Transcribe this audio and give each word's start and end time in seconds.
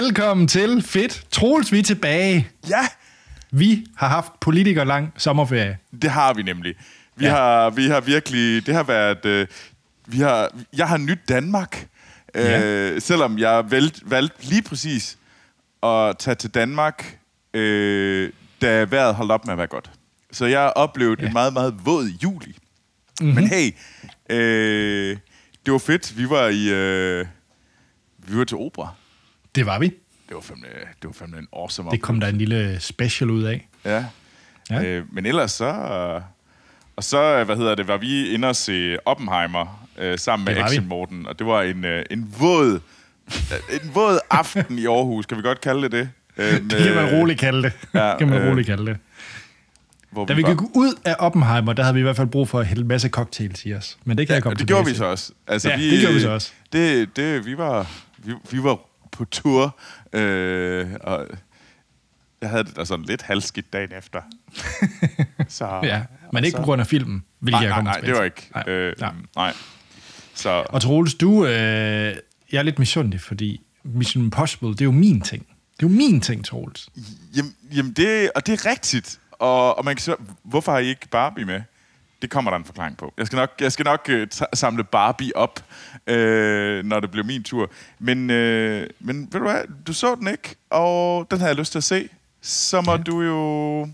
Velkommen 0.00 0.48
til 0.48 0.82
Fedt. 0.82 1.26
Troels, 1.30 1.72
vi 1.72 1.78
er 1.78 1.82
tilbage. 1.82 2.48
Ja, 2.68 2.86
Vi 3.50 3.86
har 3.96 4.08
haft 4.08 4.32
politiker 4.40 4.84
lang 4.84 5.12
sommerferie. 5.16 5.78
det 6.02 6.10
har 6.10 6.34
vi 6.34 6.42
nemlig. 6.42 6.74
Vi, 7.16 7.24
Ja. 7.24 7.30
har, 7.30 7.70
vi 7.70 7.86
har 7.88 8.00
virkelig... 8.00 8.66
Det 8.66 8.74
har 8.74 8.82
været... 8.82 9.24
Øh, 9.24 9.46
vi 10.06 10.18
har, 10.18 10.50
jeg 10.76 10.88
har 10.88 10.96
nyt 10.96 11.18
Danmark. 11.28 11.86
Ja. 12.34 12.62
Øh, 12.64 13.00
selvom 13.00 13.38
jeg 13.38 13.70
valgte 13.70 14.00
valgt 14.04 14.48
lige 14.48 14.62
præcis 14.62 15.18
at 15.82 16.18
tage 16.18 16.34
til 16.34 16.50
Danmark, 16.50 17.18
øh, 17.54 18.30
da 18.62 18.84
vejret 18.84 19.14
holdt 19.14 19.32
op 19.32 19.44
med 19.46 19.52
at 19.52 19.58
være 19.58 19.66
godt. 19.66 19.90
Så 20.32 20.46
jeg 20.46 20.60
har 20.60 20.68
oplevet 20.70 21.20
Ja. 21.20 21.26
en 21.26 21.32
meget, 21.32 21.52
meget 21.52 21.74
våd 21.84 22.06
juli. 22.22 22.56
Mhm. 23.20 23.26
Mm-hmm. 23.28 23.34
Men 23.34 23.48
hey, 23.48 23.74
øh, 24.30 25.16
det 25.66 25.72
var 25.72 25.78
fedt. 25.78 26.18
Vi 26.18 26.30
var 26.30 26.48
i... 26.48 26.68
Øh, 26.70 27.26
vi 28.18 28.38
var 28.38 28.44
til 28.44 28.56
opera. 28.56 28.88
Det 29.54 29.66
var 29.66 29.78
vi. 29.78 29.86
Det 30.28 30.34
var 30.34 30.40
fandme, 30.40 30.66
det 31.02 31.04
var 31.08 31.12
fandme 31.12 31.38
en 31.38 31.48
awesome 31.56 31.90
Det 31.90 32.02
kom 32.02 32.20
der 32.20 32.26
en 32.28 32.38
lille 32.38 32.80
special 32.80 33.30
ud 33.30 33.42
af. 33.42 33.68
Ja. 33.84 34.04
Ja. 34.70 34.82
Øh, 34.84 35.04
men 35.12 35.26
ellers 35.26 35.52
så... 35.52 35.74
Og 36.96 37.04
så, 37.04 37.44
hvad 37.44 37.56
hedder 37.56 37.74
det, 37.74 37.88
var 37.88 37.96
vi 37.96 38.28
inde 38.28 38.48
og 38.48 38.56
se 38.56 39.06
Oppenheimer 39.06 39.88
øh, 39.98 40.18
sammen 40.18 40.44
med. 40.44 40.56
Action 40.56 40.86
Morten, 40.88 41.26
og 41.26 41.38
det 41.38 41.46
var 41.46 41.62
en, 41.62 41.84
øh, 41.84 42.04
en 42.10 42.34
våd 42.38 42.80
en 43.82 43.90
våd 43.94 44.18
aften 44.30 44.78
i 44.78 44.86
Aarhus, 44.86 45.26
kan 45.26 45.36
vi 45.36 45.42
godt 45.42 45.60
kalde 45.60 45.82
det 45.82 45.92
det? 45.92 46.08
Øh, 46.36 46.60
Det 46.70 46.78
kan 46.78 46.94
man 46.94 47.14
roligt 47.14 47.40
kalde 47.40 47.62
det. 47.62 47.72
Ja, 47.94 48.16
kan 48.18 48.28
man 48.28 48.42
øh, 48.42 48.50
roligt 48.50 48.66
kalde 48.66 48.86
det. 48.86 48.96
Hvor 50.10 50.24
Da 50.26 50.34
vi 50.34 50.42
gik 50.42 50.60
ud 50.60 50.98
af 51.04 51.16
Oppenheimer, 51.18 51.72
der 51.72 51.82
havde 51.82 51.94
vi 51.94 52.00
i 52.00 52.02
hvert 52.02 52.16
fald 52.16 52.28
brug 52.28 52.48
for 52.48 52.60
at 52.60 52.66
hælde 52.66 52.82
en 52.82 52.88
masse 52.88 53.08
cocktails 53.08 53.66
i 53.66 53.74
os. 53.74 53.98
Men 54.04 54.18
det 54.18 54.26
kan 54.26 54.32
Ja, 54.32 54.34
jeg 54.34 54.42
komme 54.42 54.56
det 54.56 54.66
gjorde 54.66 54.86
vi 54.86 54.94
så 54.94 55.04
også. 55.04 55.32
Altså, 55.46 55.68
Ja, 55.68 55.76
vi, 55.76 55.90
det 55.90 56.00
gjorde 56.00 56.14
vi 56.14 56.20
så 56.20 56.30
også. 56.30 56.52
Det, 56.72 57.16
det, 57.16 57.46
vi, 57.46 57.58
var, 57.58 57.86
vi, 58.18 58.32
vi 58.50 58.62
var 58.62 58.78
på 59.14 59.24
tur, 59.24 59.76
øh, 60.12 60.86
og 61.00 61.26
jeg 62.40 62.50
havde 62.50 62.64
det 62.64 62.76
da 62.76 62.84
sådan 62.84 63.04
lidt 63.04 63.22
halvskidt 63.22 63.72
dagen 63.72 63.92
efter. 63.98 64.20
så, 65.48 65.80
Ja, 65.82 66.02
men 66.32 66.44
ikke 66.44 66.54
så- 66.56 66.60
på 66.60 66.64
grund 66.64 66.80
af 66.80 66.86
filmen, 66.86 67.24
hvilket 67.38 67.60
Nej, 67.60 67.62
jeg 67.62 67.68
nej, 67.68 67.76
kommer 67.78 67.90
nej, 67.90 68.00
tilbage 68.00 68.12
det 68.12 68.18
var 68.18 68.24
ikke. 68.24 68.50
Nej. 68.54 68.68
Øh, 68.68 68.94
nej. 69.00 69.12
nej. 69.36 69.52
Så, 70.34 70.64
Og 70.68 70.82
Troels, 70.82 71.14
du, 71.14 71.46
øh, 71.46 71.52
jeg 72.52 72.58
er 72.58 72.62
lidt 72.62 72.78
misundelig, 72.78 73.20
fordi 73.20 73.60
Mission 73.84 74.24
Impossible, 74.24 74.68
det 74.68 74.80
er 74.80 74.84
jo 74.84 74.92
min 74.92 75.20
ting. 75.20 75.46
Det 75.76 75.86
er 75.86 75.90
jo 75.90 75.96
min 75.96 76.20
ting, 76.20 76.44
Troels. 76.44 76.88
Jamen, 77.36 77.54
jamen 77.74 77.92
det, 77.92 78.30
og 78.34 78.46
det 78.46 78.52
er 78.64 78.70
rigtigt. 78.70 79.20
Og, 79.32 79.78
og 79.78 79.84
man 79.84 79.96
kan 79.96 80.02
sige, 80.02 80.16
hvorfor 80.42 80.72
har 80.72 80.78
I 80.78 80.86
ikke 80.88 81.08
Barbie 81.10 81.44
med? 81.44 81.60
Det 82.24 82.30
kommer 82.32 82.50
der 82.50 82.58
en 82.58 82.64
forklaring 82.64 82.96
på. 82.96 83.14
Jeg 83.18 83.26
skal 83.26 83.36
nok, 83.36 83.50
jeg 83.60 83.72
skal 83.72 83.84
nok 83.84 84.10
uh, 84.12 84.46
samle 84.54 84.84
Barbie 84.84 85.36
op, 85.36 85.64
øh, 86.06 86.84
når 86.84 87.00
det 87.00 87.10
bliver 87.10 87.26
min 87.26 87.42
tur. 87.42 87.70
Men, 87.98 88.30
øh, 88.30 88.86
men 89.00 89.20
ved 89.32 89.40
du 89.40 89.46
hvad, 89.50 89.60
du 89.86 89.92
så 89.92 90.14
den 90.14 90.28
ikke, 90.28 90.54
og 90.70 91.26
den 91.30 91.38
havde 91.38 91.48
jeg 91.50 91.56
lyst 91.58 91.72
til 91.72 91.78
at 91.78 91.84
se. 91.84 92.08
Så 92.42 92.80
må 92.80 92.92
Ja. 92.92 92.96
du 92.96 93.22
jo... 93.22 93.88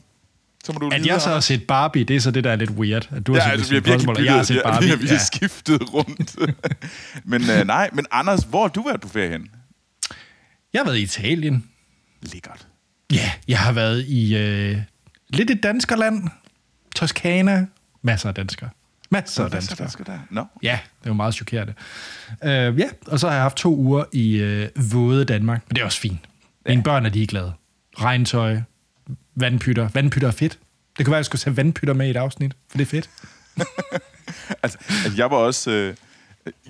Så 0.64 0.72
må 0.72 0.78
du 0.78 0.88
At 0.92 1.06
jeg 1.06 1.20
så 1.20 1.28
har 1.28 1.40
set 1.40 1.66
Barbie, 1.66 2.04
det 2.04 2.16
er 2.16 2.20
så 2.20 2.30
det, 2.30 2.44
der 2.44 2.50
er 2.52 2.56
lidt 2.56 2.70
weird. 2.70 3.08
At 3.12 3.26
du 3.26 3.32
har 3.32 3.38
Ja, 3.40 3.44
set 3.44 3.52
altså, 3.52 3.70
vi 3.70 3.74
har 3.76 3.82
virkelig 3.82 4.08
og 4.18 4.24
jeg 4.24 4.34
har 4.34 4.42
set 4.42 4.54
byttet, 4.54 4.64
ja, 4.64 4.70
Barbie. 4.70 4.84
vi 4.86 4.90
har 4.90 4.96
virkelig 4.96 5.12
Ja. 5.16 5.24
skiftet 5.24 5.94
rundt. 5.94 6.36
men 7.30 7.42
øh, 7.50 7.66
nej, 7.66 7.90
men 7.92 8.06
Anders, 8.10 8.40
hvor 8.44 8.60
har 8.62 8.68
du 8.68 8.82
været 8.82 9.00
på 9.00 9.08
ferie 9.08 9.28
hen? 9.30 9.50
Jeg 10.72 10.78
har 10.80 10.84
været 10.84 10.98
i 10.98 11.02
Italien. 11.02 11.64
Lækkert. 12.22 12.66
Ja, 13.12 13.30
jeg 13.48 13.58
har 13.58 13.72
været 13.72 14.04
i 14.08 14.36
øh, 14.36 14.76
lidt 15.28 15.50
et 15.50 15.62
danskerland. 15.62 16.28
Toskana. 16.96 17.66
Masser 18.02 18.28
af 18.28 18.34
danskere. 18.34 18.70
Masser 19.10 19.44
af 19.44 19.62
så 19.62 19.74
danskere. 19.78 20.04
der? 20.06 20.18
Nå. 20.30 20.44
Ja, 20.62 20.78
det 21.02 21.08
var 21.08 21.14
meget 21.14 21.34
chokerende. 21.34 21.74
Uh, 22.42 22.48
ja, 22.48 22.88
og 23.06 23.20
så 23.20 23.28
har 23.28 23.34
jeg 23.34 23.42
haft 23.42 23.56
to 23.56 23.76
uger 23.76 24.04
i 24.12 24.42
uh, 24.42 24.92
våde 24.92 25.24
Danmark. 25.24 25.62
Men 25.68 25.74
det 25.74 25.80
er 25.80 25.84
også 25.84 26.00
fint. 26.00 26.20
Mine 26.66 26.82
børn 26.82 27.06
er 27.06 27.10
ligeglade. 27.10 27.52
Regntøj, 27.98 28.60
vandpytter. 29.34 29.88
Vandpytter 29.94 30.28
er 30.28 30.32
fedt. 30.32 30.58
Det 30.98 31.06
kunne 31.06 31.10
være, 31.10 31.18
at 31.18 31.20
jeg 31.20 31.24
skulle 31.24 31.40
tage 31.40 31.56
vandpytter 31.56 31.94
med 31.94 32.06
i 32.06 32.10
et 32.10 32.16
afsnit, 32.16 32.52
for 32.70 32.78
det 32.78 32.84
er 32.84 32.90
fedt. 32.90 33.10
Altså, 34.62 34.78
altså, 34.78 35.12
jeg 35.16 35.30
var 35.30 35.36
også... 35.36 35.70
Øh, 35.70 35.94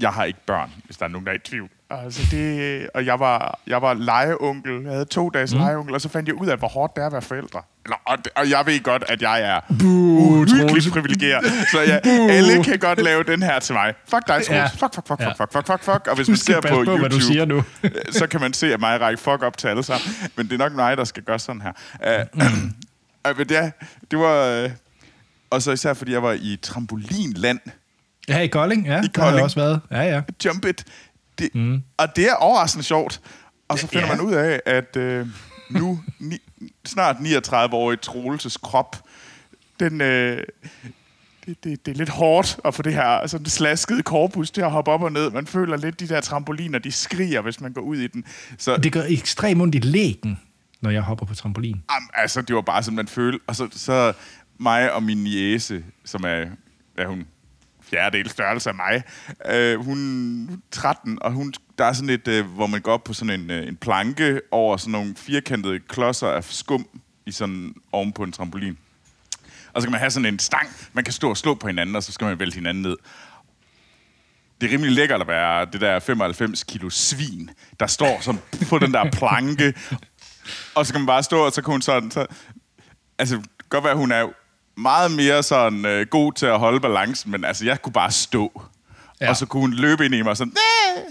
jeg 0.01 0.11
har 0.11 0.25
ikke 0.25 0.39
børn, 0.47 0.71
hvis 0.85 0.97
der 0.97 1.05
er 1.05 1.09
nogen, 1.09 1.27
der 1.27 1.33
er 1.33 1.37
i 1.37 1.39
tvivl. 1.39 1.69
Altså 1.91 2.23
det, 2.31 2.89
og 2.95 3.07
jeg 3.07 3.21
var, 3.21 3.61
jeg 3.67 3.83
var 3.83 3.95
legeonkel. 3.95 4.83
Jeg 4.83 4.93
havde 4.93 5.05
to 5.05 5.31
dages 5.31 5.55
mm. 5.55 5.61
legeonkel, 5.61 5.95
og 5.95 6.01
så 6.01 6.09
fandt 6.09 6.29
jeg 6.29 6.35
ud 6.35 6.47
af, 6.47 6.59
hvor 6.59 6.69
hårdt 6.69 6.97
det 6.97 7.03
er 7.03 7.07
at 7.07 7.13
være 7.13 7.23
forældre. 7.23 7.63
Eller, 7.85 7.97
og, 8.07 8.19
og 8.37 8.51
jeg 8.51 8.63
ved 8.67 8.83
godt, 8.83 9.05
at 9.09 9.23
jeg 9.23 9.41
er 9.43 9.61
uhyggeligt 9.85 10.93
privilegeret. 10.93 11.45
Så 11.73 11.81
ja, 11.91 11.99
alle 12.31 12.65
kan 12.65 12.79
godt 12.79 13.03
lave 13.03 13.23
den 13.25 13.43
her 13.43 13.59
til 13.59 13.75
mig. 13.75 13.95
Fuck 14.09 14.27
dig, 14.27 14.35
Troels. 14.35 14.49
Ja. 14.51 14.67
Fuck, 14.67 14.95
fuck, 14.95 15.07
fuck, 15.09 15.21
Ja. 15.21 15.29
fuck, 15.29 15.39
fuck, 15.39 15.53
fuck, 15.53 15.67
fuck, 15.67 15.83
fuck. 15.85 16.07
Og 16.07 16.17
hvis 16.17 16.29
man 16.29 16.37
ser 16.37 16.61
på, 16.61 16.69
på, 16.69 16.75
hvad 16.85 16.85
du 16.85 17.03
YouTube, 17.03 17.23
siger 17.23 17.45
nu. 17.45 17.65
så 18.11 18.27
kan 18.27 18.41
man 18.41 18.53
se, 18.53 18.75
at 18.75 18.81
mig 18.81 19.01
række 19.01 19.21
fuck 19.23 19.43
op 19.43 19.57
til 19.59 19.69
alle 19.69 19.83
sammen. 19.83 20.09
Men 20.37 20.47
det 20.47 20.53
er 20.53 20.59
nok 20.59 20.73
mig, 20.73 20.97
der 20.97 21.05
skal 21.05 21.23
gøre 21.23 21.39
sådan 21.39 21.63
her. 21.63 21.73
Uh, 22.35 22.43
uh, 22.43 23.37
men 23.39 23.49
det, 23.49 23.73
det 24.11 24.19
var... 24.19 24.65
Uh, 24.65 24.71
og 25.51 25.63
så 25.63 25.73
især, 25.73 25.95
fordi 25.95 26.13
jeg 26.13 26.23
var 26.23 26.33
i 26.33 26.59
trampolinland. 26.63 27.59
Ja, 28.29 28.39
i 28.39 28.47
Kolding, 28.47 28.87
ja. 28.87 28.91
I 28.91 28.93
Der 28.93 28.99
har 28.99 29.03
jeg 29.03 29.11
Kolding. 29.15 29.45
også 29.45 29.61
været. 29.61 29.81
Ja, 29.91 30.03
ja. 30.03 30.23
Jump 30.45 30.65
it. 30.65 30.85
Det, 31.39 31.49
mm. 31.55 31.83
Og 31.99 32.17
det 32.17 32.25
er 32.31 32.35
overraskende 32.35 32.85
sjovt. 32.85 33.21
Og 33.69 33.79
så 33.79 33.87
finder 33.87 34.07
Ja. 34.07 34.13
man 34.15 34.21
ud 34.21 34.33
af, 34.33 34.61
at 34.67 34.97
øh, 34.97 35.27
nu, 35.71 36.01
ni, 36.19 36.39
snart 36.85 37.17
39-årig 37.17 38.01
Troelses 38.01 38.57
krop, 38.57 38.97
den, 39.81 40.01
øh, 40.01 40.45
det, 41.47 41.65
det, 41.65 41.87
det 41.87 41.93
er 41.93 41.97
lidt 41.97 42.09
hårdt 42.09 42.61
at 42.65 42.75
få 42.75 42.83
det 42.83 42.95
her 42.95 43.27
sådan 43.27 43.47
slaskede 43.47 44.03
korpus 44.03 44.51
til 44.51 44.61
at 44.61 44.71
hoppe 44.71 44.91
op 44.91 45.03
og 45.03 45.13
ned. 45.13 45.31
Man 45.31 45.47
føler 45.47 45.77
lidt, 45.77 46.01
de 46.01 46.09
der 46.09 46.21
trampoliner, 46.21 46.79
de 46.79 46.93
skriger, 46.93 47.41
hvis 47.41 47.61
man 47.61 47.73
går 47.73 47.81
ud 47.81 47.97
i 47.97 48.07
den. 48.07 48.25
Så 48.59 48.77
Det 48.77 48.93
gør 48.93 49.03
ekstremt 49.09 49.63
ondt 49.63 49.75
i 49.75 49.79
lægen, 49.79 50.41
når 50.81 50.91
jeg 50.91 51.03
hopper 51.03 51.27
på 51.27 51.35
trampolin. 51.35 51.83
Am, 51.89 52.11
altså, 52.15 52.43
det 52.43 52.57
var 52.57 52.63
bare 52.63 52.83
sådan, 52.83 52.97
man 52.97 53.09
følte. 53.09 53.39
Og 53.47 53.57
så, 53.57 53.69
så 53.71 54.13
mig 54.59 54.93
og 54.93 55.03
min 55.03 55.25
niece, 55.25 55.85
som 56.05 56.25
er, 56.25 56.45
er 56.99 57.07
hun 57.07 57.27
fjerdedel 57.91 58.31
størrelse 58.31 58.71
af 58.71 58.75
mig, 58.75 59.03
øh, 59.47 59.85
hun 59.85 59.99
er 60.51 60.57
13, 60.71 61.19
og 61.23 61.33
hun, 61.33 61.53
der 61.79 61.85
er 61.85 61.93
sådan 61.93 62.11
et, 62.11 62.29
øh, 62.29 62.47
hvor 62.47 62.67
man 62.67 62.81
går 62.81 62.93
op 62.93 63.05
på 63.05 63.13
sådan 63.13 63.41
en, 63.41 63.51
øh, 63.51 63.69
en 63.69 63.77
planke 63.77 64.41
over 64.51 64.77
sådan 64.77 64.93
nogle 64.93 65.15
firkantede 65.17 65.81
klodser 65.81 66.29
af 66.29 66.45
skum 66.45 66.87
i 67.27 67.33
sådan 67.33 67.75
oven 67.93 68.13
på 68.13 68.23
en 68.23 68.33
trampolin. 68.33 68.79
Og 69.73 69.83
så 69.83 69.87
kan 69.87 69.93
man 69.93 70.01
have 70.01 70.11
sådan 70.11 70.27
en 70.27 70.39
stang, 70.39 70.69
man 70.93 71.05
kan 71.05 71.13
stå 71.13 71.31
og 71.31 71.37
slå 71.37 71.55
på 71.55 71.67
hinanden, 71.67 71.97
og 71.97 72.03
så 72.03 72.13
skal 72.13 72.25
man 72.25 72.39
vælte 72.39 72.55
hinanden 72.55 72.83
ned. 72.83 72.97
Det 74.61 74.69
er 74.69 74.73
rimelig 74.73 74.93
lækkert 74.93 75.21
at 75.21 75.29
være 75.29 75.65
det 75.65 75.81
der 75.81 75.99
95 75.99 76.65
kilo 76.65 76.91
svin, 76.91 77.51
der 77.81 77.87
står 77.87 78.21
som 78.21 78.41
på 78.69 78.79
den 78.79 78.93
der 78.93 79.11
planke, 79.11 79.75
og 80.75 80.87
så 80.87 80.93
kan 80.93 81.01
man 81.01 81.07
bare 81.07 81.23
stå, 81.23 81.47
og 81.47 81.53
så 81.53 81.63
kan 81.63 81.73
hun 81.73 81.83
sådan... 81.83 82.11
Så, 82.11 82.27
altså, 83.19 83.37
det 83.37 83.45
kan 83.59 83.69
godt 83.69 83.85
være, 83.85 83.97
hun 83.97 84.13
er 84.13 84.29
meget 84.77 85.11
mere 85.11 85.43
sådan 85.43 85.85
øh, 85.87 86.07
god 86.07 86.33
til 86.33 86.47
at 86.47 86.59
holde 86.59 86.81
balancen, 86.81 87.31
men 87.31 87.45
altså, 87.45 87.65
jeg 87.65 87.83
kunne 87.83 87.93
bare 87.93 88.11
stå. 88.11 88.63
Ja. 89.21 89.29
Og 89.29 89.37
så 89.37 89.47
kunne 89.47 89.61
hun 89.61 89.73
løbe 89.73 90.05
ind 90.05 90.15
i 90.15 90.23
mig 90.23 90.37
sådan... 90.37 90.53
"Næh!" 90.53 91.03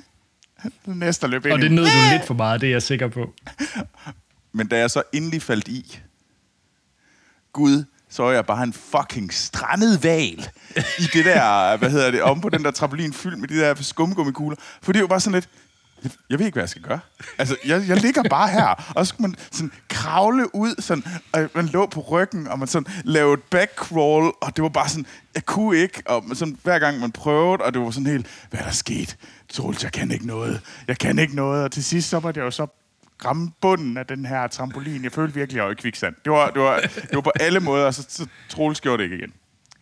Næste 0.85 1.27
løb 1.27 1.45
ind 1.45 1.53
Og 1.53 1.59
det 1.59 1.71
nød 1.71 1.85
du 1.85 2.11
lidt 2.11 2.27
for 2.27 2.33
meget, 2.33 2.61
det 2.61 2.67
er 2.67 2.71
jeg 2.71 2.83
sikker 2.83 3.07
på. 3.07 3.33
Men 4.57 4.67
da 4.67 4.77
jeg 4.77 4.91
så 4.91 5.03
endelig 5.13 5.41
faldt 5.41 5.67
i, 5.67 5.99
Gud, 7.53 7.83
så 8.09 8.23
var 8.23 8.31
jeg 8.31 8.45
bare 8.45 8.63
en 8.63 8.73
fucking 8.73 9.33
strandet 9.33 10.03
val 10.03 10.49
i 10.99 11.03
det 11.13 11.25
der, 11.25 11.77
hvad 11.77 11.89
hedder 11.89 12.11
det, 12.11 12.21
om 12.21 12.41
på 12.41 12.49
den 12.49 12.63
der 12.63 12.71
trampolin 12.71 13.13
fyldt 13.13 13.39
med 13.39 13.47
de 13.47 13.59
der 13.59 13.75
skumgummikugler. 13.75 14.57
For 14.81 14.91
det 14.91 15.01
var 15.01 15.07
bare 15.07 15.19
sådan 15.19 15.33
lidt, 15.33 15.49
jeg, 16.29 16.39
ved 16.39 16.45
ikke, 16.45 16.55
hvad 16.55 16.63
jeg 16.63 16.69
skal 16.69 16.81
gøre. 16.81 16.99
Altså, 17.37 17.57
jeg, 17.65 17.83
jeg 17.87 17.97
ligger 17.97 18.23
bare 18.29 18.49
her, 18.49 18.93
og 18.95 19.05
så 19.05 19.09
skulle 19.09 19.29
man 19.29 19.35
sådan 19.51 19.71
kravle 19.89 20.55
ud, 20.55 20.81
sådan, 20.81 21.03
og 21.33 21.49
man 21.55 21.65
lå 21.65 21.85
på 21.85 22.01
ryggen, 22.01 22.47
og 22.47 22.59
man 22.59 22.67
sådan 22.67 22.93
lavede 23.03 23.33
et 23.33 23.43
backcrawl, 23.43 24.33
og 24.41 24.55
det 24.55 24.61
var 24.63 24.69
bare 24.69 24.89
sådan, 24.89 25.05
jeg 25.35 25.45
kunne 25.45 25.77
ikke, 25.77 26.03
og 26.05 26.23
sådan, 26.33 26.57
hver 26.63 26.79
gang 26.79 26.99
man 26.99 27.11
prøvede, 27.11 27.63
og 27.63 27.73
det 27.73 27.81
var 27.81 27.91
sådan 27.91 28.07
helt, 28.07 28.27
hvad 28.49 28.59
er 28.59 28.63
der 28.63 28.71
sket? 28.71 29.17
Troels, 29.49 29.83
jeg 29.83 29.91
kan 29.91 30.11
ikke 30.11 30.27
noget. 30.27 30.61
Jeg 30.87 30.97
kan 30.97 31.19
ikke 31.19 31.35
noget, 31.35 31.63
og 31.63 31.71
til 31.71 31.83
sidst, 31.83 32.09
så 32.09 32.19
var 32.19 32.31
det 32.31 32.41
jo 32.41 32.51
så 32.51 32.67
ramme 33.25 33.51
bunden 33.61 33.97
af 33.97 34.05
den 34.05 34.25
her 34.25 34.47
trampolin. 34.47 35.03
Jeg 35.03 35.11
følte 35.11 35.33
virkelig, 35.33 35.55
at 35.55 35.57
jeg 35.57 35.65
var 35.65 35.71
i 35.71 35.75
kviksand. 35.75 36.15
Det 36.23 36.31
var, 36.31 36.49
det 36.49 36.61
var, 36.61 36.79
det 36.79 37.13
var 37.13 37.21
på 37.21 37.31
alle 37.39 37.59
måder, 37.59 37.91
så, 37.91 38.05
så 38.09 38.27
Troels 38.49 38.81
gjorde 38.81 38.97
det 38.97 39.03
ikke 39.03 39.17
igen. 39.17 39.33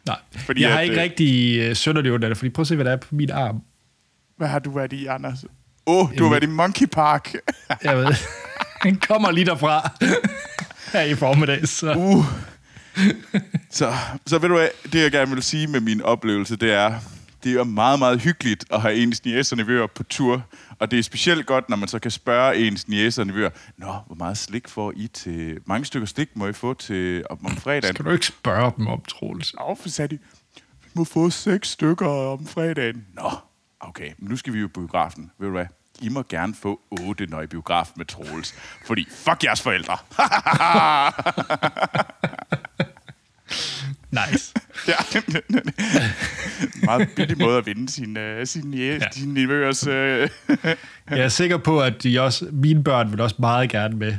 Nej, 0.07 0.19
Fordi 0.37 0.61
jeg 0.61 0.71
har 0.71 0.79
at, 0.79 0.83
ikke 0.83 0.95
øh, 0.95 1.01
rigtig 1.01 1.77
sønderligt 1.77 2.13
ondt 2.13 2.25
af 2.25 2.29
det, 2.29 2.37
fordi 2.37 2.49
prøv 2.49 2.61
at 2.61 2.67
se, 2.67 2.75
hvad 2.75 2.85
der 2.85 2.91
er 2.91 2.97
på 2.97 3.15
min 3.15 3.31
arm. 3.31 3.61
Hvad 4.37 4.47
har 4.47 4.59
du 4.59 4.71
været 4.71 4.93
i, 4.93 5.05
Anders? 5.05 5.45
Åh, 5.89 6.05
oh, 6.05 6.17
du 6.17 6.23
har 6.23 6.29
været 6.29 6.43
i 6.43 6.47
Monkey 6.47 6.85
Park. 6.87 7.35
Jeg 7.83 7.97
ved, 7.97 8.15
den 8.83 8.95
kommer 8.95 9.31
lige 9.31 9.45
derfra 9.45 9.89
her 10.93 11.01
i 11.01 11.15
formiddag. 11.15 11.67
Så. 11.67 11.93
uh. 11.93 12.25
så, 13.69 13.93
så 14.25 14.37
ved 14.39 14.49
du 14.49 14.55
hvad, 14.55 14.67
det 14.83 15.03
jeg 15.03 15.11
gerne 15.11 15.31
vil 15.31 15.43
sige 15.43 15.67
med 15.67 15.79
min 15.79 16.01
oplevelse, 16.01 16.55
det 16.55 16.71
er, 16.73 16.99
det 17.43 17.53
er 17.53 17.63
meget, 17.63 17.99
meget 17.99 18.21
hyggeligt 18.21 18.65
at 18.71 18.81
have 18.81 18.95
ens 18.95 19.25
niæser 19.25 19.55
og 19.55 19.57
nevøer 19.57 19.87
på 19.87 20.03
tur. 20.03 20.43
Og 20.79 20.91
det 20.91 20.99
er 20.99 21.03
specielt 21.03 21.45
godt, 21.45 21.69
når 21.69 21.77
man 21.77 21.87
så 21.87 21.99
kan 21.99 22.11
spørge 22.11 22.55
ens 22.55 22.87
niæser 22.87 23.21
og 23.21 23.27
nevøer, 23.27 23.49
Nå, 23.77 23.95
hvor 24.07 24.15
meget 24.15 24.37
slik 24.37 24.67
får 24.67 24.93
I 24.95 25.07
til... 25.07 25.57
Mange 25.65 25.85
stykker 25.85 26.07
slik 26.07 26.29
må 26.35 26.47
I 26.47 26.53
få 26.53 26.73
til 26.73 27.23
om, 27.29 27.45
om 27.45 27.57
fredagen. 27.57 27.95
Skal 27.95 28.05
du 28.05 28.09
ikke 28.09 28.25
spørge 28.25 28.71
dem 28.77 28.87
om, 28.87 29.01
Troels? 29.01 29.53
Nå, 29.53 29.77
for 29.81 29.89
sagde 29.89 30.15
de, 30.15 30.19
vi 30.83 30.89
må 30.93 31.03
få 31.03 31.29
seks 31.29 31.69
stykker 31.69 32.07
om 32.07 32.47
fredagen. 32.47 33.05
Nå, 33.13 33.31
okay, 33.79 34.11
men 34.17 34.29
nu 34.29 34.35
skal 34.37 34.53
vi 34.53 34.59
jo 34.59 34.65
i 34.65 34.69
biografen. 34.69 35.31
Ved 35.39 35.47
du 35.47 35.53
hvad? 35.53 35.65
I 36.01 36.09
må 36.09 36.23
gerne 36.29 36.55
få 36.55 36.81
8, 36.91 37.25
når 37.25 37.39
I 37.39 37.43
er 37.43 37.47
biograf 37.47 37.87
med 37.95 38.05
Troels. 38.05 38.55
Fordi 38.85 39.07
fuck 39.09 39.43
jeres 39.43 39.61
forældre. 39.61 39.97
Nice. 44.11 44.53
ja. 44.87 44.93
Meget 46.85 47.09
billig 47.15 47.37
måde 47.37 47.57
at 47.57 47.65
vinde 47.65 47.91
sin, 47.91 48.17
uh, 48.17 48.45
sin, 48.45 48.73
ja. 48.73 48.93
Ja. 48.95 48.99
sin 49.11 49.33
nevøers... 49.33 49.87
Uh, 49.87 49.93
Jeg 49.93 50.29
er 51.09 51.29
sikker 51.29 51.57
på, 51.57 51.81
at 51.81 52.03
de 52.03 52.21
også, 52.21 52.47
mine 52.51 52.83
børn 52.83 53.11
vil 53.11 53.21
også 53.21 53.35
meget 53.39 53.69
gerne 53.69 53.97
med 53.97 54.15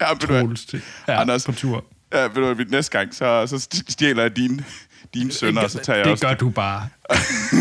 ja? 0.00 0.14
Troels 0.14 0.64
til, 0.64 0.82
ja, 1.08 1.20
Anders. 1.20 1.46
på 1.46 1.52
tur. 1.52 1.84
Ja, 2.12 2.22
ved 2.22 2.54
du 2.54 2.64
næste 2.70 2.98
gang, 2.98 3.14
så, 3.14 3.46
så 3.46 3.82
stjæler 3.88 4.22
jeg 4.22 4.36
dine, 4.36 4.64
dine 5.14 5.32
sønner, 5.32 5.62
og 5.62 5.70
så 5.70 5.78
tager 5.78 5.96
jeg 5.96 6.04
det 6.04 6.12
også 6.12 6.26
gør 6.26 6.34
du 6.34 6.50
bare. 6.50 6.88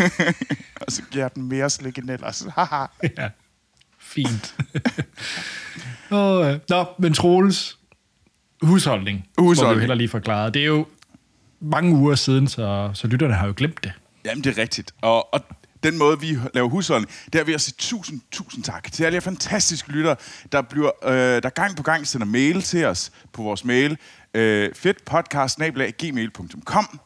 og 0.81 0.91
så 0.91 1.01
giver 1.11 1.23
jeg 1.23 1.35
den 1.35 1.43
mere 1.49 1.69
slik 1.69 1.97
end 1.97 2.09
ellers. 2.09 2.45
Haha. 2.55 2.85
ja. 3.17 3.29
Fint. 3.99 4.55
oh, 6.11 6.47
øh. 6.47 6.59
Nå, 6.69 6.85
men 6.99 7.13
Troels 7.13 7.77
husholdning, 8.61 9.17
vi 9.17 9.23
Husholdning. 9.37 9.75
jo 9.75 9.79
heller 9.79 9.95
lige 9.95 10.09
forklare. 10.09 10.49
Det 10.49 10.61
er 10.61 10.65
jo 10.65 10.85
mange 11.59 11.95
uger 11.95 12.15
siden, 12.15 12.47
så, 12.47 12.91
så 12.93 13.07
lytterne 13.07 13.33
har 13.33 13.47
jo 13.47 13.53
glemt 13.57 13.83
det. 13.83 13.91
Jamen, 14.25 14.43
det 14.43 14.57
er 14.57 14.61
rigtigt. 14.61 14.91
Og, 15.01 15.33
og 15.33 15.41
den 15.83 15.97
måde, 15.97 16.19
vi 16.19 16.37
laver 16.53 16.69
husholdning, 16.69 17.13
det 17.33 17.41
er 17.41 17.45
ved 17.45 17.53
at 17.53 17.61
sige 17.61 17.75
tusind, 17.77 18.21
tusind 18.31 18.63
tak 18.63 18.91
til 18.91 19.03
alle 19.03 19.13
jer 19.15 19.19
fantastiske 19.19 19.91
lyttere, 19.91 20.15
der, 20.51 20.61
bliver, 20.61 20.91
øh, 21.03 21.43
der 21.43 21.49
gang 21.49 21.77
på 21.77 21.83
gang 21.83 22.07
sender 22.07 22.27
mail 22.27 22.61
til 22.61 22.85
os 22.85 23.11
på 23.33 23.43
vores 23.43 23.65
mail. 23.65 23.97
Øh, 24.33 24.75
fedtpodcast.gmail.com 24.75 26.99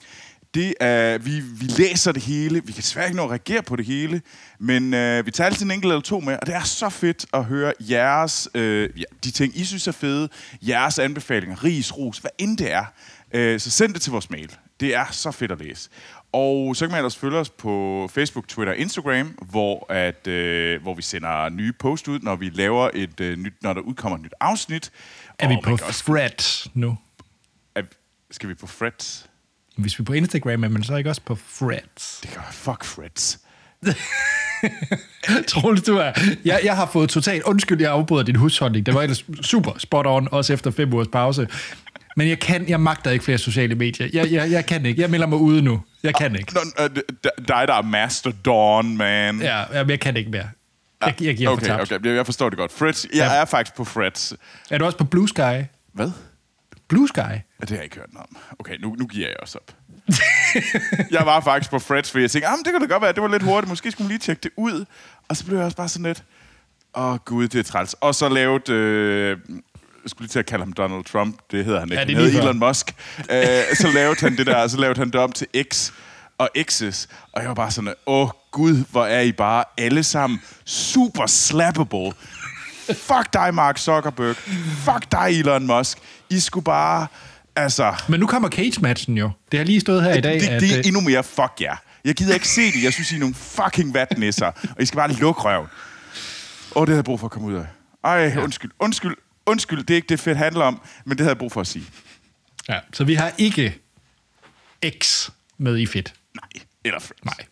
det 0.54 0.74
er, 0.80 1.18
vi, 1.18 1.40
vi 1.40 1.66
læser 1.66 2.12
det 2.12 2.22
hele. 2.24 2.56
Vi 2.66 2.72
kan 2.72 2.82
desværre 2.82 3.06
ikke 3.08 3.18
nå 3.18 3.24
at 3.24 3.30
reagere 3.30 3.62
på 3.64 3.76
det 3.76 3.86
hele, 3.86 4.22
men 4.60 4.94
øh, 4.94 5.26
vi 5.26 5.32
tager 5.32 5.46
altid 5.46 5.66
en 5.66 5.72
enkelt 5.72 5.92
eller 5.92 6.02
to 6.02 6.20
med, 6.20 6.38
og 6.42 6.48
det 6.48 6.56
er 6.56 6.64
så 6.64 6.90
fedt 6.90 7.26
at 7.34 7.46
høre 7.46 7.74
jeres, 7.80 8.50
øh, 8.54 8.90
ja, 9.00 9.04
de 9.24 9.32
ting, 9.32 9.58
I 9.58 9.66
synes 9.66 9.88
er 9.88 9.92
fede, 9.92 10.30
jeres 10.62 11.00
anbefalinger, 11.00 11.64
ris, 11.64 11.98
ros, 11.98 12.18
hvad 12.18 12.32
end 12.38 12.58
det 12.58 12.72
er. 12.72 12.86
Øh, 13.34 13.60
så 13.60 13.72
send 13.72 13.94
det 13.94 14.02
til 14.02 14.12
vores 14.12 14.30
mail. 14.30 14.56
Det 14.80 14.96
er 14.96 15.06
så 15.12 15.32
fedt 15.32 15.52
at 15.52 15.60
læse. 15.60 15.90
Og 16.34 16.76
så 16.76 16.86
kan 16.86 16.92
man 16.92 16.98
ellers 16.98 17.18
følge 17.18 17.38
os 17.38 17.50
på 17.50 18.08
Facebook, 18.14 18.48
Twitter 18.48 18.74
og 18.74 18.78
Instagram, 18.80 19.28
hvor, 19.42 19.92
at, 19.94 20.28
øh, 20.28 20.82
hvor 20.82 20.94
vi 20.94 21.02
sender 21.02 21.50
nye 21.50 21.74
post 21.74 22.08
ud, 22.08 22.20
når 22.20 22.36
vi 22.36 22.50
laver 22.50 22.90
et 22.94 23.20
øh, 23.20 23.38
nyt, 23.38 23.54
når 23.62 23.74
der 23.74 23.82
udkommer 23.82 24.18
et 24.18 24.24
nyt 24.24 24.34
afsnit. 24.40 24.92
Er 25.40 25.48
vi 25.48 25.56
Og 25.56 25.64
på 25.64 25.70
man 25.70 25.78
kan 25.78 25.88
også- 25.88 26.04
Threads 26.06 26.68
nu? 26.74 26.98
er, 27.76 27.82
skal 28.32 28.50
vi 28.50 28.54
på 28.54 28.68
Freds? 28.68 29.30
Hvis 29.82 30.00
vi 30.00 30.02
er 30.02 30.06
på 30.06 30.14
Instagram, 30.14 30.64
er 30.64 30.68
man 30.70 30.84
så 30.84 30.96
ikke 30.96 31.10
også 31.10 31.22
på 31.26 31.38
Threads? 31.60 32.20
Det 32.22 32.30
kan 32.32 32.42
fuck 32.52 32.84
Freds. 32.86 33.40
Troels, 35.48 35.82
du 35.82 35.98
er... 35.98 36.12
Jeg, 36.46 36.60
jeg 36.64 36.76
har 36.76 36.86
fået 36.86 37.10
totalt... 37.10 37.44
Undskyld, 37.44 37.82
jeg 37.82 37.92
afbryder 37.92 38.24
din 38.24 38.36
husholdning. 38.36 38.86
Det 38.86 38.94
var 38.94 39.02
ellers 39.02 39.26
super 39.42 39.72
spot 39.78 40.06
on, 40.08 40.28
også 40.32 40.54
efter 40.54 40.72
fem 40.72 40.94
ugers 40.94 41.08
pause. 41.08 41.48
Men 42.18 42.28
jeg 42.28 42.40
kan, 42.40 42.70
jeg 42.70 42.80
magter 42.80 43.12
ikke 43.12 43.26
flere 43.26 43.38
sociale 43.38 43.76
medier. 43.76 44.10
Jeg, 44.14 44.32
jeg, 44.32 44.52
jeg 44.52 44.66
kan 44.66 44.86
ikke. 44.86 45.02
Jeg 45.02 45.10
melder 45.10 45.28
mig 45.28 45.38
ude 45.40 45.62
nu. 45.62 45.82
Jeg 46.04 46.16
kan 46.16 46.36
ikke. 46.36 46.54
Nå, 46.54 46.60
øh, 46.84 46.90
dig, 47.38 47.46
der 47.48 47.74
er 47.74 47.82
Master 47.82 48.32
Dawn, 48.46 48.98
man. 48.98 49.42
Ja, 49.42 49.64
jeg 49.88 50.00
kan 50.00 50.18
ikke 50.18 50.32
mere. 50.32 50.50
Jeg, 51.06 51.22
jeg 51.22 51.36
giver 51.36 51.50
okay, 51.50 51.68
for 51.68 51.78
tabt. 51.78 51.92
okay, 51.92 52.16
jeg- 52.16 52.26
forstår 52.26 52.50
det 52.50 52.58
godt. 52.58 52.72
Freds, 52.72 53.06
jeg 53.06 53.16
Ja. 53.16 53.34
er 53.42 53.46
faktisk 53.46 53.76
på 53.76 53.84
Freds. 53.86 54.34
Er 54.70 54.78
du 54.78 54.86
også 54.86 54.98
på 54.98 55.04
Blue 55.04 55.30
Sky? 55.30 55.64
Hvad? 55.94 56.12
Blue 56.92 57.08
Sky? 57.08 57.20
Ja, 57.20 57.36
det 57.62 57.70
har 57.70 57.76
jeg 57.76 57.84
ikke 57.84 57.96
hørt 57.96 58.14
noget 58.14 58.28
om. 58.30 58.38
Okay, 58.60 58.78
nu, 58.80 58.96
nu 59.00 59.08
giver 59.08 59.28
jeg 59.28 59.36
også 59.42 59.58
op. 59.58 59.76
jeg 61.18 61.26
var 61.26 61.40
faktisk 61.40 61.72
på 61.72 61.80
Freds, 61.80 62.12
fordi 62.12 62.22
jeg 62.22 62.32
tænkte, 62.32 62.48
ah, 62.48 62.58
det 62.58 62.74
kunne 62.74 62.88
da 62.88 62.94
godt 62.94 63.04
være, 63.04 63.14
det 63.14 63.24
var 63.24 63.30
lidt 63.30 63.44
hurtigt. 63.44 63.70
Måske 63.70 63.92
skulle 63.92 64.06
man 64.06 64.10
lige 64.10 64.20
tjekke 64.20 64.40
det 64.44 64.52
ud. 64.58 64.86
Og 65.30 65.38
så 65.38 65.46
blev 65.46 65.58
jeg 65.58 65.66
også 65.66 65.78
bare 65.78 65.90
sådan 65.90 66.06
lidt, 66.06 66.24
åh 66.96 67.12
oh, 67.12 67.18
gud, 67.26 67.48
det 67.48 67.60
er 67.60 67.64
træls. 67.64 67.94
Og 67.94 68.16
så 68.16 68.30
lavet, 68.30 68.70
øh, 68.70 69.30
jeg 70.04 70.10
skulle 70.10 70.26
lige 70.26 70.30
til 70.30 70.40
at 70.40 70.46
kalde 70.46 70.64
ham 70.64 70.74
Donald 70.74 71.04
Trump, 71.04 71.38
det 71.52 71.66
hedder 71.66 71.80
han 71.80 71.90
ikke. 71.90 72.00
Ja, 72.00 72.06
det 72.06 72.16
han 72.16 72.26
hedder. 72.26 72.42
Elon 72.42 72.60
Musk. 72.60 72.96
øh, 73.20 73.76
så 73.76 73.92
lavede 73.94 74.20
han 74.20 74.38
det 74.38 74.46
der, 74.46 74.68
så 74.68 74.78
lavede 74.78 75.00
han 75.00 75.08
det 75.08 75.16
om 75.16 75.32
til 75.32 75.48
X 75.72 75.92
og 76.38 76.50
X's. 76.58 77.08
Og 77.32 77.42
jeg 77.42 77.48
var 77.48 77.56
bare 77.56 77.72
sådan, 77.72 77.94
åh 78.06 78.22
oh, 78.22 78.30
gud, 78.52 78.86
hvor 78.92 79.06
er 79.06 79.22
I 79.22 79.32
bare 79.32 79.64
alle 79.78 80.04
sammen 80.04 80.42
super 80.66 81.26
slappable. 81.26 82.12
Fuck 82.88 83.34
dig, 83.34 83.54
Mark 83.54 83.78
Zuckerberg. 83.78 84.36
Fuck 84.36 85.12
dig, 85.12 85.40
Elon 85.40 85.68
Musk. 85.68 85.98
I 86.30 86.40
skulle 86.40 86.64
bare, 86.64 87.08
altså... 87.56 87.96
Men 88.10 88.20
nu 88.20 88.28
kommer 88.28 88.50
cage-matchen 88.50 89.18
jo. 89.18 89.32
Det 89.52 89.60
har 89.60 89.66
lige 89.66 89.80
stået 89.80 90.04
her 90.04 90.14
i 90.14 90.22
dag, 90.22 90.34
Det, 90.40 90.48
at... 90.48 90.62
det 90.62 90.72
er 90.72 90.78
øh, 90.80 90.86
endnu 90.86 91.02
mere 91.02 91.24
fuck 91.24 91.52
jer. 91.62 91.76
Jeg 92.06 92.16
gider 92.16 92.34
ikke 92.34 92.48
se 92.48 92.62
det. 92.72 92.84
Jeg 92.84 92.94
synes, 92.94 93.12
I 93.12 93.16
er 93.16 93.20
nogle 93.20 93.36
fucking 93.36 93.94
vatnæsser. 93.94 94.46
Og 94.46 94.82
I 94.82 94.86
skal 94.86 94.98
bare 94.98 95.14
lukke 95.14 95.42
røven. 95.42 95.68
Åh, 96.76 96.82
det 96.82 96.90
havde 96.90 96.98
jeg 96.98 97.06
brug 97.06 97.20
for 97.20 97.28
at 97.28 97.32
komme 97.32 97.48
ud 97.48 97.54
af. 97.54 97.66
Ej, 98.04 98.38
undskyld. 98.38 98.72
Undskyld. 98.80 99.16
Undskyld, 99.46 99.80
det 99.84 99.90
er 99.90 99.96
ikke 99.96 100.10
det 100.10 100.20
fedt 100.20 100.38
handler 100.38 100.66
om, 100.66 100.82
men 101.06 101.12
det 101.18 101.20
havde 101.20 101.30
jeg 101.30 101.38
brug 101.38 101.52
for 101.52 101.62
at 101.62 101.68
sige. 101.68 101.86
Ja, 102.70 102.80
så 102.94 103.04
vi 103.04 103.16
har 103.16 103.32
ikke 103.38 103.78
X 105.04 105.30
med 105.58 105.78
i 105.78 105.86
fedt. 105.86 106.14
Nej. 106.36 106.64
Eller 106.86 107.00
friends. 107.00 107.26
Nej. 107.26 107.46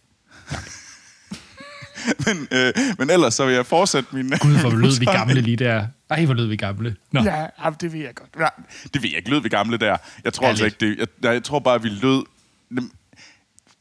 Men, 2.26 2.48
øh, 2.52 2.74
men 2.98 3.10
ellers 3.10 3.34
så 3.34 3.46
vil 3.46 3.54
jeg 3.56 3.66
fortsætte 3.66 4.16
min... 4.16 4.30
Gud, 4.30 4.60
hvor 4.60 4.70
lød 4.84 5.00
vi 5.00 5.06
gamle 5.06 5.42
lige 5.42 5.58
der. 5.58 5.88
Ej, 6.10 6.26
hvor 6.26 6.34
lød 6.34 6.46
vi 6.48 6.56
gamle. 6.56 6.96
Nå. 7.12 7.22
Ja, 7.24 7.46
det 7.82 7.94
ved 7.94 8.00
jeg 8.00 8.16
godt. 8.16 8.30
Ja, 8.40 8.48
det 8.94 9.04
ved 9.04 9.10
jeg 9.10 9.18
ikke. 9.18 9.30
Lød 9.30 9.42
vi 9.42 9.50
gamle 9.50 9.78
der? 9.78 9.98
Jeg 10.24 10.34
tror 10.34 10.48
altså 10.48 10.66
ikke 10.66 10.78
det. 10.80 10.98
Jeg, 10.98 11.34
jeg 11.34 11.44
tror 11.44 11.60
bare, 11.60 11.76
at 11.76 11.84
vi 11.84 11.90
lød... 11.90 12.24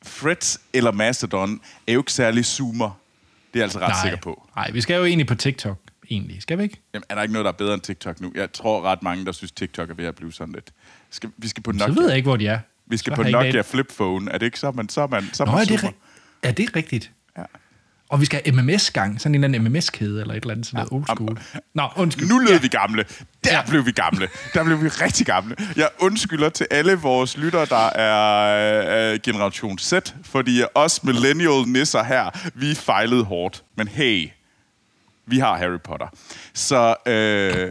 Freds 0.03 0.61
eller 0.73 0.93
Mastodon 0.93 1.61
er 1.87 1.93
jo 1.93 2.01
ikke 2.01 2.13
særlig 2.13 2.45
zoomer. 2.45 3.01
Det 3.55 3.55
er 3.55 3.61
jeg 3.61 3.63
altså 3.63 3.79
ret 3.79 3.89
Nej. 3.89 4.03
sikker 4.03 4.19
på. 4.19 4.49
Nej, 4.57 4.71
vi 4.71 4.81
skal 4.81 4.97
jo 4.97 5.05
egentlig 5.05 5.27
på 5.27 5.35
TikTok, 5.35 5.79
egentlig. 6.11 6.43
Skal 6.43 6.59
vi 6.59 6.63
ikke? 6.63 6.81
Jamen, 6.95 7.05
er 7.09 7.15
der 7.15 7.23
ikke 7.23 7.33
noget, 7.33 7.45
der 7.45 7.53
er 7.53 7.57
bedre 7.57 7.75
end 7.75 7.83
TikTok 7.83 8.21
nu? 8.21 8.33
Jeg 8.35 8.53
tror 8.53 8.83
ret 8.83 9.03
mange, 9.03 9.25
der 9.25 9.33
synes, 9.33 9.53
TikTok 9.53 9.91
er 9.91 9.95
ved 9.95 10.05
at 10.05 10.15
blive 10.15 10.33
sådan 10.33 10.55
lidt. 10.55 10.71
Skal, 11.11 11.31
vi 11.37 11.49
skal 11.49 11.63
på 11.63 11.73
Så 11.73 11.79
Nokia. 11.79 11.95
ved 12.03 12.09
jeg 12.09 12.17
ikke, 12.17 12.27
hvor 12.29 12.37
de 12.37 12.47
er. 12.47 12.59
Vi 12.87 12.97
skal 12.97 13.11
Så 13.17 13.23
på 13.23 13.29
Nokia 13.29 13.61
flip 13.63 13.93
phone. 13.97 14.31
Er 14.31 14.39
det 14.39 14.47
ikke 14.47 14.59
så, 14.61 14.71
man, 14.71 14.89
så 14.89 15.01
er 15.01 15.07
man, 15.07 15.29
så 15.33 15.45
Nå, 15.45 15.51
man 15.53 15.61
er 15.61 15.65
det, 15.65 15.81
super? 15.81 15.93
er 16.43 16.53
det 16.53 16.77
rigtigt? 16.77 17.11
Ja. 17.37 17.43
Og 18.11 18.21
vi 18.21 18.25
skal 18.27 18.43
have 18.45 18.63
MMS-gang, 18.63 19.21
sådan 19.21 19.35
en 19.35 19.45
eller 19.45 19.59
anden 19.59 19.73
MMS-kæde 19.73 20.21
eller 20.21 20.35
et 20.35 20.41
eller 20.43 20.51
andet, 20.55 20.67
sådan 20.67 20.77
noget 20.77 20.93
old 20.93 21.17
school. 21.17 21.39
Nå, 21.75 21.89
undskyld. 21.97 22.29
Nu 22.29 22.39
lød 22.39 22.49
Ja. 22.53 22.59
vi 22.59 22.69
gamle. 22.69 23.05
Der 23.45 23.63
blev 23.69 23.87
vi 23.87 23.93
gamle. 23.93 24.29
Der 24.55 24.65
blev 24.65 24.83
vi 24.83 24.89
rigtig 24.89 25.27
gamle. 25.27 25.57
Jeg 25.77 25.89
undskylder 25.99 26.49
til 26.49 26.67
alle 26.71 26.95
vores 26.95 27.37
lyttere, 27.37 27.67
der 27.67 27.87
er 27.87 29.13
øh, 29.13 29.21
generation 29.23 29.79
Z, 29.79 29.93
fordi 30.25 30.63
os 30.75 31.05
millennial 31.05 31.63
nisser 31.67 32.03
her, 32.05 32.51
vi 32.55 32.75
fejlede 32.75 33.25
hårdt. 33.25 33.63
Men 33.77 33.89
hey, 33.89 34.29
vi 35.27 35.39
har 35.39 35.57
Harry 35.57 35.81
Potter. 35.85 36.07
Så 36.55 36.95
øh, 37.07 37.71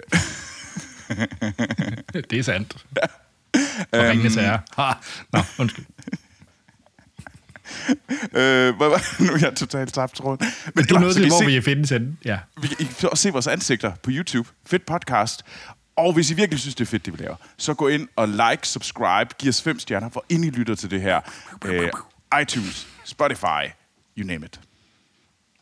Det 2.29 2.39
er 2.39 2.43
sandt. 2.43 2.75
Og 3.91 3.99
ringene 3.99 4.29
til 4.29 4.41
jer. 4.41 4.59
Ha. 4.77 4.91
Nå, 5.33 5.39
undskyld. 5.59 5.85
Øh, 8.33 8.73
nu 9.19 9.33
er 9.33 9.39
jeg 9.41 9.55
totalt 9.55 9.93
tabt 9.93 10.15
tråden. 10.15 10.39
Men 10.75 10.85
Du 10.85 10.99
nåede 10.99 11.13
til, 11.13 11.27
hvor 11.27 11.39
se- 11.39 11.45
vi 11.45 11.61
findes 11.61 11.89
henne. 11.89 12.17
Ja. 12.25 12.39
Vi 12.61 12.67
kan 12.67 12.77
I 12.79 12.83
kan 12.99 13.09
også 13.09 13.21
se 13.21 13.29
vores 13.31 13.47
ansigter 13.47 13.91
på 14.03 14.09
YouTube. 14.13 14.49
Fedt 14.65 14.85
podcast. 14.85 15.41
Og 15.95 16.13
hvis 16.13 16.31
I 16.31 16.33
virkelig 16.33 16.59
synes, 16.59 16.75
det 16.75 16.85
er 16.85 16.89
fedt, 16.89 17.05
det 17.05 17.13
vi 17.19 17.23
laver, 17.23 17.35
så 17.57 17.73
gå 17.73 17.87
ind 17.87 18.07
og 18.15 18.27
like, 18.27 18.67
subscribe, 18.67 19.29
giv 19.39 19.49
os 19.49 19.61
fem 19.61 19.79
stjerner, 19.79 20.09
hvor 20.09 20.25
ind 20.29 20.45
I 20.45 20.49
lytter 20.49 20.75
til 20.75 20.91
det 20.91 21.01
her. 21.01 21.19
Øh, 21.65 21.89
iTunes, 22.41 22.87
Spotify, 23.05 23.63
you 24.17 24.27
name 24.27 24.45
it. 24.45 24.59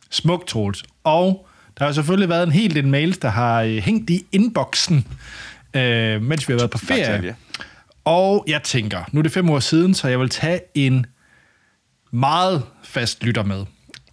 Smukt, 0.10 0.48
Troels. 0.48 0.84
Og 1.04 1.48
der 1.80 1.86
har 1.86 1.92
selvfølgelig 1.92 2.30
været 2.30 2.44
en 2.44 2.52
hel 2.52 2.76
del 2.76 2.88
mails, 2.88 3.18
der 3.18 3.30
har 3.30 3.62
øh, 3.62 3.78
hængt 3.78 4.10
i 4.10 4.26
inboxen, 4.32 5.08
øh, 5.74 6.22
mens 6.22 6.48
vi 6.48 6.54
har 6.54 6.58
været 6.60 6.72
på 6.72 6.78
ferie. 6.78 7.36
Og 8.06 8.46
jeg 8.48 8.64
tænker, 8.64 9.04
nu 9.12 9.20
er 9.20 9.24
det 9.24 9.32
fem 9.32 9.50
år 9.50 9.60
siden, 9.60 9.94
så 9.94 10.08
jeg 10.08 10.20
vil 10.20 10.30
tage 10.30 10.60
en 10.76 11.06
meget 12.16 12.64
fast 12.84 13.24
lytter 13.24 13.44
med. 13.44 13.60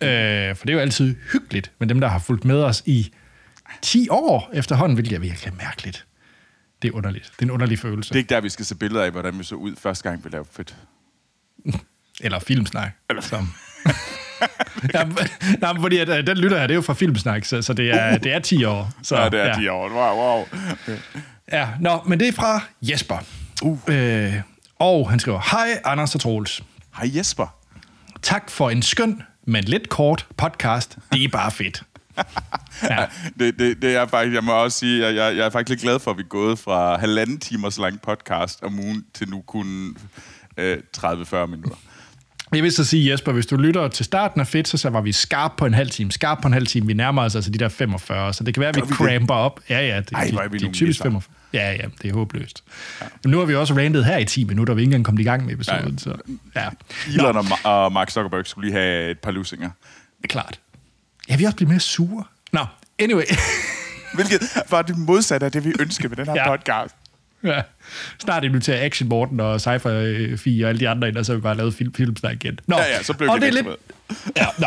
Øh, 0.00 0.56
for 0.56 0.66
det 0.66 0.73
er 0.73 0.75
jo 0.75 0.78
altid 0.80 1.16
hyggeligt 1.32 1.73
med 1.78 1.88
dem, 1.88 2.00
der 2.00 2.09
har 2.09 2.18
fulgt 2.18 2.44
med 2.44 2.62
os 2.62 2.82
i 2.87 3.12
10 3.82 4.09
år 4.11 4.50
efterhånden, 4.54 4.94
hvilket 4.97 5.16
er 5.16 5.21
virkelig 5.21 5.54
mærkeligt. 5.56 6.06
Det 6.82 6.88
er 6.88 6.92
underligt. 6.92 7.25
Det 7.25 7.38
er 7.38 7.42
en 7.42 7.50
underlig 7.50 7.78
følelse. 7.78 8.09
Det 8.09 8.14
er 8.14 8.18
ikke 8.18 8.35
der, 8.35 8.40
vi 8.40 8.49
skal 8.49 8.64
se 8.64 8.75
billeder 8.75 9.04
af, 9.04 9.11
hvordan 9.11 9.38
vi 9.38 9.44
så 9.44 9.54
ud 9.54 9.76
første 9.78 10.09
gang, 10.09 10.25
vi 10.25 10.30
lavede 10.32 10.49
fedt. 10.52 10.76
Eller 12.25 12.38
filmsnak. 12.38 12.90
Eller 13.11 13.23
som. 13.23 13.52
Jamen, 14.94 15.16
nej, 15.61 15.75
fordi 15.80 15.99
at, 15.99 16.09
øh, 16.09 16.26
den 16.26 16.37
lytter 16.38 16.59
her, 16.59 16.66
det 16.66 16.75
er 16.75 16.76
jo 16.76 16.82
fra 16.82 16.94
filmsnak, 16.94 17.44
så, 17.44 17.62
så 17.62 17.73
det, 17.73 17.90
er, 17.90 18.18
det 18.18 18.32
er 18.32 18.38
10 18.38 18.64
år. 18.64 18.92
Så, 19.02 19.16
Ja, 19.16 19.28
det 19.28 19.40
er 19.40 19.47
ja. 19.47 19.52
de 19.52 19.73
år. 19.73 19.88
Wow, 19.88 20.16
wow. 20.16 20.44
Okay. 20.73 20.99
Ja, 21.52 21.68
nå, 21.80 22.02
men 22.06 22.21
det 22.21 22.28
er 22.28 22.32
fra 22.32 22.61
Jesper. 22.82 23.16
Uh. 23.62 23.78
Øh, 23.87 24.35
og 24.78 25.11
han 25.11 25.18
skriver, 25.18 25.40
Hej 25.50 25.80
Anders 25.85 26.14
og 26.14 26.21
Troels. 26.21 26.62
Hej 26.97 27.11
Jesper. 27.16 27.62
Tak 28.23 28.50
for 28.50 28.71
en 28.71 28.83
skøn, 28.83 29.23
men 29.47 29.64
lidt 29.64 29.88
kort 29.88 30.26
podcast. 30.37 30.99
Det 31.12 31.25
er 31.25 31.29
bare 31.29 31.50
fedt. 31.50 31.83
Ja. 32.83 33.07
Det, 33.38 33.59
det, 33.59 33.83
det 33.83 33.97
er 33.97 34.07
faktisk, 34.07 34.35
jeg 34.35 34.45
må 34.45 34.52
også 34.52 34.79
sige, 34.79 35.07
jeg, 35.07 35.14
jeg, 35.14 35.37
jeg 35.37 35.47
er 35.47 35.50
faktisk 35.50 35.69
lidt 35.69 35.81
glad 35.81 35.99
for, 35.99 36.11
at 36.11 36.17
vi 36.17 36.23
er 36.23 36.26
gået 36.26 36.59
fra 36.59 36.97
halvanden 36.99 37.38
timers 37.38 37.79
lang 37.79 38.00
podcast 38.00 38.62
om 38.62 38.79
ugen 38.81 39.05
til 39.14 39.29
nu 39.29 39.41
kun 39.41 39.97
øh, 40.57 40.79
30-40 40.97 41.47
minutter. 41.47 41.76
Jeg 42.52 42.62
vil 42.62 42.73
så 42.73 42.85
sige, 42.85 43.12
Jesper, 43.12 43.32
hvis 43.32 43.47
du 43.47 43.56
lytter 43.56 43.88
til 43.88 44.04
starten 44.04 44.40
af 44.40 44.47
Fedt, 44.47 44.68
så, 44.68 44.78
så 44.78 44.90
var 44.90 45.00
vi 45.00 45.12
skarp 45.12 45.52
på 45.56 45.66
en 45.66 45.75
halv 45.75 45.90
time. 45.90 46.12
Skarp 46.12 46.38
på 46.42 46.49
en 46.49 46.54
halv 46.54 46.66
time. 46.66 46.87
Vi 46.87 46.92
nærmer 46.92 47.23
os 47.23 47.35
altså 47.35 47.50
de 47.50 47.59
der 47.59 47.68
45, 47.68 48.32
så 48.35 48.44
det 48.44 48.54
kan 48.54 48.61
være, 48.61 48.68
at 48.68 48.76
vi, 48.76 48.80
vi 48.80 48.87
det? 48.87 48.97
cramper 48.97 49.35
op. 49.35 49.61
Ja, 49.71 49.80
ja, 49.87 49.97
det, 50.00 50.09
Ej, 50.12 50.25
de, 50.25 50.37
er 50.37 50.49
vi 50.49 50.59
de, 50.59 50.62
nogle 50.64 50.75
typisk 50.75 50.87
nisser. 50.87 51.02
45. 51.04 51.35
Ja, 51.52 51.73
ja, 51.73 51.85
det 52.02 52.11
er 52.11 52.14
håbløst. 52.14 52.64
Ja. 53.00 53.06
Men 53.25 53.30
nu 53.30 53.38
har 53.38 53.44
vi 53.44 53.54
også 53.54 53.75
randet 53.75 54.04
her 54.04 54.18
i 54.18 54.25
10 54.25 54.44
minutter, 54.44 54.73
og 54.73 54.76
vi 54.76 54.80
er 54.80 54.85
ikke 54.85 54.88
engang 54.90 55.04
kommet 55.04 55.21
i 55.21 55.25
gang 55.25 55.44
med 55.47 55.54
episoden. 55.54 55.99
Så, 55.99 56.14
ja, 56.56 56.68
Elon 57.09 57.37
og, 57.37 57.44
Ma- 57.44 57.66
og 57.66 57.92
Mark 57.92 58.11
Zuckerberg 58.11 58.47
skulle 58.47 58.68
lige 58.68 58.78
have 58.80 59.11
et 59.11 59.18
par 59.18 59.30
lusinger. 59.30 59.71
det 60.16 60.25
er 60.25 60.28
klart. 60.28 60.61
Ja, 61.28 61.37
vi 61.37 61.44
er 61.44 61.49
også 61.49 61.56
blevet 61.56 61.71
mere 61.71 61.80
sure. 61.80 62.25
Nå, 62.52 62.66
anyway. 62.99 63.25
Hvilket 64.14 64.40
var 64.71 64.82
det 64.82 64.99
modsatte 64.99 65.47
af 65.47 65.52
det, 65.52 65.64
vi 65.64 65.73
ønskede 65.80 66.09
med 66.09 66.16
den 66.16 66.26
her 66.26 66.35
Ja. 66.35 66.50
ja. 66.50 66.56
podcast. 66.56 66.94
ja. 67.54 67.62
Snart 68.18 68.44
inviterer 68.44 68.84
Action 68.84 69.08
Morten 69.08 69.40
og 69.40 69.61
Cypher 69.61 70.37
4 70.37 70.64
og 70.64 70.68
alle 70.68 70.80
de 70.80 70.88
andre 70.88 71.08
ind, 71.08 71.16
og 71.16 71.26
så 71.26 71.32
har 71.32 71.37
vi 71.37 71.42
bare 71.42 71.56
lavet 71.56 71.75
film, 71.75 71.94
filmsnak 71.94 72.44
igen. 72.44 72.58
Nå, 72.66 72.76
Ja, 72.76 72.82
ja, 72.82 73.02
så 73.02 73.12
blev 73.12 73.30
og 73.30 73.40
det 73.40 73.49
er 73.49 73.52
lidt 73.52 73.66
lidt, 73.66 73.76
ja, 74.37 74.46
nå. 74.58 74.66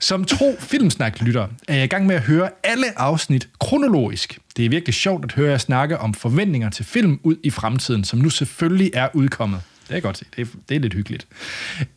Som 0.00 0.24
tro 0.24 0.56
filmsnak-lytter 0.60 1.46
er 1.68 1.74
jeg 1.74 1.84
i 1.84 1.86
gang 1.86 2.06
med 2.06 2.14
at 2.14 2.22
høre 2.22 2.50
alle 2.64 2.86
afsnit 2.96 3.48
kronologisk. 3.60 4.38
Det 4.56 4.64
er 4.64 4.68
virkelig 4.68 4.94
sjovt 4.94 5.24
at 5.24 5.32
høre 5.32 5.50
jer 5.50 5.58
snakke 5.58 5.98
om 5.98 6.14
forventninger 6.14 6.70
til 6.70 6.84
film 6.84 7.20
ud 7.22 7.36
i 7.42 7.50
fremtiden, 7.50 8.04
som 8.04 8.18
nu 8.18 8.30
selvfølgelig 8.30 8.90
er 8.94 9.08
udkommet. 9.14 9.60
Det 9.80 9.86
kan 9.88 9.94
jeg 9.94 10.02
godt 10.02 10.18
se. 10.18 10.24
Det 10.36 10.42
er, 10.42 10.46
det 10.68 10.76
er 10.76 10.80
lidt 10.80 10.94
hyggeligt. 10.94 11.26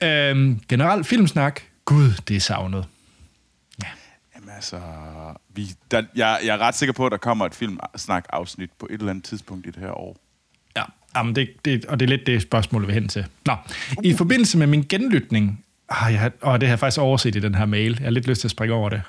Øhm, 0.04 0.60
generelt 0.70 1.08
filmsnak. 1.08 1.62
Gud, 1.86 2.12
det 2.28 2.36
er 2.36 2.40
savnet. 2.40 2.86
Altså, 4.62 4.80
vi, 5.56 5.74
der, 5.92 6.04
jeg, 6.16 6.40
jeg 6.46 6.54
er 6.56 6.58
ret 6.58 6.76
sikker 6.76 6.94
på, 6.94 7.06
at 7.06 7.12
der 7.12 7.18
kommer 7.18 7.46
et 7.46 7.56
filmsnak-afsnit 7.56 8.70
på 8.80 8.88
et 8.90 9.00
eller 9.00 9.10
andet 9.10 9.24
tidspunkt 9.24 9.68
i 9.68 9.70
det 9.70 9.80
her 9.80 9.92
år. 9.92 10.18
Ja, 10.76 10.84
jamen 11.16 11.36
det, 11.36 11.50
det, 11.66 11.86
og 11.86 12.00
det 12.00 12.06
er 12.06 12.10
lidt 12.10 12.26
det 12.26 12.42
spørgsmål, 12.42 12.88
vi 12.88 12.94
hen 12.94 13.08
til. 13.08 13.26
Nå, 13.46 13.56
i 14.04 14.14
forbindelse 14.14 14.58
med 14.58 14.68
min 14.68 14.86
genlytning, 14.90 15.66
ah, 15.90 16.14
jeg, 16.14 16.32
og 16.42 16.62
det 16.62 16.70
har 16.70 16.72
jeg 16.72 16.80
faktisk 16.80 17.02
overset 17.02 17.36
i 17.36 17.40
den 17.40 17.56
her 17.56 17.66
mail. 17.66 17.92
Jeg 17.92 18.06
har 18.06 18.12
lidt 18.12 18.28
lyst 18.28 18.42
til 18.42 18.48
at 18.48 18.52
springe 18.52 18.76
over 18.76 18.90
det. 18.90 19.02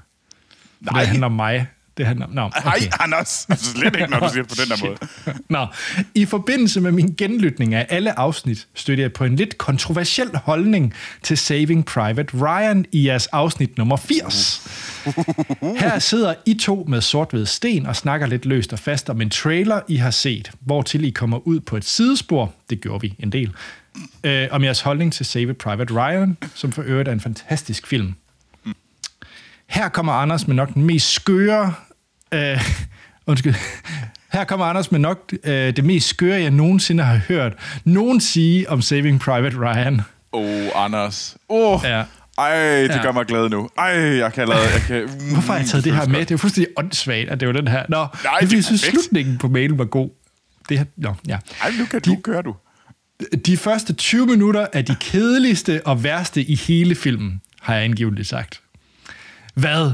For 0.85 0.93
Nej. 0.93 1.01
Det 1.01 1.09
handler 1.09 1.27
om 1.27 1.33
mig. 1.33 1.67
Det 1.97 2.07
handler, 2.07 2.27
no, 2.31 2.47
Okay. 2.47 2.63
Hej, 2.63 2.91
Anders. 3.01 3.47
Slet 3.57 3.97
ikke, 3.97 4.11
når 4.11 4.21
du 4.21 4.29
siger 4.33 4.43
det 4.43 4.49
på 4.49 4.55
den 4.63 4.71
der 4.71 4.87
måde. 4.87 5.43
Nå, 5.49 5.67
i 6.15 6.25
forbindelse 6.25 6.81
med 6.81 6.93
min 6.93 7.15
genlytning 7.19 7.75
af 7.75 7.87
alle 7.89 8.19
afsnit, 8.19 8.67
støtter 8.75 9.05
jeg 9.05 9.13
på 9.13 9.25
en 9.25 9.37
lidt 9.37 9.59
kontroversiel 9.59 10.37
holdning 10.37 10.95
til 11.23 11.39
Saving 11.39 11.87
Private 11.87 12.37
Ryan 12.37 12.85
i 12.93 13.07
jeres 13.07 13.27
afsnit 13.27 13.79
nummer 13.79 13.97
80. 13.97 14.69
Her 15.81 15.99
sidder 15.99 16.35
I 16.47 16.55
to 16.55 16.85
med 16.89 17.01
sort 17.01 17.35
sten 17.45 17.87
og 17.87 17.97
snakker 17.97 18.27
lidt 18.27 18.47
løst 18.47 18.73
og 18.73 18.79
fast 18.79 19.11
om 19.11 19.21
en 19.21 19.31
trailer, 19.31 19.81
I 19.89 19.97
har 19.97 20.11
set, 20.11 20.51
hvortil 20.61 21.05
I 21.05 21.11
kommer 21.11 21.47
ud 21.47 21.61
på 21.61 21.77
et 21.77 21.85
sidespor, 21.85 22.55
det 22.71 22.81
gjorde 22.81 23.01
vi 23.01 23.15
en 23.19 23.33
del, 23.33 23.53
øh, 24.25 24.49
om 24.51 24.65
jeres 24.65 24.81
holdning 24.81 25.13
til 25.13 25.27
Saving 25.27 25.59
Private 25.59 25.95
Ryan, 25.95 26.37
som 26.55 26.73
for 26.73 26.83
øvrigt 26.83 27.09
er 27.09 27.13
en 27.13 27.21
fantastisk 27.21 27.87
film. 27.87 28.15
Her 29.73 29.89
kommer 29.89 30.13
Anders 30.13 30.47
med 30.47 30.57
nok 30.57 30.75
den 30.75 30.83
mest 30.83 31.13
skøre... 31.13 31.75
Øh, 32.35 32.61
undskyld. 33.27 33.55
Her 34.33 34.45
kommer 34.45 34.67
Anders 34.67 34.93
med 34.93 35.01
nok 35.01 35.33
øh, 35.45 35.77
det 35.77 35.85
mest 35.85 36.09
skøre, 36.09 36.41
jeg 36.41 36.51
nogensinde 36.51 37.03
har 37.05 37.21
hørt 37.29 37.53
nogen 37.85 38.21
sige 38.21 38.71
om 38.71 38.83
Saving 38.83 39.21
Private 39.21 39.57
Ryan. 39.57 40.01
Åh, 40.33 40.43
oh, 40.45 40.85
Anders. 40.85 41.37
Åh, 41.49 41.73
oh, 41.75 41.81
Ja. 41.85 42.05
ej, 42.39 42.81
det 42.83 42.89
Ja. 42.89 43.03
gør 43.03 43.13
mig 43.13 43.27
glad 43.27 43.49
nu. 43.49 43.69
Ej, 43.79 43.85
jeg 43.95 44.33
kan 44.33 44.49
lade... 44.49 44.61
Jeg 44.61 44.83
kan, 44.87 45.03
mm, 45.03 45.33
Hvorfor 45.33 45.53
har 45.53 45.59
jeg 45.61 45.69
taget 45.69 45.85
det 45.85 45.95
her 45.97 46.07
med? 46.09 46.21
Det 46.21 46.31
er 46.31 46.35
jo 46.35 46.37
fuldstændig 46.39 46.73
åndssvagt, 46.77 47.29
at 47.31 47.41
det 47.41 47.49
var 47.49 47.55
den 47.55 47.69
her. 47.69 47.83
Nå, 47.89 47.97
Nej, 48.25 48.39
det 48.41 48.51
det 48.51 48.57
jeg 48.57 48.65
synes, 48.65 48.81
perfekt. 48.83 49.03
slutningen 49.03 49.39
på 49.39 49.49
mailen 49.49 49.79
var 49.79 49.85
god. 49.85 50.11
Det 50.69 50.79
her, 50.79 50.85
nå, 50.97 51.15
ja. 51.29 51.39
Ej, 51.63 51.71
nu 51.79 51.85
kan 51.87 52.01
du, 52.01 52.17
kører 52.25 52.43
du. 52.43 52.55
De 53.47 53.57
første 53.57 53.93
20 53.93 54.27
minutter 54.27 54.67
er 54.73 54.83
de 54.83 54.97
kedeligste 55.01 55.81
og 55.85 56.05
værste 56.05 56.43
i 56.43 56.55
hele 56.57 56.95
filmen, 56.95 57.41
har 57.63 57.75
jeg 57.75 57.85
angiveligt 57.85 58.29
sagt. 58.29 58.61
Hvad? 59.55 59.93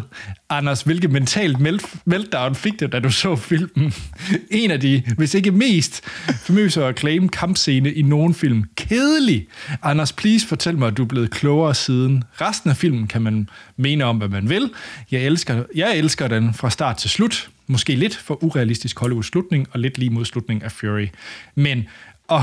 Anders, 0.51 0.83
hvilket 0.83 1.11
mentalt 1.11 1.61
melt- 1.61 1.97
meltdown 2.05 2.55
fik 2.55 2.81
du, 2.81 2.87
da 2.87 2.99
du 2.99 3.11
så 3.11 3.37
filmen? 3.37 3.95
En 4.51 4.71
af 4.71 4.81
de, 4.81 5.03
hvis 5.17 5.35
ikke 5.35 5.51
mest, 5.51 6.05
famøse 6.47 6.85
og 6.85 6.95
claim 6.99 7.29
kampscene 7.29 7.93
i 7.93 8.03
nogen 8.03 8.35
film. 8.35 8.65
Kedelig! 8.77 9.47
Anders, 9.83 10.13
please 10.13 10.47
fortæl 10.47 10.79
mig, 10.79 10.89
at 10.89 10.97
du 10.97 11.03
er 11.03 11.07
blevet 11.09 11.31
klogere 11.31 11.75
siden. 11.75 12.25
Resten 12.41 12.71
af 12.71 12.77
filmen 12.77 13.07
kan 13.07 13.23
man 13.23 13.49
mene 13.77 14.05
om, 14.05 14.17
hvad 14.17 14.29
man 14.29 14.49
vil. 14.49 14.71
Jeg 15.11 15.21
elsker, 15.21 15.65
jeg 15.75 15.97
elsker 15.99 16.29
den 16.29 16.55
fra 16.55 16.71
start 16.71 16.97
til 16.97 17.11
slut. 17.11 17.51
Måske 17.67 17.95
lidt 17.95 18.17
for 18.17 18.45
urealistisk 18.45 18.99
Hollywood-slutning, 18.99 19.67
og 19.73 19.81
lidt 19.81 19.99
lige 19.99 20.11
mod 20.11 20.25
slutningen 20.25 20.65
af 20.65 20.73
Fury. 20.73 21.07
Men 21.55 21.85
at, 22.31 22.41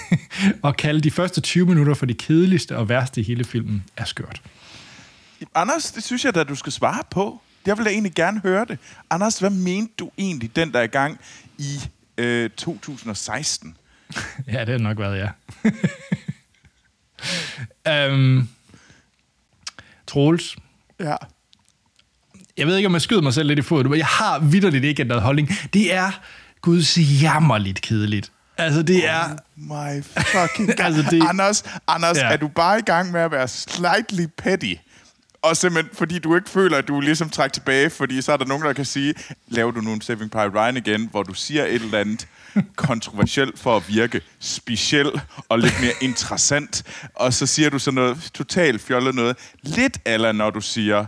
at 0.64 0.76
kalde 0.76 1.00
de 1.00 1.10
første 1.10 1.40
20 1.40 1.66
minutter 1.66 1.94
for 1.94 2.06
de 2.06 2.14
kedeligste 2.14 2.76
og 2.76 2.88
værste 2.88 3.20
i 3.20 3.24
hele 3.24 3.44
filmen, 3.44 3.84
er 3.96 4.04
skørt. 4.04 4.40
Anders, 5.54 5.90
det 5.92 6.02
synes 6.04 6.24
jeg 6.24 6.34
da, 6.34 6.44
du 6.44 6.54
skal 6.54 6.72
svare 6.72 7.02
på. 7.10 7.40
Jeg 7.66 7.78
vil 7.78 7.84
da 7.84 7.90
egentlig 7.90 8.12
gerne 8.14 8.40
høre 8.40 8.64
det. 8.64 8.78
Anders, 9.10 9.38
hvad 9.38 9.50
mente 9.50 9.92
du 9.98 10.10
egentlig 10.18 10.56
den 10.56 10.72
der 10.72 10.78
er 10.78 10.82
i 10.82 10.86
gang 10.86 11.20
i 11.58 11.80
øh, 12.18 12.50
2016? 12.50 13.76
Ja, 14.52 14.60
det 14.60 14.68
har 14.68 14.78
nok 14.78 14.98
været, 14.98 15.30
ja. 17.86 18.08
um, 18.12 18.48
Troels, 20.08 20.56
Ja. 21.00 21.16
jeg 22.56 22.66
ved 22.66 22.76
ikke, 22.76 22.86
om 22.86 22.92
jeg 22.92 23.02
skyder 23.02 23.22
mig 23.22 23.34
selv 23.34 23.48
lidt 23.48 23.58
i 23.58 23.62
foden, 23.62 23.90
men 23.90 23.98
jeg 23.98 24.06
har 24.06 24.38
vidderligt 24.38 24.84
ikke 24.84 25.02
ændret 25.02 25.22
holdning. 25.22 25.48
Det 25.74 25.94
er 25.94 26.10
guds 26.60 26.98
jammerligt 27.22 27.80
kedeligt. 27.82 28.32
Altså, 28.58 28.82
det 28.82 29.08
er... 29.08 29.36
My 29.56 30.02
fucking 30.04 30.68
God. 30.76 30.84
Altså, 30.84 31.02
det-. 31.10 31.28
Anders, 31.28 31.64
Anders 31.86 32.16
ja. 32.16 32.32
er 32.32 32.36
du 32.36 32.48
bare 32.48 32.78
i 32.78 32.82
gang 32.82 33.10
med 33.12 33.20
at 33.20 33.30
være 33.30 33.48
slightly 33.48 34.26
petty? 34.38 34.74
Og 35.42 35.56
simpelthen, 35.56 35.96
fordi 35.96 36.18
du 36.18 36.36
ikke 36.36 36.50
føler, 36.50 36.76
at 36.76 36.88
du 36.88 36.96
er 36.96 37.00
ligesom 37.00 37.30
trækker 37.30 37.52
tilbage, 37.52 37.90
fordi 37.90 38.22
så 38.22 38.32
er 38.32 38.36
der 38.36 38.44
nogen, 38.44 38.64
der 38.64 38.72
kan 38.72 38.84
sige, 38.84 39.14
laver 39.48 39.70
du 39.70 39.80
nu 39.80 39.92
en 39.92 40.00
Saving 40.00 40.30
Private 40.30 40.58
Ryan 40.58 40.76
igen, 40.76 41.08
hvor 41.10 41.22
du 41.22 41.34
siger 41.34 41.64
et 41.64 41.74
eller 41.74 41.98
andet 41.98 42.28
kontroversielt 42.76 43.58
for 43.58 43.76
at 43.76 43.88
virke 43.88 44.20
speciel 44.40 45.20
og 45.48 45.58
lidt 45.58 45.80
mere 45.80 45.92
interessant, 46.00 46.82
og 47.14 47.32
så 47.34 47.46
siger 47.46 47.70
du 47.70 47.78
sådan 47.78 47.94
noget 47.94 48.30
totalt 48.34 48.80
fjollet 48.80 49.14
noget. 49.14 49.36
Lidt 49.62 49.98
eller 50.04 50.32
når 50.32 50.50
du 50.50 50.60
siger, 50.60 51.06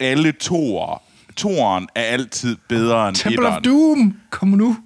alle 0.00 0.32
toer, 0.32 1.02
toeren 1.36 1.88
er 1.94 2.02
altid 2.02 2.56
bedre 2.68 3.08
end 3.08 3.16
Temple 3.16 3.46
of 3.46 3.56
etteren. 3.56 3.64
Doom, 3.64 4.14
kom 4.30 4.48
nu. 4.48 4.76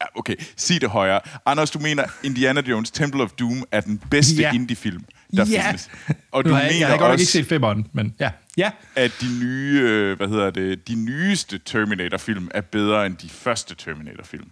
Ja, 0.00 0.06
Okay, 0.14 0.36
sig 0.56 0.80
det 0.80 0.90
højere. 0.90 1.20
Anders, 1.46 1.70
du 1.70 1.78
mener, 1.78 2.04
Indiana 2.22 2.60
Jones 2.60 2.90
Temple 2.90 3.22
of 3.22 3.30
Doom 3.30 3.64
er 3.72 3.80
den 3.80 3.98
bedste 4.10 4.42
ja. 4.42 4.52
indie-film, 4.52 5.04
der 5.36 5.46
ja. 5.50 5.66
findes. 5.66 5.90
Og 6.32 6.44
du 6.44 6.50
har 6.50 6.60
jeg, 6.60 6.66
jeg 6.70 6.74
mener 6.74 6.86
har 6.86 6.92
godt 6.98 7.00
nok 7.10 7.18
ikke 7.20 7.22
også, 7.24 7.32
set 7.32 7.46
femmeren, 7.46 7.86
men 7.92 8.14
ja. 8.20 8.30
Ja, 8.56 8.70
at 8.96 9.12
de 9.20 9.26
nye, 9.44 9.80
øh, 9.82 10.16
hvad 10.16 10.28
hedder 10.28 10.50
det, 10.50 10.88
de 10.88 10.94
nyeste 10.94 11.58
Terminator-film 11.64 12.48
er 12.54 12.60
bedre 12.60 13.06
end 13.06 13.16
de 13.16 13.28
første 13.28 13.74
Terminator-film. 13.74 14.44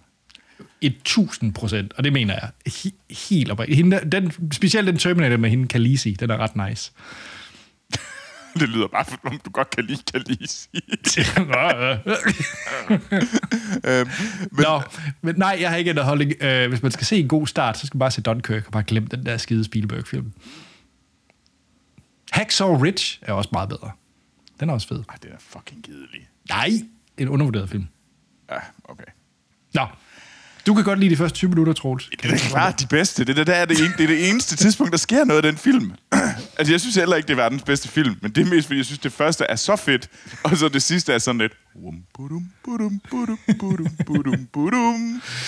et 0.81 0.95
tusind 1.05 1.55
procent, 1.55 1.93
og 1.97 2.05
det 2.05 2.13
mener 2.13 2.35
jeg 2.35 2.51
he- 2.69 3.27
helt 3.31 3.51
oprigtigt. 3.51 4.13
Den, 4.13 4.33
specielt 4.53 4.87
den 4.87 4.99
Terminator 4.99 5.37
med 5.37 5.51
hende, 5.51 5.69
Khaleesi, 5.69 6.17
den 6.21 6.31
er 6.31 6.37
ret 6.37 6.69
nice. 6.69 6.93
Det 8.61 8.69
lyder 8.69 8.87
bare, 8.89 9.05
som 9.05 9.19
om 9.25 9.41
du 9.45 9.51
godt 9.51 9.71
kan 9.71 9.85
lide 9.85 10.03
Khaleesi. 10.13 10.69
øhm, 13.89 14.09
men, 14.53 14.65
Nå, 14.65 14.83
men 15.23 15.35
nej, 15.37 15.59
jeg 15.61 15.71
har 15.71 15.77
ikke 15.77 15.89
ændret 15.91 16.07
holdning. 16.07 16.33
Øh, 16.43 16.69
hvis 16.69 16.83
man 16.83 16.93
skal 16.93 17.07
se 17.07 17.17
en 17.17 17.29
god 17.29 17.47
start, 17.47 17.79
så 17.79 17.87
skal 17.87 17.97
man 17.97 17.99
bare 18.01 18.11
se 18.11 18.21
Dunkirk 18.23 18.67
og 18.67 18.73
bare 18.73 18.83
glemme 18.83 19.09
den 19.11 19.27
der 19.27 19.37
skide 19.37 19.65
Spielberg-film. 19.65 20.33
Hacksaw 22.33 22.77
Ridge 22.77 23.19
er 23.23 23.33
også 23.33 23.51
meget 23.53 23.69
bedre. 23.69 23.91
Den 24.61 24.69
er 24.69 24.75
også 24.75 24.89
fed. 24.89 25.05
Ej, 25.09 25.15
det 25.23 25.31
er 25.31 25.37
fucking 25.39 25.85
kedelig. 25.85 26.29
Nej, 26.49 26.71
en 27.19 27.29
undervurderet 27.29 27.71
film. 27.71 27.87
Ja, 28.51 28.59
okay. 28.85 29.05
Nå, 29.75 29.87
du 30.67 30.75
kan 30.75 30.85
godt 30.85 30.99
lide 30.99 31.11
de 31.11 31.17
første 31.17 31.37
20 31.37 31.49
minutter, 31.49 31.73
Troels. 31.73 32.11
Det 32.23 32.33
er 32.33 32.37
klart 32.37 32.81
de 32.81 32.87
bedste. 32.87 33.25
Det, 33.25 33.31
er 33.31 33.35
det, 33.35 33.47
der 33.47 33.55
er 33.55 33.65
det, 33.65 33.85
en, 33.85 33.93
det 33.99 34.05
er 34.05 34.07
det 34.07 34.31
eneste 34.31 34.57
tidspunkt, 34.57 34.93
der 34.93 34.99
sker 34.99 35.25
noget 35.25 35.45
i 35.45 35.49
den 35.49 35.57
film. 35.57 35.93
altså, 36.59 36.73
jeg 36.73 36.81
synes 36.81 36.97
heller 36.97 37.17
ikke, 37.17 37.27
det 37.27 37.33
er 37.33 37.43
verdens 37.43 37.63
bedste 37.63 37.89
film, 37.89 38.17
men 38.23 38.31
det 38.31 38.47
er 38.47 38.51
mest, 38.51 38.67
fordi 38.67 38.79
jeg 38.79 38.87
synes, 38.87 38.99
det 38.99 39.13
første 39.13 39.45
er 39.45 39.57
så 39.57 39.77
fedt, 39.77 40.09
og 40.43 40.57
så 40.57 40.69
det 40.69 40.83
sidste 40.83 41.13
er 41.13 41.19
sådan 41.19 41.41
lidt... 41.41 41.53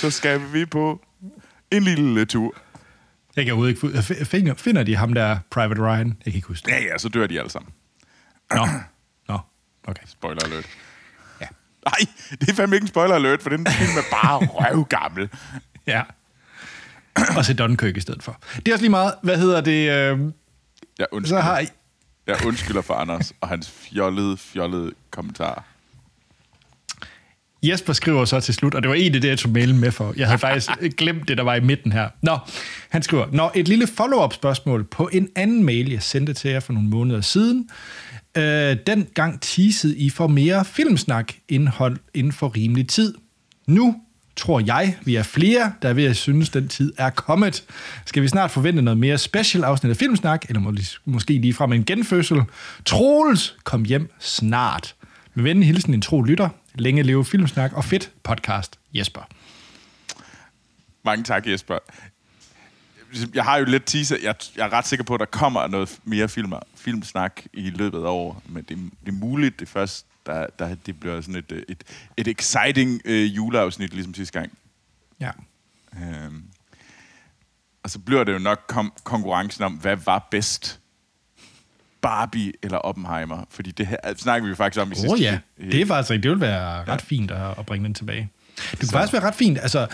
Så 0.00 0.10
skal 0.10 0.52
vi 0.52 0.64
på 0.64 1.00
en 1.70 1.82
lille 1.82 2.24
tur. 2.24 2.54
Jeg 3.36 3.46
kan 3.46 3.64
ikke 3.68 4.02
Finder, 4.24 4.54
finder 4.54 4.82
de 4.82 4.96
ham 4.96 5.14
der, 5.14 5.38
Private 5.50 5.80
Ryan? 5.82 6.06
Jeg 6.06 6.32
kan 6.32 6.34
ikke 6.34 6.48
huske 6.48 6.66
det. 6.66 6.72
Ja, 6.72 6.82
ja, 6.82 6.98
så 6.98 7.08
dør 7.08 7.26
de 7.26 7.38
alle 7.38 7.50
sammen. 7.50 7.72
Nå, 8.54 8.66
Nå. 9.28 9.38
okay. 9.84 10.02
Spoiler 10.06 10.44
alert. 10.44 10.66
Ja. 11.40 11.46
Nej, 11.86 11.98
det 12.40 12.48
er 12.50 12.54
fandme 12.54 12.76
ikke 12.76 12.84
en 12.84 12.88
spoiler 12.88 13.14
alert, 13.14 13.42
for 13.42 13.50
den 13.50 13.66
film 13.66 13.90
er 13.98 14.02
bare 14.10 14.38
røvgammel. 14.74 15.28
Ja. 15.86 16.02
Og 17.36 17.44
se 17.44 17.54
Dunkirk 17.54 17.96
i 17.96 18.00
stedet 18.00 18.22
for. 18.22 18.40
Det 18.56 18.68
er 18.68 18.72
også 18.72 18.82
lige 18.82 18.90
meget, 18.90 19.14
hvad 19.22 19.38
hedder 19.38 19.60
det... 19.60 19.90
Øh, 19.90 20.18
Jeg 20.98 21.06
så 21.10 21.16
undskylder, 21.16 21.40
har 21.42 21.58
I... 21.60 21.66
jeg 22.26 22.46
undskylder 22.46 22.82
for 22.82 22.94
Anders 22.94 23.32
og 23.40 23.48
hans 23.48 23.70
fjollede, 23.70 24.36
fjollede 24.36 24.92
kommentarer. 25.10 25.62
Jesper 27.68 27.92
skriver 27.92 28.24
så 28.24 28.40
til 28.40 28.54
slut, 28.54 28.74
og 28.74 28.82
det 28.82 28.88
var 28.88 28.94
egentlig 28.94 29.22
det, 29.22 29.28
jeg 29.28 29.38
tog 29.38 29.52
mailen 29.52 29.80
med 29.80 29.90
for. 29.90 30.14
Jeg 30.16 30.26
havde 30.26 30.38
faktisk 30.38 30.70
glemt 30.98 31.28
det, 31.28 31.36
der 31.36 31.44
var 31.44 31.54
i 31.54 31.60
midten 31.60 31.92
her. 31.92 32.08
Nå, 32.22 32.38
Han 32.88 33.02
skriver, 33.02 33.26
når 33.32 33.52
et 33.54 33.68
lille 33.68 33.86
follow-up 33.86 34.32
spørgsmål 34.32 34.84
på 34.84 35.10
en 35.12 35.28
anden 35.36 35.64
mail, 35.64 35.90
jeg 35.90 36.02
sendte 36.02 36.32
til 36.32 36.50
jer 36.50 36.60
for 36.60 36.72
nogle 36.72 36.88
måneder 36.88 37.20
siden. 37.20 37.68
Øh, 38.36 38.76
den 38.86 39.06
gang 39.14 39.40
teasede 39.40 39.96
I 39.96 40.10
for 40.10 40.26
mere 40.26 40.64
filmsnak 40.64 41.32
indhold 41.48 41.96
inden 42.14 42.32
for 42.32 42.56
rimelig 42.56 42.88
tid. 42.88 43.14
Nu 43.66 43.96
tror 44.36 44.60
jeg, 44.60 44.96
vi 45.04 45.14
er 45.14 45.22
flere, 45.22 45.72
der 45.82 45.88
er 45.88 45.92
ved 45.92 46.04
at 46.04 46.16
synes, 46.16 46.48
den 46.48 46.68
tid 46.68 46.92
er 46.98 47.10
kommet. 47.10 47.64
Skal 48.06 48.22
vi 48.22 48.28
snart 48.28 48.50
forvente 48.50 48.82
noget 48.82 48.98
mere 48.98 49.18
special 49.18 49.64
afsnit 49.64 49.90
af 49.90 49.96
Filmsnak, 49.96 50.44
eller 50.48 50.60
må, 50.60 50.74
måske 51.04 51.38
lige 51.38 51.54
frem 51.54 51.72
en 51.72 51.84
genfødsel? 51.84 52.42
Troels, 52.84 53.56
kom 53.64 53.84
hjem 53.84 54.10
snart. 54.20 54.94
Med 55.34 55.44
venlig 55.44 55.66
hilsen 55.66 55.94
en 55.94 56.02
tro 56.02 56.22
lytter. 56.22 56.48
Længe 56.74 57.02
leve 57.02 57.24
Filmsnak 57.24 57.72
og 57.72 57.84
fedt 57.84 58.12
podcast, 58.22 58.78
Jesper. 58.94 59.22
Mange 61.04 61.24
tak, 61.24 61.46
Jesper. 61.46 61.78
Jeg 63.34 63.44
har 63.44 63.56
jo 63.56 63.64
lidt 63.64 63.86
teaser. 63.86 64.16
Jeg, 64.22 64.34
jeg 64.56 64.66
er 64.66 64.72
ret 64.72 64.86
sikker 64.86 65.04
på, 65.04 65.14
at 65.14 65.20
der 65.20 65.26
kommer 65.26 65.66
noget 65.66 65.98
mere 66.04 66.28
film, 66.28 66.52
filmsnak 66.74 67.40
i 67.52 67.70
løbet 67.70 67.98
af 67.98 68.08
året. 68.08 68.36
Men 68.48 68.64
det, 68.64 68.90
det 69.00 69.08
er 69.08 69.12
muligt, 69.12 69.60
det 69.60 69.68
først 69.68 70.06
der, 70.26 70.46
der, 70.58 70.74
det 70.74 71.00
bliver 71.00 71.20
sådan 71.20 71.36
et, 71.36 71.64
et, 71.68 71.84
et 72.16 72.28
exciting 72.28 73.00
øh, 73.04 73.36
juleafsnit, 73.36 73.94
ligesom 73.94 74.14
sidste 74.14 74.38
gang. 74.38 74.58
Ja. 75.20 75.30
Øhm, 76.02 76.44
og 77.82 77.90
så 77.90 77.98
bliver 77.98 78.24
det 78.24 78.32
jo 78.32 78.38
nok 78.38 78.64
kom- 78.68 78.92
konkurrencen 79.04 79.64
om, 79.64 79.72
hvad 79.72 79.96
var 79.96 80.28
bedst? 80.30 80.80
Barbie 82.04 82.52
eller 82.62 82.78
Oppenheimer? 82.78 83.44
Fordi 83.50 83.70
det 83.70 83.86
her 83.86 83.96
snakker 84.16 84.44
vi 84.44 84.50
jo 84.50 84.56
faktisk 84.56 84.82
om 84.82 84.92
i 84.92 84.94
sidste 84.94 85.12
oh, 85.12 85.20
ja, 85.20 85.38
det 85.58 85.80
er 85.80 85.86
faktisk 85.86 86.22
det 86.22 86.30
vil 86.30 86.40
være 86.40 86.80
ret 86.80 86.88
ja. 86.88 86.96
fint 86.96 87.30
at, 87.30 87.58
at 87.58 87.66
bringe 87.66 87.84
den 87.84 87.94
tilbage. 87.94 88.30
Det 88.70 88.78
kunne 88.78 88.88
så. 88.88 88.92
faktisk 88.92 89.12
være 89.12 89.22
ret 89.22 89.34
fint, 89.34 89.58
altså 89.58 89.86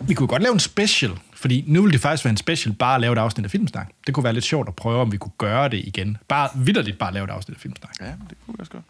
vi 0.00 0.14
kunne 0.14 0.26
godt 0.26 0.42
lave 0.42 0.52
en 0.52 0.60
special, 0.60 1.10
fordi 1.34 1.64
nu 1.66 1.82
ville 1.82 1.92
det 1.92 2.00
faktisk 2.00 2.24
være 2.24 2.30
en 2.30 2.36
special 2.36 2.74
bare 2.74 2.94
at 2.94 3.00
lave 3.00 3.12
et 3.12 3.18
afsnit 3.18 3.44
af 3.44 3.50
Filmsnak. 3.50 3.88
Det 4.06 4.14
kunne 4.14 4.24
være 4.24 4.32
lidt 4.32 4.44
sjovt 4.44 4.68
at 4.68 4.76
prøve, 4.76 5.00
om 5.00 5.12
vi 5.12 5.16
kunne 5.16 5.32
gøre 5.38 5.68
det 5.68 5.78
igen. 5.84 6.16
Bare 6.28 6.48
vidderligt 6.56 6.98
bare 6.98 7.14
lave 7.14 7.24
et 7.24 7.30
afsnit 7.30 7.54
af 7.54 7.60
Filmsnak. 7.60 7.94
Ja, 8.00 8.06
det 8.06 8.36
kunne 8.46 8.54
vi 8.54 8.60
også 8.60 8.72
godt. 8.72 8.84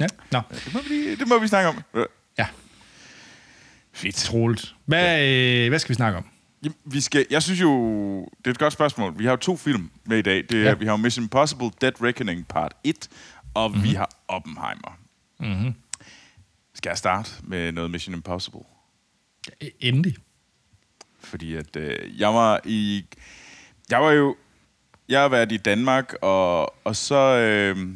Ja, 0.00 0.06
Nå. 0.32 0.40
Det, 0.50 0.74
må 0.74 0.80
vi, 0.88 1.14
det 1.14 1.28
må 1.28 1.38
vi 1.38 1.48
snakke 1.48 1.68
om. 1.68 1.82
Ja. 2.38 2.46
Fedt. 3.92 4.14
Troligt. 4.14 4.74
Hvad, 4.84 5.28
øh, 5.28 5.68
hvad 5.68 5.78
skal 5.78 5.88
vi 5.88 5.94
snakke 5.94 6.18
om? 6.18 6.24
Jamen, 6.62 6.76
vi 6.84 7.00
skal, 7.00 7.26
jeg 7.30 7.42
synes 7.42 7.60
jo, 7.60 7.72
det 8.38 8.46
er 8.46 8.50
et 8.50 8.58
godt 8.58 8.72
spørgsmål. 8.72 9.18
Vi 9.18 9.24
har 9.24 9.30
jo 9.30 9.36
to 9.36 9.56
film 9.56 9.90
med 10.04 10.18
i 10.18 10.22
dag. 10.22 10.36
Det 10.36 10.52
er, 10.52 10.62
ja. 10.62 10.74
Vi 10.74 10.86
har 10.86 10.96
Mission 10.96 11.24
Impossible 11.24 11.70
Dead 11.80 12.02
Reckoning 12.02 12.46
Part 12.46 12.74
1, 12.84 13.08
og 13.54 13.70
mm-hmm. 13.70 13.84
vi 13.84 13.88
har 13.88 14.10
Oppenheimer. 14.28 14.98
Mm-hmm. 15.40 15.74
Skal 16.74 16.90
jeg 16.90 16.98
starte 16.98 17.30
med 17.42 17.72
noget 17.72 17.90
Mission 17.90 18.14
Impossible? 18.14 18.60
Ja, 19.62 19.66
endelig. 19.80 20.16
Fordi 21.20 21.54
at 21.54 21.76
øh, 21.76 22.20
jeg 22.20 22.34
var 22.34 22.60
i... 22.64 23.04
Jeg 23.90 24.00
var 24.00 24.10
jo... 24.10 24.36
Jeg 25.08 25.20
har 25.20 25.28
været 25.28 25.52
i 25.52 25.56
Danmark, 25.56 26.14
og, 26.22 26.86
og 26.86 26.96
så... 26.96 27.16
Øh, 27.16 27.88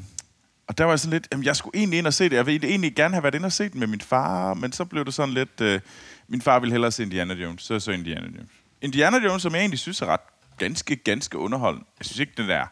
og 0.67 0.79
der 0.79 0.85
var 0.85 0.93
jeg 0.93 1.01
sådan 1.01 1.13
lidt, 1.13 1.29
jamen 1.33 1.45
jeg 1.45 1.57
skulle 1.57 1.79
egentlig 1.79 1.99
ind 1.99 2.07
og 2.07 2.15
se 2.15 2.25
det. 2.25 2.37
Jeg 2.37 2.47
ville 2.47 2.69
egentlig 2.69 2.95
gerne 2.95 3.15
have 3.15 3.23
været 3.23 3.35
ind 3.35 3.45
og 3.45 3.53
set 3.53 3.73
det 3.73 3.81
med 3.81 3.87
min 3.87 4.01
far, 4.01 4.55
men 4.55 4.73
så 4.73 4.85
blev 4.85 5.05
det 5.05 5.15
sådan 5.15 5.35
lidt, 5.35 5.61
øh, 5.61 5.81
min 6.29 6.43
far 6.43 6.59
ville 6.59 6.73
hellere 6.73 6.91
se 6.93 7.03
Indiana 7.03 7.35
Jones, 7.35 7.63
så 7.63 7.81
så 7.81 7.93
Indiana 7.93 8.27
Jones. 8.27 8.51
Indiana 8.83 9.17
Jones, 9.19 9.43
som 9.43 9.53
jeg 9.55 9.61
egentlig 9.61 9.79
synes 9.79 10.03
er 10.03 10.07
ret 10.07 10.21
ganske, 10.59 10.97
ganske 10.97 11.39
underholdende. 11.39 11.87
Jeg 11.99 12.07
synes 12.07 12.19
ikke, 12.19 12.33
den 12.37 12.51
er 12.51 12.67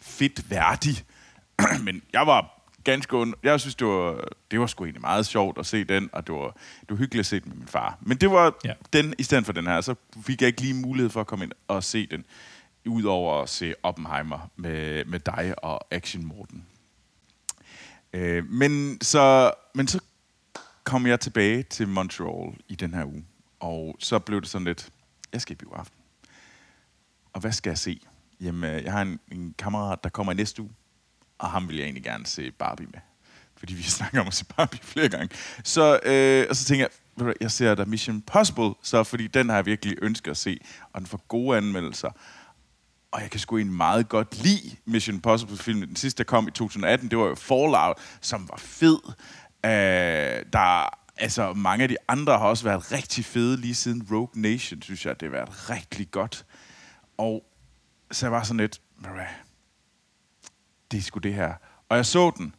fedt 0.00 0.50
værdig, 0.50 1.04
men 1.86 2.02
jeg 2.12 2.26
var 2.26 2.62
ganske 2.84 3.16
und- 3.22 3.32
Jeg 3.42 3.60
synes, 3.60 3.74
det 3.74 3.86
var, 3.86 4.24
det 4.50 4.60
var 4.60 4.66
sgu 4.66 4.84
egentlig 4.84 5.00
meget 5.00 5.26
sjovt 5.26 5.58
at 5.58 5.66
se 5.66 5.84
den, 5.84 6.10
og 6.12 6.26
det 6.26 6.34
var, 6.34 6.46
det 6.80 6.90
var 6.90 6.96
hyggeligt 6.96 7.20
at 7.20 7.26
se 7.26 7.40
den 7.40 7.48
med 7.48 7.56
min 7.56 7.68
far. 7.68 7.98
Men 8.00 8.16
det 8.18 8.30
var 8.30 8.54
ja. 8.64 8.72
den 8.92 9.14
i 9.18 9.22
stedet 9.22 9.46
for 9.46 9.52
den 9.52 9.66
her, 9.66 9.80
så 9.80 9.94
fik 10.26 10.40
jeg 10.40 10.46
ikke 10.48 10.60
lige 10.60 10.74
mulighed 10.74 11.10
for 11.10 11.20
at 11.20 11.26
komme 11.26 11.44
ind 11.44 11.52
og 11.68 11.84
se 11.84 12.06
den, 12.06 12.24
udover 12.86 13.42
at 13.42 13.48
se 13.48 13.74
Oppenheimer 13.82 14.50
med, 14.56 15.04
med 15.04 15.20
dig 15.20 15.54
og 15.62 15.86
Action 15.94 16.24
Morten. 16.26 16.66
Øh, 18.12 18.50
men, 18.50 18.98
så, 19.02 19.50
men 19.74 19.88
så 19.88 20.00
kom 20.86 21.06
jeg 21.06 21.20
tilbage 21.20 21.62
til 21.62 21.88
Montreal 21.88 22.54
i 22.68 22.74
den 22.74 22.94
her 22.94 23.04
uge, 23.04 23.24
og 23.60 23.96
så 23.98 24.18
blev 24.18 24.40
det 24.40 24.48
sådan 24.48 24.64
lidt, 24.64 24.90
jeg 25.32 25.40
skal 25.40 25.52
i 25.52 25.56
biografen. 25.56 25.94
Og 27.32 27.40
hvad 27.40 27.52
skal 27.52 27.70
jeg 27.70 27.78
se? 27.78 28.00
Jamen, 28.40 28.70
øh, 28.70 28.84
jeg 28.84 28.92
har 28.92 29.02
en, 29.02 29.20
en 29.32 29.54
kammerat, 29.58 30.04
der 30.04 30.10
kommer 30.10 30.32
i 30.32 30.36
næste 30.36 30.62
uge, 30.62 30.70
og 31.38 31.50
ham 31.50 31.68
vil 31.68 31.76
jeg 31.76 31.84
egentlig 31.84 32.04
gerne 32.04 32.26
se 32.26 32.50
Barbie 32.50 32.86
med. 32.86 33.00
Fordi 33.56 33.74
vi 33.74 33.82
snakker 33.98 34.20
om 34.20 34.26
at 34.26 34.34
se 34.34 34.44
Barbie 34.44 34.80
flere 34.82 35.08
gange. 35.08 35.36
Så, 35.64 36.00
øh, 36.02 36.46
og 36.50 36.56
så 36.56 36.64
tænker 36.64 36.86
jeg, 37.18 37.34
jeg 37.40 37.50
ser 37.50 37.74
der 37.74 37.84
Mission 37.84 38.22
Possible, 38.22 38.74
så 38.82 39.04
fordi 39.04 39.26
den 39.26 39.48
har 39.48 39.56
jeg 39.56 39.66
virkelig 39.66 39.96
ønsket 40.02 40.30
at 40.30 40.36
se, 40.36 40.60
og 40.92 41.00
den 41.00 41.06
får 41.06 41.24
gode 41.28 41.56
anmeldelser. 41.56 42.10
Og 43.10 43.22
jeg 43.22 43.30
kan 43.30 43.40
sgu 43.40 43.56
egentlig 43.56 43.76
meget 43.76 44.08
godt 44.08 44.42
lide 44.42 44.76
Mission 44.84 45.20
Possible-filmen. 45.20 45.88
Den 45.88 45.96
sidste, 45.96 46.18
der 46.18 46.24
kom 46.24 46.48
i 46.48 46.50
2018, 46.50 47.10
det 47.10 47.18
var 47.18 47.26
jo 47.26 47.34
Fallout, 47.34 47.98
som 48.20 48.48
var 48.48 48.56
fed. 48.56 48.98
Øh, 49.64 50.44
der 50.52 50.98
altså, 51.16 51.52
mange 51.52 51.82
af 51.82 51.88
de 51.88 51.96
andre 52.08 52.38
har 52.38 52.46
også 52.46 52.64
været 52.64 52.92
rigtig 52.92 53.24
fede 53.24 53.60
lige 53.60 53.74
siden 53.74 54.06
Rogue 54.10 54.28
Nation, 54.34 54.82
synes 54.82 55.06
jeg, 55.06 55.20
det 55.20 55.28
har 55.28 55.36
været 55.36 55.70
rigtig 55.70 56.10
godt. 56.10 56.44
Og 57.18 57.44
så 58.10 58.26
jeg 58.26 58.32
var 58.32 58.42
sådan 58.42 58.60
lidt, 58.60 58.80
det 60.90 60.98
er 60.98 61.02
sgu 61.02 61.18
det 61.18 61.34
her. 61.34 61.52
Og 61.88 61.96
jeg 61.96 62.06
så 62.06 62.32
den, 62.38 62.54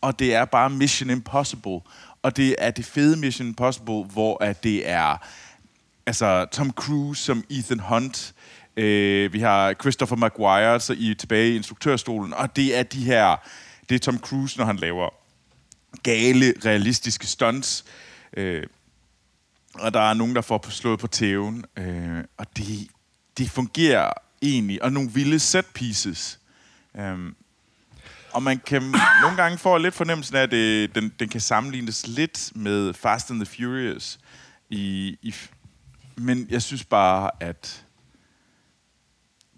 og 0.00 0.18
det 0.18 0.34
er 0.34 0.44
bare 0.44 0.70
Mission 0.70 1.10
Impossible. 1.10 1.80
Og 2.22 2.36
det 2.36 2.56
er 2.58 2.70
det 2.70 2.84
fede 2.84 3.16
Mission 3.16 3.48
Impossible, 3.48 4.04
hvor 4.04 4.44
at 4.44 4.62
det 4.62 4.88
er 4.88 5.16
altså 6.06 6.46
Tom 6.52 6.70
Cruise 6.70 7.22
som 7.22 7.44
Ethan 7.50 7.80
Hunt, 7.80 8.34
Øh, 8.78 9.32
vi 9.32 9.40
har 9.40 9.74
Christopher 9.74 10.16
Maguire 10.16 10.80
så 10.80 10.92
i, 10.98 11.14
tilbage 11.14 11.52
i 11.52 11.56
instruktørstolen, 11.56 12.34
og 12.34 12.56
det 12.56 12.78
er 12.78 12.82
de 12.82 13.04
her... 13.04 13.36
Det 13.88 13.94
er 13.94 13.98
Tom 13.98 14.18
Cruise, 14.18 14.58
når 14.58 14.64
han 14.64 14.76
laver 14.76 15.14
gale, 16.02 16.54
realistiske 16.64 17.26
stunts. 17.26 17.84
Øh, 18.36 18.66
og 19.74 19.94
der 19.94 20.00
er 20.00 20.14
nogen, 20.14 20.34
der 20.34 20.40
får 20.40 20.70
slået 20.70 21.00
på 21.00 21.06
tæven. 21.06 21.64
Øh, 21.76 22.24
og 22.36 22.46
det, 22.56 22.88
det 23.38 23.50
fungerer 23.50 24.12
egentlig. 24.42 24.82
Og 24.82 24.92
nogle 24.92 25.10
vilde 25.10 25.38
set 25.38 25.66
pieces. 25.66 26.38
Øh, 26.96 27.32
og 28.32 28.42
man 28.42 28.58
kan 28.66 28.82
nogle 29.22 29.36
gange 29.36 29.58
få 29.58 29.78
lidt 29.78 29.94
fornemmelsen 29.94 30.36
af, 30.36 30.42
at 30.42 30.50
det, 30.50 30.94
den, 30.94 31.12
den 31.20 31.28
kan 31.28 31.40
sammenlignes 31.40 32.06
lidt 32.06 32.52
med 32.54 32.94
Fast 32.94 33.30
and 33.30 33.44
the 33.44 33.56
Furious. 33.56 34.18
I, 34.70 35.16
i, 35.22 35.34
men 36.16 36.46
jeg 36.50 36.62
synes 36.62 36.84
bare, 36.84 37.30
at 37.40 37.84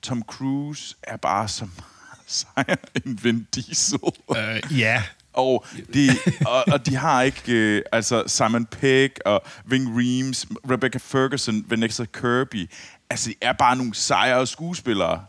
Tom 0.02 0.22
Cruise 0.22 0.96
er 1.02 1.16
bare 1.16 1.48
så 1.48 1.68
sejere 2.26 2.76
end 2.94 3.18
Vin 3.18 3.46
Diesel. 3.54 3.98
Uh, 4.26 4.78
ja. 4.78 5.02
Og 5.40 5.66
de, 5.94 6.08
og, 6.46 6.64
og 6.72 6.86
de 6.86 6.96
har 6.96 7.22
ikke, 7.22 7.52
øh, 7.52 7.82
altså 7.92 8.24
Simon 8.26 8.66
Pegg 8.66 9.12
og 9.24 9.42
Ving 9.64 9.88
Reeves, 9.98 10.46
Rebecca 10.70 10.98
Ferguson, 10.98 11.64
Vanessa 11.68 12.04
Kirby, 12.04 12.70
altså 13.10 13.30
de 13.30 13.34
er 13.40 13.52
bare 13.52 13.76
nogle 13.76 13.94
sejere 13.94 14.46
skuespillere, 14.46 15.24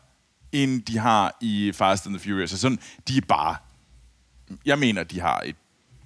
end 0.52 0.82
de 0.82 0.98
har 0.98 1.38
i 1.42 1.72
Fast 1.76 2.06
and 2.06 2.20
the 2.20 2.30
Furious. 2.30 2.50
Så 2.50 2.58
sådan, 2.58 2.80
de 3.08 3.18
er 3.18 3.22
bare, 3.22 3.56
jeg 4.66 4.80
mener, 4.80 5.04
de 5.04 5.20
har 5.20 5.42
et, 5.46 5.56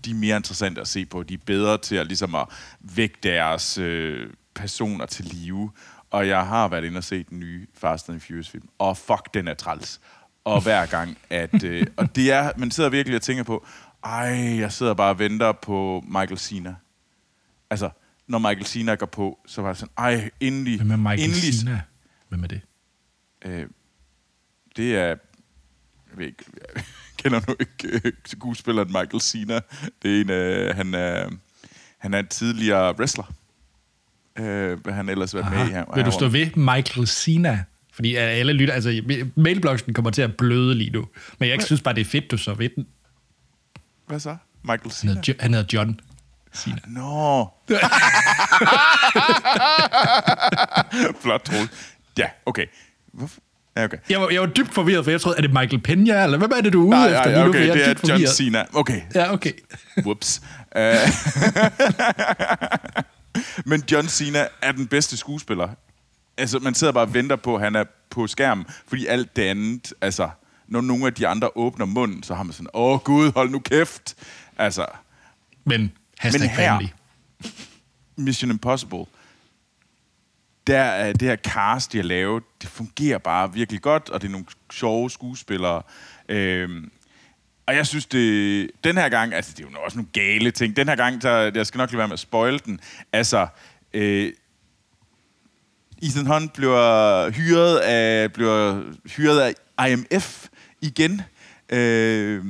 de 0.05 0.11
er 0.11 0.15
mere 0.15 0.37
interessante 0.37 0.81
at 0.81 0.87
se 0.87 1.05
på. 1.05 1.23
De 1.23 1.33
er 1.33 1.37
bedre 1.45 1.77
til 1.77 1.95
at, 1.95 2.07
ligesom 2.07 2.35
at 2.35 2.47
vække 2.79 3.15
deres 3.23 3.77
øh, 3.77 4.29
personer 4.55 5.05
til 5.05 5.25
live. 5.25 5.71
Og 6.11 6.27
jeg 6.27 6.47
har 6.47 6.67
været 6.67 6.83
inde 6.83 6.97
og 6.97 7.03
set 7.03 7.29
den 7.29 7.39
nye 7.39 7.67
Fast 7.73 8.09
and 8.09 8.21
Furious 8.21 8.49
film. 8.49 8.67
Og 8.79 8.97
fuck, 8.97 9.33
den 9.33 9.47
er 9.47 9.53
træls. 9.53 9.99
Og 10.43 10.61
hver 10.61 10.85
gang, 10.85 11.17
at... 11.29 11.63
Øh, 11.63 11.87
og 11.97 12.15
det 12.15 12.31
er... 12.31 12.51
Man 12.57 12.71
sidder 12.71 12.89
virkelig 12.89 13.15
og 13.15 13.21
tænker 13.21 13.43
på, 13.43 13.65
ej, 14.05 14.59
jeg 14.59 14.71
sidder 14.71 14.93
bare 14.93 15.09
og 15.09 15.19
venter 15.19 15.51
på 15.51 16.03
Michael 16.07 16.37
Cena. 16.37 16.75
Altså, 17.69 17.89
når 18.27 18.39
Michael 18.39 18.65
Cena 18.65 18.95
går 18.95 19.05
på, 19.05 19.39
så 19.45 19.61
var 19.61 19.69
det 19.69 19.77
sådan, 19.77 19.93
ej, 19.97 20.29
endelig... 20.39 20.77
Hvem 20.77 20.91
er 20.91 20.95
Michael 20.95 21.23
endelig, 21.29 21.53
Cena? 21.53 21.81
Hvem 22.29 22.43
er 22.43 22.47
det? 22.47 22.61
Øh, 23.45 23.67
det 24.77 24.95
er... 24.95 25.05
Jeg 25.05 25.17
ved 26.15 26.25
ikke... 26.25 26.43
Jeg 26.75 26.83
kender 27.17 27.41
nu 27.47 27.55
ikke 27.59 28.01
øh, 28.05 28.11
skuespilleren 28.25 28.87
Michael 28.87 29.21
Cena. 29.21 29.59
Det 30.03 30.17
er 30.17 30.21
en... 30.21 30.29
Øh, 30.29 30.75
han, 30.75 30.93
er, 30.93 31.29
han 31.97 32.13
er 32.13 32.19
en 32.19 32.27
tidligere 32.27 32.95
wrestler 32.99 33.33
øh, 34.39 34.79
hvad 34.83 34.93
han 34.93 35.09
ellers 35.09 35.35
været 35.35 35.51
med 35.51 35.67
i 35.67 35.71
her. 35.71 35.95
Vil 35.95 36.05
du 36.05 36.11
stå 36.11 36.27
ved 36.27 36.55
Michael 36.55 37.07
Cena? 37.07 37.63
Fordi 37.93 38.15
alle 38.15 38.53
lytter, 38.53 38.73
altså 38.73 39.01
mailbloggen 39.35 39.93
kommer 39.93 40.11
til 40.11 40.21
at 40.21 40.37
bløde 40.37 40.75
lige 40.75 40.89
nu. 40.89 41.07
Men 41.39 41.47
jeg 41.47 41.53
ikke 41.53 41.65
synes 41.65 41.81
bare, 41.81 41.95
det 41.95 42.01
er 42.01 42.05
fedt, 42.05 42.31
du 42.31 42.37
så 42.37 42.53
ved 42.53 42.69
den. 42.75 42.87
Hvad 44.07 44.19
så? 44.19 44.35
Michael 44.63 44.91
Cena? 44.91 45.13
Han 45.13 45.23
hedder, 45.25 45.43
han 45.43 45.53
hedder 45.53 45.77
John 45.77 45.99
Cena. 46.55 46.77
Nå. 46.87 47.49
Flot, 51.21 51.41
Troel. 51.41 51.69
Ja, 52.17 52.25
okay. 52.45 52.65
Hvorfor? 53.13 53.39
Ja, 53.77 53.83
okay. 53.83 53.97
Jeg 54.09 54.21
var, 54.21 54.29
jeg 54.29 54.41
var 54.41 54.47
dybt 54.47 54.73
forvirret, 54.73 55.03
for 55.03 55.11
jeg 55.11 55.21
troede, 55.21 55.37
er 55.37 55.41
det 55.41 55.49
Michael 55.49 55.81
Peña, 55.87 56.23
eller 56.23 56.37
hvad 56.37 56.57
er 56.57 56.61
det, 56.61 56.73
du 56.73 56.81
er 56.81 56.85
ude 56.85 56.89
nej, 56.89 57.07
efter? 57.07 57.31
Nej, 57.31 57.47
okay, 57.47 57.67
nu, 57.67 57.73
det 57.73 57.81
er, 57.81 57.87
John 57.87 57.97
forvirret. 57.97 58.29
Cena. 58.29 58.65
Okay. 58.73 59.01
Ja, 59.15 59.33
okay. 59.33 59.51
Whoops. 60.05 60.41
Uh, 60.75 60.81
Men 63.69 63.83
John 63.91 64.07
Cena 64.07 64.47
er 64.61 64.71
den 64.71 64.87
bedste 64.87 65.17
skuespiller 65.17 65.67
altså, 66.37 66.59
man 66.59 66.73
sidder 66.73 66.93
bare 66.93 67.03
og 67.03 67.13
venter 67.13 67.35
på, 67.35 67.55
at 67.55 67.61
han 67.61 67.75
er 67.75 67.83
på 68.09 68.27
skærmen, 68.27 68.65
fordi 68.87 69.05
alt 69.05 69.35
det 69.35 69.41
andet, 69.41 69.93
altså, 70.01 70.29
når 70.67 70.81
nogle 70.81 71.05
af 71.05 71.13
de 71.13 71.27
andre 71.27 71.49
åbner 71.55 71.85
munden, 71.85 72.23
så 72.23 72.35
har 72.35 72.43
man 72.43 72.53
sådan, 72.53 72.69
åh 72.73 72.99
gud, 72.99 73.31
hold 73.35 73.49
nu 73.49 73.59
kæft. 73.59 74.15
Altså, 74.57 74.85
Men 75.65 75.91
hashtag 76.19 76.41
Men 76.41 76.49
her- 76.49 76.71
family. 76.71 76.89
Mission 78.17 78.51
Impossible, 78.51 79.05
der 80.67 80.79
er 80.81 81.13
det 81.13 81.21
her 81.21 81.35
cast, 81.35 81.91
de 81.91 81.97
har 81.97 82.03
lavet, 82.03 82.43
det 82.61 82.69
fungerer 82.69 83.17
bare 83.17 83.53
virkelig 83.53 83.81
godt, 83.81 84.09
og 84.09 84.21
det 84.21 84.27
er 84.27 84.31
nogle 84.31 84.45
sjove 84.71 85.09
skuespillere. 85.11 85.81
Øhm, 86.29 86.91
og 87.65 87.75
jeg 87.75 87.87
synes, 87.87 88.05
det, 88.05 88.71
den 88.83 88.97
her 88.97 89.09
gang, 89.09 89.33
altså 89.33 89.53
det 89.57 89.65
er 89.65 89.69
jo 89.71 89.77
også 89.85 89.97
nogle 89.97 90.09
gale 90.13 90.51
ting, 90.51 90.75
den 90.75 90.87
her 90.87 90.95
gang, 90.95 91.21
der, 91.21 91.51
jeg 91.55 91.67
skal 91.67 91.77
nok 91.77 91.91
lade 91.91 91.97
være 91.97 92.07
med 92.07 92.13
at 92.13 92.19
spoil 92.19 92.61
den, 92.65 92.79
altså, 93.13 93.47
øh, 93.93 94.33
Ethan 96.01 96.25
Hunt 96.27 96.53
bliver 96.53 97.29
hyret 97.31 97.77
af, 97.77 98.33
bliver 98.33 98.83
hyret 99.17 99.39
af 99.77 99.89
IMF 99.91 100.47
igen. 100.81 101.21
Øh, 101.69 102.45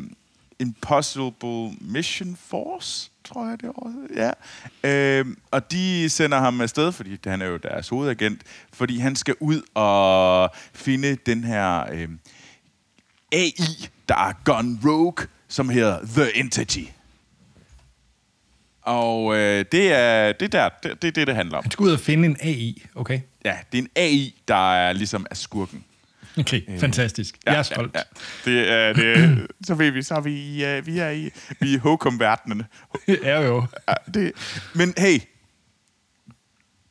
Impossible 0.59 1.71
Mission 1.81 2.37
Force, 2.47 3.11
tror 3.23 3.49
jeg 3.49 3.61
det 3.61 3.71
også. 3.75 3.97
Ja. 4.15 4.31
Øh, 4.89 5.25
og 5.51 5.71
de 5.71 6.09
sender 6.09 6.39
ham 6.39 6.61
afsted, 6.61 6.91
fordi 6.91 7.17
han 7.25 7.41
er 7.41 7.45
jo 7.45 7.57
deres 7.57 7.89
hovedagent, 7.89 8.41
fordi 8.73 8.97
han 8.97 9.15
skal 9.15 9.35
ud 9.39 9.61
og 9.73 10.49
finde 10.73 11.15
den 11.15 11.43
her 11.43 11.93
øh, 11.93 12.09
AI, 13.31 13.89
der 14.09 14.15
er 14.15 14.33
gone 14.43 14.79
rogue, 14.85 15.27
som 15.47 15.69
hedder 15.69 15.99
The 16.05 16.37
Entity. 16.37 16.83
Og 18.81 19.35
øh, 19.35 19.65
det 19.71 19.93
er 19.93 20.31
det, 20.31 20.51
der, 20.51 20.69
det, 20.83 21.01
det, 21.01 21.15
det, 21.15 21.27
det 21.27 21.35
handler 21.35 21.57
om. 21.57 21.63
Han 21.63 21.71
skal 21.71 21.83
ud 21.83 21.91
og 21.91 21.99
finde 21.99 22.25
en 22.27 22.37
AI, 22.39 22.85
okay? 22.95 23.19
Ja, 23.45 23.57
det 23.71 23.77
er 23.77 23.81
en 23.81 23.89
AI, 23.95 24.35
der 24.47 24.73
er 24.73 24.93
ligesom 24.93 25.25
er 25.31 25.35
skurken. 25.35 25.83
Okay, 26.39 26.79
fantastisk. 26.79 27.37
Jeg 27.45 27.55
er 27.55 27.63
stolt. 27.63 27.95
Ja, 27.95 27.99
ja. 27.99 28.51
Det 28.51 28.71
er, 28.71 28.93
det, 28.93 29.47
så 29.67 29.75
ved 29.75 29.91
vi, 29.91 30.01
så 30.01 30.15
er 30.15 30.21
vi, 30.21 30.57
ja, 30.57 30.79
vi 30.79 30.99
er 30.99 31.09
i, 31.09 31.29
vi 31.59 31.73
er 31.73 31.75
i 31.75 31.77
Hokum-verdenen. 31.77 32.63
Ja, 33.07 33.41
jo. 33.41 33.65
Ja, 33.87 33.93
det, 34.13 34.31
men 34.75 34.93
hey, 34.97 35.19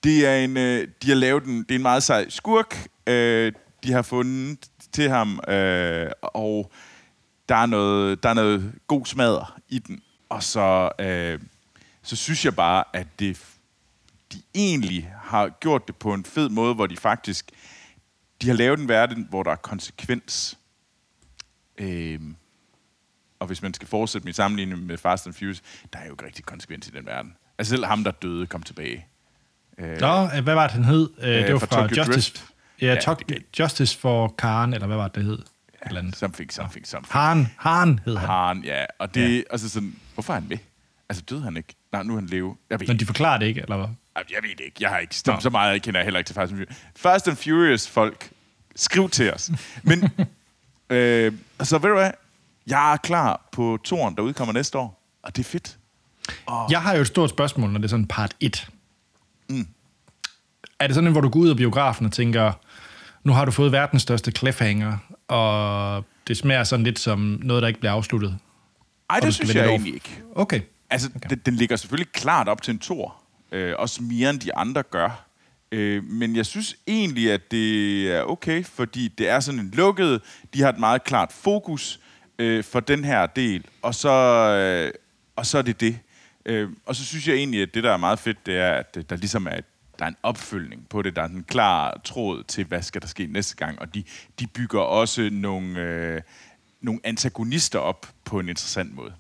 det 0.05 0.27
er 0.27 0.37
en, 0.37 0.57
øh, 0.57 0.89
de 1.03 1.09
har 1.09 1.15
lavet 1.15 1.45
en, 1.45 1.59
det 1.59 1.71
er 1.71 1.75
en 1.75 1.83
meget 1.83 2.03
sej 2.03 2.29
skurk, 2.29 2.87
øh, 3.07 3.53
de 3.85 3.93
har 3.93 4.03
fundet 4.03 4.59
til 4.93 5.09
ham, 5.09 5.41
øh, 5.49 6.11
og 6.23 6.73
der 7.49 7.55
er, 7.55 7.67
noget, 7.67 8.23
der 8.23 8.29
er 8.29 8.35
noget 8.35 8.73
god 8.87 9.07
smadder 9.07 9.59
i 9.69 9.79
den. 9.79 10.03
Og 10.29 10.43
så, 10.43 10.91
øh, 11.01 11.39
så 12.03 12.17
synes 12.17 12.45
jeg 12.45 12.57
bare, 12.57 12.85
at 12.93 13.07
det, 13.19 13.41
de 14.33 14.43
egentlig 14.55 15.13
har 15.23 15.49
gjort 15.49 15.87
det 15.87 15.97
på 15.97 16.15
en 16.15 16.25
fed 16.25 16.49
måde, 16.49 16.75
hvor 16.75 16.87
de 16.87 16.97
faktisk 16.97 17.51
de 18.43 18.49
har 18.49 18.55
lavet 18.55 18.79
en 18.81 18.89
verden, 18.89 19.27
hvor 19.31 19.43
der 19.43 19.51
er 19.51 19.57
konsekvens. 19.57 20.59
Øhm, 21.79 22.37
og 23.39 23.47
hvis 23.47 23.63
man 23.63 23.75
skal 23.75 23.89
fortsætte 23.89 24.25
min 24.25 24.35
sammenligning 24.35 24.87
med 24.87 24.99
Fast 24.99 25.27
and 25.27 25.35
Furious, 25.35 25.63
der 25.93 25.99
er 25.99 26.05
jo 26.07 26.13
ikke 26.13 26.25
rigtig 26.27 26.45
konsekvens 26.45 26.89
i 26.89 26.91
den 26.91 27.07
verden. 27.07 27.35
Altså 27.59 27.71
selv 27.71 27.85
ham, 27.85 28.05
der 28.05 28.11
døde, 28.11 28.47
kom 28.47 28.63
tilbage. 28.63 29.07
Øh, 29.79 30.01
Nå, 30.01 30.23
øh, 30.37 30.43
hvad 30.45 30.55
var 30.55 30.63
det, 30.67 30.71
han 30.75 30.85
hed? 30.85 31.11
Øh, 31.19 31.29
det 31.29 31.53
var 31.53 31.59
fra 31.59 31.67
Tokyo 31.83 31.97
Justice. 31.97 32.13
Drift. 32.33 32.45
Ja, 32.81 32.87
Ja, 32.87 32.99
Tok- 33.13 33.43
Justice 33.61 33.99
for 33.99 34.35
Karen, 34.39 34.75
eller 34.75 34.87
hvad 34.87 34.97
var 34.97 35.09
det, 35.09 35.15
det 35.15 35.25
hed? 35.25 35.39
Et 35.39 35.45
eller 35.87 36.01
andet. 36.01 36.17
something, 36.17 36.53
something, 36.53 36.87
something. 36.87 37.13
Haren, 37.13 37.49
Haren 37.59 38.01
hed 38.05 38.17
han. 38.17 38.29
Han, 38.29 38.65
ja. 38.65 38.85
Og 38.99 39.15
det, 39.15 39.37
ja. 39.37 39.43
altså 39.51 39.69
sådan, 39.69 39.95
hvorfor 40.15 40.33
er 40.33 40.39
han 40.41 40.49
med? 40.49 40.59
Altså 41.09 41.25
døde 41.31 41.43
han 41.43 41.57
ikke? 41.57 41.75
Nej, 41.93 42.03
nu 42.03 42.13
er 42.17 42.21
han 42.21 42.27
leve. 42.29 42.57
Jeg 42.71 42.81
ved, 42.81 42.89
Men 42.89 42.99
de 42.99 43.07
forklarer 43.07 43.39
det 43.39 43.47
ikke, 43.47 43.61
eller 43.61 43.77
hvad? 43.77 43.89
Jeg 44.17 44.43
ved 44.43 44.51
det 44.51 44.65
ikke. 44.65 44.77
Jeg 44.81 44.91
har 44.91 44.99
ikke 44.99 45.17
så, 45.17 45.37
så 45.41 45.51
meget, 45.51 45.73
jeg 45.73 45.83
kender 45.83 46.03
heller 46.03 46.19
ikke 46.19 46.29
til 46.29 46.35
Fast 46.35 46.53
and 46.53 46.59
Furious. 46.59 46.77
Fast 46.97 47.29
and 47.29 47.37
Furious 47.37 47.89
folk, 47.89 48.31
skriv 48.77 49.11
til 49.11 49.33
os. 49.33 49.51
Men, 49.83 50.11
øh, 50.97 51.33
så 51.63 51.79
ved 51.79 51.89
du 51.89 51.95
hvad? 51.95 52.11
Jeg 52.67 52.93
er 52.93 52.97
klar 52.97 53.49
på 53.53 53.79
toren, 53.85 54.17
der 54.17 54.23
udkommer 54.23 54.53
næste 54.53 54.79
år. 54.79 55.03
Og 55.23 55.37
det 55.37 55.45
er 55.45 55.51
fedt. 55.51 55.77
Jeg 56.71 56.83
har 56.83 56.95
jo 56.95 57.01
et 57.01 57.07
stort 57.07 57.31
spørgsmål, 57.31 57.71
når 57.71 57.79
det 57.79 57.85
er 57.85 57.89
sådan 57.89 58.07
part 58.07 58.35
1. 58.41 58.69
Mm. 59.49 59.69
Er 60.79 60.87
det 60.87 60.95
sådan, 60.95 61.13
hvor 61.13 61.21
du 61.21 61.29
går 61.29 61.41
ud 61.41 61.49
af 61.49 61.57
biografen 61.57 62.07
og 62.07 62.13
tænker, 62.13 62.53
nu 63.25 63.33
har 63.33 63.45
du 63.45 63.51
fået 63.51 63.73
verdens 63.73 64.03
største 64.03 64.31
cliffhanger, 64.31 64.97
og 65.29 66.05
det 66.29 66.37
smager 66.37 66.65
sådan 66.65 66.85
lidt 66.85 66.99
som 66.99 67.39
noget, 67.43 67.63
der 67.63 67.69
ikke 67.69 67.81
bliver 67.81 67.93
afsluttet? 67.93 68.39
Ej, 69.11 69.21
du 69.21 69.27
det 69.27 69.35
synes 69.35 69.55
jeg 69.55 69.67
egentlig 69.67 69.95
ikke. 69.95 70.23
Okay. 70.35 70.61
Altså, 70.91 71.11
okay. 71.17 71.31
den, 71.31 71.39
den 71.47 71.55
ligger 71.55 71.77
selvfølgelig 71.77 72.13
klart 72.13 72.49
op 72.49 72.63
til 72.63 72.73
en 72.73 72.79
tor. 72.79 73.24
Øh, 73.53 73.75
også 73.79 74.03
mere 74.03 74.31
end 74.31 74.41
de 74.41 74.55
andre 74.55 74.83
gør. 74.83 75.27
Øh, 75.73 76.05
men 76.05 76.37
jeg 76.37 76.47
synes 76.47 76.77
egentlig, 76.87 77.33
at 77.33 77.51
det 77.51 78.13
er 78.13 78.23
okay, 78.23 78.65
fordi 78.65 79.09
det 79.09 79.29
er 79.29 79.41
sådan 79.41 79.61
en 79.61 79.71
lukket. 79.71 80.21
De 80.55 80.63
har 80.63 80.69
et 80.69 80.79
meget 80.79 81.05
klart 81.05 81.33
fokus 81.33 82.01
øh, 82.39 82.65
for 82.65 82.81
den 82.81 83.05
her 83.05 83.27
del. 83.27 83.65
Og 83.83 83.95
så, 83.95 84.11
øh, 84.11 84.93
og 85.37 85.47
så 85.47 85.59
er 85.59 85.63
det 85.63 85.81
det. 85.81 85.99
Øh, 86.47 86.71
og 86.87 86.97
så 86.97 87.05
synes 87.05 87.29
jeg 87.29 87.37
egentlig, 87.37 87.63
at 87.63 87.75
det, 87.75 87.85
der 87.85 87.93
er 87.93 87.97
meget 87.97 88.19
fedt, 88.19 88.47
det 88.47 88.57
er, 88.57 88.73
at 88.73 89.11
der 89.11 89.17
ligesom 89.17 89.47
er 89.47 89.57
et 89.57 89.65
der 89.99 90.05
er 90.05 90.09
en 90.09 90.17
opfølgning 90.23 90.89
på 90.89 91.03
det. 91.03 91.17
Der 91.17 91.23
er 91.23 91.29
en 91.29 91.45
klar 91.45 92.01
tråd 92.05 92.45
til, 92.45 92.65
hvad 92.65 92.83
skal 92.83 93.03
der 93.03 93.07
ske 93.07 93.27
næste 93.27 93.57
gang. 93.57 93.79
Og 93.79 93.95
de, 93.95 94.05
de 94.41 94.47
bygger 94.47 94.81
også 94.81 95.29
nogle, 95.33 95.81
øh, 95.81 96.23
nogle 96.81 97.01
antagonister 97.05 97.79
op 97.79 98.15
på 98.25 98.41
en 98.41 98.49
interessant 98.49 98.95
måde. 98.95 99.13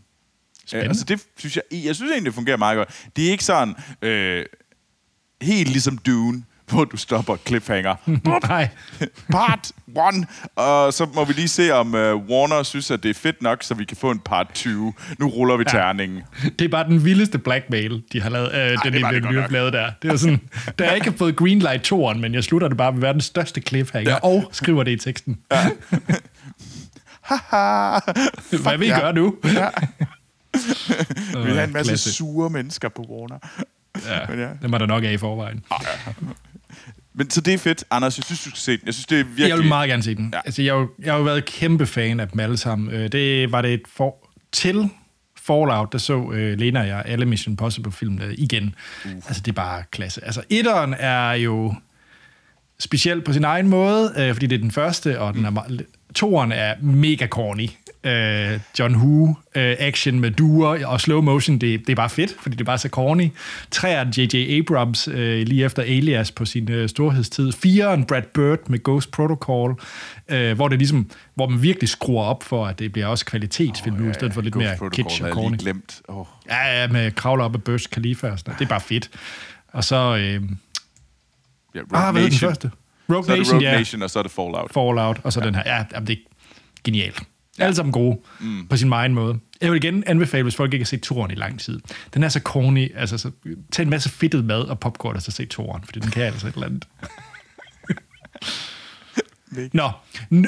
Spændende. 0.66 0.87
Øh, 0.87 0.90
altså 0.90 1.05
det 1.05 1.20
synes 1.38 1.57
jeg, 1.57 1.85
jeg 1.85 1.94
synes 1.94 2.11
egentlig, 2.11 2.27
det 2.31 2.35
fungerer 2.35 2.57
meget 2.57 2.77
godt. 2.77 3.07
Det 3.16 3.27
er 3.27 3.31
ikke 3.31 3.44
sådan 3.44 3.74
øh, 4.03 4.44
helt 5.42 5.68
ligesom 5.68 5.98
Dune, 5.98 6.42
hvor 6.70 6.85
du 6.85 6.96
stopper 6.96 7.37
cliffhanger. 7.46 7.94
Nej. 8.48 8.68
part 9.31 9.72
1. 9.88 10.27
Og 10.57 10.92
så 10.92 11.07
må 11.14 11.24
vi 11.24 11.33
lige 11.33 11.48
se, 11.48 11.70
om 11.74 11.94
øh, 11.94 12.16
Warner 12.16 12.62
synes, 12.62 12.90
at 12.90 13.03
det 13.03 13.11
er 13.11 13.14
fedt 13.14 13.42
nok, 13.42 13.62
så 13.62 13.74
vi 13.74 13.85
kan 13.85 13.96
få 13.96 14.11
en 14.11 14.18
part 14.18 14.46
20. 14.55 14.92
Nu 15.18 15.29
ruller 15.29 15.57
vi 15.57 15.64
terningen. 15.64 16.22
Det 16.59 16.64
er 16.64 16.68
bare 16.68 16.85
den 16.85 17.05
vildeste 17.05 17.38
blackmail, 17.38 18.03
de 18.12 18.20
har 18.20 18.31
lavet, 18.31 18.55
øh, 18.55 18.61
den, 18.61 18.92
det 18.92 18.92
den, 18.92 19.29
vi 19.29 19.40
har 19.40 19.48
lavet 19.48 19.72
der. 19.72 19.90
Det 20.03 20.11
er 20.11 20.16
sådan, 20.16 20.40
der 20.79 20.85
er 20.85 20.94
ikke 20.94 21.12
fået 21.12 21.37
greenlight 21.37 21.83
toren, 21.83 22.20
men 22.20 22.35
jeg 22.35 22.44
slutter 22.44 22.68
det 22.68 22.77
bare 22.77 22.92
med 22.92 23.00
verdens 23.00 23.24
største 23.24 23.61
cliffhanger, 23.61 24.11
ja. 24.11 24.18
og 24.22 24.48
skriver 24.53 24.83
det 24.83 24.90
i 24.90 24.96
teksten. 24.96 25.38
Ja. 25.53 25.66
Hvad 28.62 28.79
vil 28.79 28.88
I 28.88 28.90
ja. 28.90 29.00
gøre 29.00 29.12
nu? 29.12 29.37
Ja. 29.44 29.68
Vi 31.46 31.50
har 31.52 31.64
en 31.64 31.72
masse 31.72 31.90
Klasse. 31.90 32.12
sure 32.12 32.50
mennesker 32.50 32.88
på 32.88 33.02
Warner. 33.08 33.38
Ja, 34.06 34.26
Men 34.28 34.38
ja. 34.38 34.48
det 34.62 34.72
var 34.72 34.78
der 34.78 34.86
nok 34.86 35.04
af 35.04 35.12
i 35.12 35.16
forvejen. 35.16 35.64
Men 37.14 37.30
så 37.30 37.40
det 37.40 37.54
er 37.54 37.58
fedt, 37.58 37.84
Anders. 37.90 38.18
Jeg 38.18 38.24
synes, 38.24 38.42
du 38.44 38.50
skal 38.50 38.58
se 38.60 38.72
den. 38.72 38.80
Jeg 38.86 38.94
synes, 38.94 39.06
det 39.06 39.20
er 39.20 39.24
virkelig... 39.24 39.48
Jeg 39.48 39.58
vil 39.58 39.68
meget 39.68 39.88
gerne 39.88 40.02
se 40.02 40.14
den. 40.14 40.30
Ja. 40.34 40.40
Altså, 40.44 40.62
jeg, 40.62 40.72
har 40.74 40.80
jo- 40.80 40.90
jeg 41.02 41.12
har 41.12 41.18
jo 41.18 41.24
været 41.24 41.44
kæmpe 41.44 41.86
fan 41.86 42.20
af 42.20 42.28
dem 42.28 42.40
alle 42.40 42.56
sammen. 42.56 42.90
Øh, 42.94 43.12
Det 43.12 43.52
var 43.52 43.62
det 43.62 43.74
et 43.74 43.82
for, 43.96 44.28
til 44.52 44.88
Fallout, 45.42 45.92
der 45.92 45.98
så 45.98 46.30
øh, 46.32 46.58
Lena 46.58 46.80
og 46.80 46.86
jeg 46.88 47.02
alle 47.06 47.26
Mission 47.26 47.52
Impossible-film 47.52 48.18
der 48.18 48.26
igen. 48.38 48.74
Uh. 49.04 49.10
Altså, 49.10 49.40
det 49.42 49.48
er 49.48 49.52
bare 49.54 49.82
klasse. 49.90 50.24
Altså, 50.24 50.42
etteren 50.50 50.94
er 50.98 51.32
jo 51.32 51.74
speciel 52.78 53.20
på 53.20 53.32
sin 53.32 53.44
egen 53.44 53.68
måde, 53.68 54.14
øh, 54.18 54.32
fordi 54.34 54.46
det 54.46 54.56
er 54.56 54.60
den 54.60 54.70
første, 54.70 55.20
og 55.20 55.34
den 55.34 55.44
er 55.44 55.50
meget, 55.50 55.86
toeren 56.14 56.53
er 56.53 56.74
mega 56.81 57.27
corny. 57.27 57.68
Øh, 58.05 58.61
John 58.79 58.96
Woo 58.96 59.29
øh, 59.55 59.77
action 59.79 60.20
med 60.20 60.31
duer 60.31 60.87
og 60.87 61.00
slow 61.00 61.20
motion, 61.20 61.59
det, 61.59 61.81
det 61.81 61.88
er 61.92 61.96
bare 61.96 62.11
fedt, 62.11 62.35
fordi 62.40 62.57
det 62.57 62.61
er 62.61 62.64
bare 62.64 62.79
så 62.79 62.88
corny. 62.88 63.31
Treeren 63.70 64.09
J.J. 64.09 64.59
Abrams 64.59 65.09
øh, 65.09 65.46
lige 65.46 65.64
efter 65.64 65.83
Alias 65.83 66.31
på 66.31 66.44
sin 66.44 66.70
øh, 66.70 66.88
storhedstid. 66.88 67.53
Fireren 67.53 68.05
Brad 68.05 68.22
Bird 68.22 68.59
med 68.68 68.83
Ghost 68.85 69.11
Protocol, 69.11 69.81
øh, 70.29 70.57
hvor 70.57 70.68
det 70.68 70.79
ligesom, 70.79 71.11
hvor 71.35 71.48
man 71.48 71.62
virkelig 71.62 71.88
skruer 71.88 72.24
op 72.24 72.42
for, 72.42 72.66
at 72.66 72.79
det 72.79 72.92
bliver 72.92 73.07
også 73.07 73.24
kvalitetsfilm 73.24 73.96
nu, 73.96 74.11
i 74.11 74.14
stedet 74.14 74.35
for 74.35 74.40
lidt 74.40 74.55
Ghost 74.55 74.64
mere 74.64 74.77
Protocol 74.79 75.05
kitsch 75.05 75.22
og 75.22 75.31
corny. 75.31 75.57
glemt. 75.57 76.03
Oh. 76.09 76.27
Ja, 76.50 76.81
ja, 76.81 76.88
med 76.88 77.11
kravler 77.11 77.44
op 77.44 77.55
af 77.55 77.62
Burj 77.62 77.79
Khalifa 77.90 78.29
og 78.31 78.38
sådan 78.38 78.50
noget. 78.50 78.59
Det 78.59 78.64
er 78.64 78.68
bare 78.68 78.81
fedt. 78.81 79.11
Og 79.72 79.85
så... 79.85 80.16
Øh, 80.16 80.42
Ja, 81.74 81.81
ah, 81.94 82.12
hvad 82.12 82.24
er 82.24 82.29
den 82.29 82.38
første? 82.38 82.70
Rogue 83.10 83.24
Så 83.24 83.32
er 83.32 83.36
det 83.36 83.38
Nation, 83.38 83.54
Rogue 83.54 83.70
ja. 83.70 83.78
Nation, 83.78 84.02
og 84.02 84.10
så 84.10 84.18
er 84.18 84.22
det 84.22 84.32
Fallout. 84.32 84.70
Fallout, 84.74 85.20
og 85.24 85.32
så 85.32 85.40
ja. 85.40 85.46
den 85.46 85.54
her. 85.54 85.62
Ja, 85.66 85.84
jamen, 85.94 86.06
det 86.06 86.12
er 86.12 86.20
genialt. 86.84 87.22
Ja. 87.58 87.64
Alle 87.64 87.74
sammen 87.74 87.92
gode 87.92 88.18
mm. 88.40 88.66
på 88.66 88.76
sin 88.76 88.92
egen 88.92 89.14
måde. 89.14 89.38
Jeg 89.60 89.72
vil 89.72 89.84
igen 89.84 90.04
anbefale, 90.06 90.42
hvis 90.42 90.56
folk 90.56 90.72
ikke 90.72 90.84
har 90.84 90.86
set 90.86 91.02
turen 91.02 91.30
i 91.30 91.34
lang 91.34 91.60
tid. 91.60 91.80
Den 92.14 92.22
er 92.22 92.28
så 92.28 92.40
corny. 92.40 92.96
Altså, 92.96 93.18
så, 93.18 93.30
tag 93.72 93.82
en 93.82 93.90
masse 93.90 94.10
fedtet 94.10 94.44
mad 94.44 94.60
og 94.60 94.80
popcorn, 94.80 95.16
og 95.16 95.22
så 95.22 95.30
se 95.30 95.46
turen, 95.46 95.84
fordi 95.84 96.00
den 96.00 96.10
kan 96.10 96.22
altså 96.22 96.46
et 96.46 96.54
eller 96.54 96.66
andet. 96.66 96.86
Nå, 99.72 99.90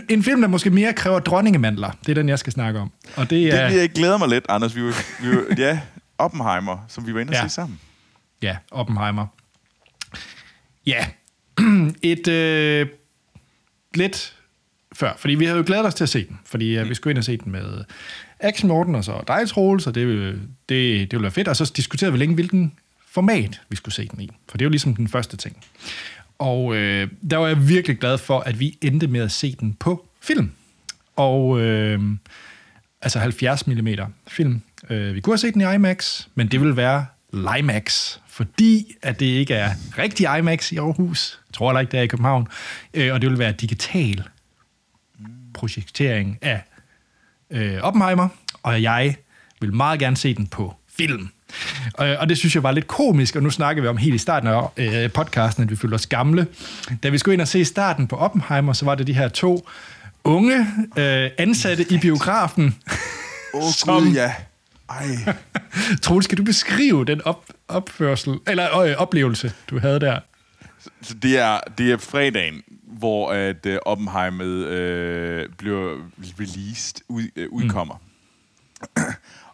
en 0.08 0.22
film, 0.22 0.40
der 0.40 0.48
måske 0.48 0.70
mere 0.70 0.92
kræver 0.92 1.18
dronningemandler. 1.18 1.90
Det 2.00 2.08
er 2.08 2.14
den, 2.14 2.28
jeg 2.28 2.38
skal 2.38 2.52
snakke 2.52 2.80
om. 2.80 2.92
Og 3.16 3.30
det 3.30 3.54
er... 3.54 3.68
Det, 3.68 3.76
jeg 3.76 3.90
glæder 3.90 4.18
mig 4.18 4.28
lidt, 4.28 4.46
Anders. 4.48 4.76
Vi 4.76 4.82
var, 4.82 4.94
vi 5.22 5.28
var, 5.36 5.44
ja, 5.58 5.80
Oppenheimer, 6.18 6.84
som 6.88 7.06
vi 7.06 7.14
var 7.14 7.20
inde 7.20 7.30
og 7.30 7.34
Ja. 7.34 7.48
se 7.48 7.54
sammen. 7.54 7.80
Ja, 8.42 8.56
Oppenheimer. 8.70 9.26
Ja, 10.86 11.06
et 12.02 12.28
øh, 12.28 12.86
lidt 13.94 14.36
før, 14.92 15.12
fordi 15.18 15.34
vi 15.34 15.44
havde 15.44 15.58
jo 15.58 15.64
glædet 15.66 15.86
os 15.86 15.94
til 15.94 16.04
at 16.04 16.08
se 16.08 16.26
den, 16.26 16.38
fordi 16.44 16.78
øh, 16.78 16.88
vi 16.88 16.94
skulle 16.94 17.12
ind 17.12 17.18
og 17.18 17.24
se 17.24 17.36
den 17.36 17.52
med 17.52 17.84
Action 18.40 18.68
Morten 18.68 18.94
og 18.94 19.04
så 19.04 19.24
dig, 19.28 19.48
Troels, 19.48 19.84
så 19.84 19.90
det, 19.90 20.06
det, 20.68 21.00
det 21.00 21.12
ville 21.12 21.22
være 21.22 21.30
fedt, 21.30 21.48
og 21.48 21.56
så 21.56 21.72
diskuterede 21.76 22.12
vi 22.12 22.18
længe, 22.18 22.34
hvilken 22.34 22.72
format 23.08 23.60
vi 23.68 23.76
skulle 23.76 23.94
se 23.94 24.08
den 24.08 24.20
i, 24.20 24.30
for 24.48 24.58
det 24.58 24.64
er 24.64 24.66
jo 24.66 24.70
ligesom 24.70 24.96
den 24.96 25.08
første 25.08 25.36
ting. 25.36 25.56
Og 26.38 26.76
øh, 26.76 27.08
der 27.30 27.36
var 27.36 27.46
jeg 27.46 27.68
virkelig 27.68 27.98
glad 27.98 28.18
for, 28.18 28.40
at 28.40 28.60
vi 28.60 28.78
endte 28.82 29.06
med 29.06 29.20
at 29.20 29.32
se 29.32 29.56
den 29.60 29.74
på 29.74 30.08
film. 30.20 30.50
Og 31.16 31.60
øh, 31.60 32.00
altså 33.02 33.18
70 33.18 33.66
mm 33.66 33.88
film. 34.28 34.60
Øh, 34.90 35.14
vi 35.14 35.20
kunne 35.20 35.32
have 35.32 35.38
set 35.38 35.54
den 35.54 35.62
i 35.62 35.74
IMAX, 35.74 36.26
men 36.34 36.48
det 36.48 36.60
vil 36.60 36.76
være 36.76 37.06
LIMAX, 37.32 38.18
fordi 38.36 38.94
at 39.02 39.20
det 39.20 39.26
ikke 39.26 39.54
er 39.54 39.70
rigtig 39.98 40.38
IMAX 40.38 40.72
i 40.72 40.76
Aarhus. 40.76 41.40
Jeg 41.48 41.54
tror 41.54 41.68
heller 41.68 41.80
ikke, 41.80 41.90
det 41.90 41.98
er 41.98 42.02
i 42.02 42.06
København. 42.06 42.48
Øh, 42.94 43.14
og 43.14 43.20
det 43.20 43.30
vil 43.30 43.38
være 43.38 43.52
digital 43.52 44.24
projektering 45.54 46.38
af 46.42 46.62
øh, 47.50 47.78
Oppenheimer, 47.82 48.28
og 48.62 48.82
jeg 48.82 49.16
vil 49.60 49.74
meget 49.74 49.98
gerne 49.98 50.16
se 50.16 50.34
den 50.34 50.46
på 50.46 50.74
film. 50.98 51.28
Øh, 52.00 52.16
og 52.18 52.28
det 52.28 52.38
synes 52.38 52.54
jeg 52.54 52.62
var 52.62 52.72
lidt 52.72 52.86
komisk, 52.86 53.36
og 53.36 53.42
nu 53.42 53.50
snakker 53.50 53.82
vi 53.82 53.88
om 53.88 53.96
helt 53.96 54.14
i 54.14 54.18
starten 54.18 54.48
af 54.48 54.68
øh, 54.76 55.12
podcasten, 55.12 55.62
at 55.62 55.70
vi 55.70 55.76
følte 55.76 55.94
os 55.94 56.06
gamle. 56.06 56.46
Da 57.02 57.08
vi 57.08 57.18
skulle 57.18 57.32
ind 57.32 57.42
og 57.42 57.48
se 57.48 57.64
starten 57.64 58.08
på 58.08 58.16
Oppenheimer, 58.16 58.72
så 58.72 58.84
var 58.84 58.94
det 58.94 59.06
de 59.06 59.12
her 59.12 59.28
to 59.28 59.68
unge 60.24 60.66
øh, 60.96 61.30
ansatte 61.38 61.92
i 61.92 61.98
biografen. 61.98 62.76
Oh, 63.54 63.62
Gud, 63.86 64.12
ja. 64.14 64.32
Ej. 64.88 65.34
Troels, 66.02 66.24
skal 66.24 66.38
du 66.38 66.44
beskrive 66.44 67.04
den 67.04 67.22
op, 67.22 67.46
opførsel, 67.68 68.38
eller 68.46 68.78
øh, 68.78 68.96
oplevelse, 68.96 69.52
du 69.70 69.78
havde 69.78 70.00
der? 70.00 70.20
Så 71.02 71.14
det 71.14 71.38
er, 71.38 71.60
det 71.78 71.92
er 71.92 71.96
fredagen, 71.96 72.62
hvor 72.82 73.32
at 73.32 73.66
uh, 73.66 73.76
Oppenheimer 73.86 74.66
øh, 74.68 75.48
bliver 75.58 75.96
released, 76.40 77.00
ud, 77.08 77.22
øh, 77.36 77.48
udkommer. 77.50 77.94
Mm. 78.96 79.02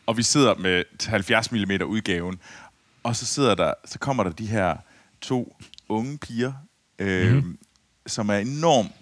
og 0.07 0.16
vi 0.16 0.23
sidder 0.23 0.55
med 0.55 0.85
70 1.07 1.53
mm 1.53 1.71
udgaven, 1.87 2.38
og 3.03 3.16
så 3.16 3.27
sidder 3.27 3.55
der, 3.55 3.75
så 3.85 3.99
kommer 3.99 4.23
der 4.23 4.31
de 4.31 4.47
her 4.47 4.77
to 5.21 5.57
unge 5.88 6.18
piger, 6.18 6.53
øh, 6.99 7.33
mm-hmm. 7.33 7.59
som 8.07 8.29
er 8.29 8.37
enormt 8.37 8.92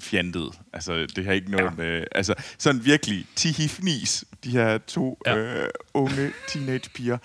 fjantet. 0.00 0.60
Altså, 0.72 1.06
det 1.16 1.24
har 1.24 1.32
ikke 1.32 1.50
noget 1.50 1.64
ja. 1.64 1.70
med... 1.70 2.04
Altså, 2.12 2.34
sådan 2.58 2.84
virkelig 2.84 3.26
tihifnis, 3.36 4.24
de 4.44 4.50
her 4.50 4.78
to 4.78 5.18
ja. 5.26 5.36
øh, 5.36 5.68
unge 5.94 6.32
teenagepiger. 6.48 7.18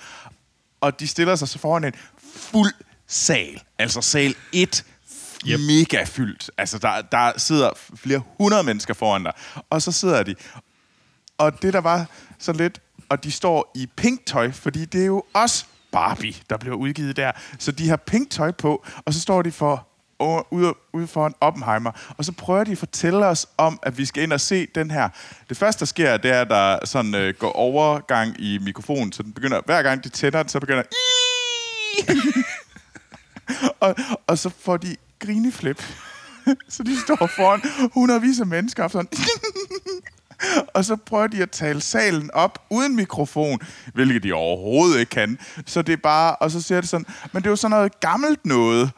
Og 0.82 1.00
de 1.00 1.08
stiller 1.08 1.36
sig 1.36 1.48
så 1.48 1.60
foran 1.60 1.84
en 1.84 1.94
fuld 2.34 2.74
sal. 3.08 3.62
Altså 3.80 4.02
sal 4.02 4.36
1 4.54 4.86
yep. 5.48 5.60
mega 5.60 6.04
fyldt. 6.04 6.52
Altså, 6.58 6.78
der, 6.78 7.02
der 7.02 7.32
sidder 7.38 7.70
flere 7.96 8.22
hundrede 8.38 8.64
mennesker 8.64 8.94
foran 8.94 9.24
dig. 9.24 9.34
Og 9.70 9.82
så 9.82 9.92
sidder 9.92 10.24
de. 10.24 10.36
Og 11.38 11.62
det, 11.62 11.74
der 11.74 11.82
var 11.82 12.06
så 12.40 12.54
lidt... 12.54 12.82
Og 13.10 13.24
de 13.24 13.32
står 13.32 13.72
i 13.76 13.88
pink 13.96 14.26
tøj, 14.26 14.52
fordi 14.52 14.86
det 14.86 15.02
er 15.02 15.06
jo 15.06 15.24
også 15.34 15.66
Barbie, 15.92 16.34
der 16.50 16.58
bliver 16.58 16.76
udgivet 16.76 17.18
der. 17.18 17.32
Så 17.60 17.72
de 17.72 17.90
har 17.90 17.96
pink 17.96 18.30
tøj 18.30 18.52
på, 18.52 18.86
og 19.06 19.14
så 19.14 19.20
står 19.20 19.42
de 19.42 19.52
for 19.52 19.88
ude, 20.52 20.74
ude 20.94 21.08
foran 21.08 21.34
Oppenheimer, 21.42 21.92
og 22.18 22.26
så 22.26 22.32
prøver 22.32 22.64
de 22.64 22.72
at 22.72 22.78
fortælle 22.78 23.26
os 23.26 23.48
om, 23.58 23.80
at 23.84 23.98
vi 23.98 24.06
skal 24.06 24.24
ind 24.24 24.34
og 24.34 24.42
se 24.42 24.68
den 24.76 24.92
her. 24.92 25.10
Det 25.50 25.58
første, 25.58 25.80
der 25.80 25.86
sker, 25.86 26.18
det 26.18 26.32
er, 26.32 26.42
at 26.42 26.50
der 26.50 26.86
sådan, 26.86 27.16
øh, 27.16 27.34
går 27.34 27.52
overgang 27.52 28.36
i 28.40 28.58
mikrofonen, 28.58 29.12
så 29.12 29.24
den 29.24 29.34
begynder, 29.34 29.62
hver 29.66 29.82
gang 29.82 30.04
de 30.04 30.10
tænder 30.10 30.44
den, 30.44 30.50
så 30.50 30.60
begynder 30.60 30.84
og, 33.80 33.96
og 34.28 34.38
så 34.38 34.50
får 34.60 34.78
de 34.78 34.96
grineflip. 35.20 35.84
så 36.70 36.84
de 36.84 37.02
står 37.02 37.30
foran 37.36 37.62
hundredvis 37.94 38.40
af 38.40 38.46
mennesker, 38.48 38.84
og 38.84 38.92
sådan 38.92 39.10
og 40.76 40.86
så 40.86 40.96
prøver 40.96 41.28
de 41.28 41.42
at 41.42 41.52
tale 41.52 41.82
salen 41.82 42.32
op 42.34 42.66
uden 42.70 42.96
mikrofon, 42.96 43.60
hvilket 43.94 44.24
de 44.24 44.34
overhovedet 44.34 45.00
ikke 45.00 45.10
kan. 45.10 45.40
Så 45.66 45.82
det 45.82 45.94
er 45.94 45.98
bare, 45.98 46.36
og 46.36 46.52
så 46.52 46.62
siger 46.62 46.82
det 46.82 46.90
sådan, 46.90 47.06
men 47.34 47.42
det 47.44 47.48
er 47.48 47.52
jo 47.52 47.56
sådan 47.56 47.78
noget 47.78 48.00
gammelt 48.00 48.46
noget. 48.46 48.92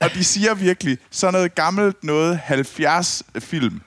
Og 0.00 0.14
de 0.14 0.24
siger 0.24 0.54
virkelig 0.54 0.98
sådan 1.10 1.32
noget 1.32 1.54
gammelt 1.54 2.04
noget 2.04 2.38
70 2.38 3.22
film. 3.38 3.80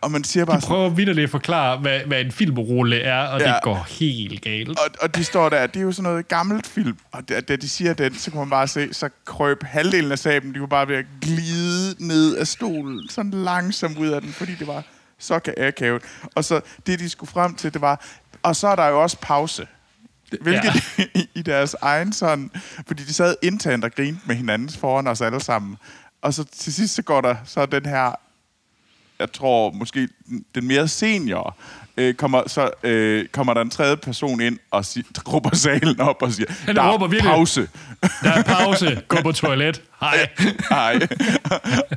Og 0.00 0.10
man 0.10 0.24
siger 0.24 0.44
bare 0.44 0.60
de 0.60 0.66
prøver 0.66 0.88
vidderligt 0.88 1.24
at 1.24 1.30
forklare, 1.30 1.78
hvad, 1.78 2.00
hvad 2.00 2.20
en 2.20 2.32
filmrulle 2.32 3.00
er, 3.00 3.26
og 3.26 3.40
ja. 3.40 3.46
det 3.46 3.58
går 3.62 3.86
helt 3.88 4.42
galt. 4.42 4.68
Og, 4.68 4.90
og 5.00 5.14
de 5.14 5.24
står 5.24 5.48
der, 5.48 5.66
det 5.66 5.76
er 5.76 5.84
jo 5.84 5.92
sådan 5.92 6.10
noget 6.10 6.28
gammelt 6.28 6.66
film, 6.66 6.96
og 7.12 7.28
da, 7.28 7.40
da 7.40 7.56
de 7.56 7.68
siger 7.68 7.94
den, 7.94 8.14
så 8.14 8.30
kan 8.30 8.40
man 8.40 8.50
bare 8.50 8.68
se, 8.68 8.94
så 8.94 9.08
krøb 9.24 9.62
halvdelen 9.62 10.12
af 10.12 10.18
saben, 10.18 10.54
de 10.54 10.60
var 10.60 10.66
bare 10.66 10.88
ved 10.88 10.96
at 10.96 11.04
glide 11.20 12.06
ned 12.06 12.36
af 12.36 12.46
stolen, 12.46 13.08
sådan 13.08 13.30
langsomt 13.30 13.98
ud 13.98 14.08
af 14.08 14.20
den, 14.20 14.32
fordi 14.32 14.54
det 14.54 14.66
var 14.66 14.82
så 15.18 15.40
akavet. 15.56 16.02
Og 16.34 16.44
så 16.44 16.60
det, 16.86 16.98
de 16.98 17.08
skulle 17.08 17.30
frem 17.30 17.54
til, 17.54 17.72
det 17.72 17.80
var, 17.80 18.04
og 18.42 18.56
så 18.56 18.68
er 18.68 18.76
der 18.76 18.86
jo 18.86 19.02
også 19.02 19.16
pause. 19.20 19.66
Hvilket 20.40 20.98
ja. 20.98 21.04
i, 21.20 21.28
i 21.34 21.42
deres 21.42 21.76
egen 21.82 22.12
sådan... 22.12 22.50
Fordi 22.86 23.02
de 23.02 23.14
sad 23.14 23.36
internt 23.42 23.84
og 23.84 23.92
grinte 23.92 24.20
med 24.26 24.36
hinanden 24.36 24.68
foran 24.68 25.06
os 25.06 25.20
alle 25.20 25.40
sammen. 25.40 25.76
Og 26.22 26.34
så 26.34 26.44
til 26.44 26.74
sidst 26.74 26.94
så 26.94 27.02
går 27.02 27.20
der 27.20 27.36
så 27.44 27.66
den 27.66 27.86
her... 27.86 28.12
Jeg 29.18 29.32
tror 29.32 29.70
måske 29.70 30.08
den 30.54 30.66
mere 30.66 30.88
senior 30.88 31.56
øh, 31.98 32.14
kommer, 32.14 32.42
så 32.46 32.70
øh, 32.82 33.26
kommer 33.26 33.54
der 33.54 33.60
en 33.60 33.70
tredje 33.70 33.96
person 33.96 34.40
ind 34.40 34.58
og 34.70 34.84
sig, 34.84 35.04
råber 35.32 35.56
salen 35.56 36.00
op 36.00 36.22
og 36.22 36.32
siger, 36.32 36.52
Han 36.66 36.76
der 36.76 36.92
råber 36.92 37.06
er 37.06 37.10
virkelig, 37.10 37.30
pause. 37.30 37.68
Der 38.22 38.32
er 38.32 38.42
pause. 38.42 39.02
Gå 39.08 39.16
på 39.22 39.32
toilet. 39.32 39.82
Hej. 40.00 40.28
Hej. 40.70 41.08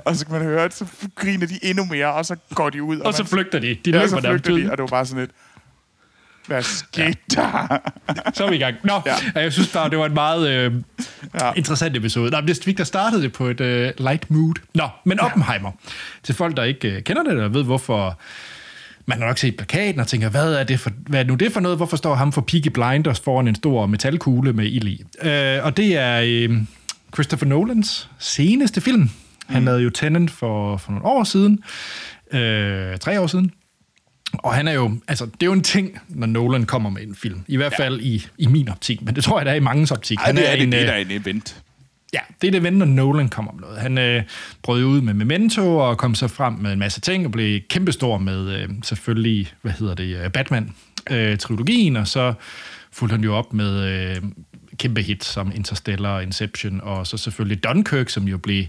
og 0.06 0.16
så 0.16 0.26
kan 0.26 0.34
man 0.34 0.44
høre, 0.44 0.64
at 0.64 0.74
så 0.74 0.86
griner 1.16 1.48
de 1.48 1.60
endnu 1.64 1.86
mere, 1.86 2.14
og 2.14 2.26
så 2.26 2.36
går 2.54 2.70
de 2.70 2.84
ud. 2.84 3.00
Og, 3.00 3.06
og 3.06 3.14
så 3.14 3.24
man, 3.24 3.28
flygter 3.28 3.60
de. 3.60 3.68
De 3.86 3.92
ja, 3.92 3.98
løber 3.98 4.08
så 4.08 4.22
flygter 4.22 4.58
de, 4.58 4.72
og 4.72 4.78
det 4.78 4.82
var 4.82 4.88
bare 4.88 5.06
sådan 5.06 5.24
et, 5.24 5.30
hvad 6.48 6.64
skete 6.64 7.18
der? 7.36 7.78
Så 8.34 8.46
er 8.46 8.50
vi 8.50 8.56
i 8.56 8.60
gang. 8.60 8.76
Nå, 8.84 8.94
ja. 9.06 9.42
jeg 9.42 9.54
synes 9.54 9.74
bare, 9.74 9.90
det 9.90 9.98
var 9.98 10.06
en 10.06 10.14
meget 10.14 10.50
øh, 10.50 10.74
ja. 11.40 11.54
interessant 11.54 11.98
episode. 11.98 12.32
Nej, 12.32 12.42
det 12.42 12.78
der 12.78 12.84
startede 12.84 13.22
det 13.22 13.34
på 13.34 13.48
et 13.48 13.62
øh, 13.62 13.92
light 13.98 14.32
mood. 14.32 14.54
Nå, 14.76 14.90
men 15.04 15.20
Oppenheimer. 15.20 15.72
Ja. 15.86 15.92
Til 16.24 16.36
folk, 16.36 16.58
der 16.58 16.64
ikke 16.64 16.92
øh, 16.92 17.04
kender 17.04 17.24
det, 17.24 17.32
eller 17.32 17.48
ved, 17.48 17.64
hvorfor 17.64 18.20
man 19.06 19.20
har 19.20 19.28
nok 19.28 19.38
set 19.38 19.58
plakaten 19.58 20.00
og 20.00 20.08
tænker, 20.08 20.30
hvad 20.30 20.54
er, 20.54 20.64
det 20.64 20.80
for, 20.80 20.92
hvad 21.08 21.20
er 21.20 21.24
nu 21.24 21.36
det 21.36 21.52
for 21.52 21.60
noget? 21.60 21.78
Hvorfor 21.78 21.98
står 21.98 22.16
ham 22.16 22.32
for 22.32 22.42
Peaky 22.42 22.68
Blinders 22.68 23.20
foran 23.20 23.48
en 23.48 23.56
stor 23.56 23.86
metalkugle 23.86 24.54
med 24.54 24.66
ild 24.66 24.88
i? 24.88 25.04
Øh, 25.22 25.66
og 25.66 25.78
det 25.78 25.98
er 25.98 26.22
øh, 26.26 26.58
Christopher 27.14 27.48
Nolans 27.48 28.10
seneste 28.20 28.82
film. 28.82 29.10
Han 29.48 29.62
mm. 29.62 29.66
lavede 29.66 29.84
jo 29.84 29.90
Tenet 29.90 30.32
for, 30.32 30.78
for 30.78 30.92
nogle 30.92 31.06
år 31.06 31.24
siden. 31.24 31.64
Øh, 32.32 32.98
tre 32.98 33.22
år 33.22 33.28
siden. 33.28 33.52
Og 34.34 34.54
han 34.54 34.68
er 34.68 34.72
jo, 34.72 34.98
altså, 35.08 35.26
det 35.26 35.42
er 35.42 35.46
jo 35.46 35.54
en 35.54 35.64
ting, 35.64 36.00
når 36.10 36.28
Nolan 36.28 36.66
kommer 36.66 36.90
med 36.90 37.02
en 37.02 37.16
film. 37.16 37.44
I 37.48 37.58
hvert 37.58 37.74
fald 37.78 38.00
ja. 38.00 38.08
i, 38.08 38.26
i 38.38 38.48
min 38.48 38.70
optik, 38.70 39.02
men 39.02 39.16
det 39.16 39.24
tror 39.24 39.40
jeg, 39.40 39.46
der 39.46 39.52
er 39.52 39.56
i 39.56 39.60
mangens 39.60 39.92
optik. 39.92 40.18
Ej, 40.18 40.26
han 40.26 40.36
det 40.36 40.48
er, 40.48 40.52
er 40.52 40.56
en, 40.56 40.72
det, 40.72 40.82
det 40.82 40.88
øh, 40.88 40.96
er 40.96 40.98
en 40.98 41.12
event. 41.12 41.62
Ja, 42.14 42.20
det 42.42 42.48
er 42.48 42.52
det 42.52 42.60
event, 42.60 42.78
når 42.78 42.86
Nolan 42.86 43.30
kommer 43.30 43.52
med 43.52 43.62
noget. 43.62 43.78
Han 43.78 43.98
øh, 43.98 44.24
brød 44.64 44.84
ud 44.84 45.02
med 45.02 45.14
Memento 45.14 45.78
og 45.78 45.98
kom 45.98 46.16
så 46.16 46.28
frem 46.28 46.54
med 46.54 46.74
en 46.74 46.80
masse 46.80 47.02
ting 47.02 47.26
og 47.26 47.32
blev 47.32 47.62
kæmpestor 47.70 48.18
med 48.18 48.50
øh, 48.50 48.70
selvfølgelig, 48.84 49.54
hvad 49.62 49.72
hedder 49.72 49.96
det, 49.96 50.18
øh, 50.18 50.30
Batman-trilogien, 50.30 51.96
øh, 51.96 52.02
og 52.02 52.08
så 52.08 52.34
fulgte 52.92 53.14
han 53.14 53.24
jo 53.24 53.36
op 53.36 53.54
med 53.54 53.84
øh, 53.84 54.22
kæmpe 54.78 55.02
hits 55.02 55.28
som 55.28 55.52
Interstellar, 55.56 56.20
Inception, 56.20 56.82
og 56.84 57.08
så 57.08 57.18
selvfølgelig 57.18 57.64
Dunkirk, 57.64 58.10
som 58.10 58.28
jo 58.28 58.38
blev 58.38 58.66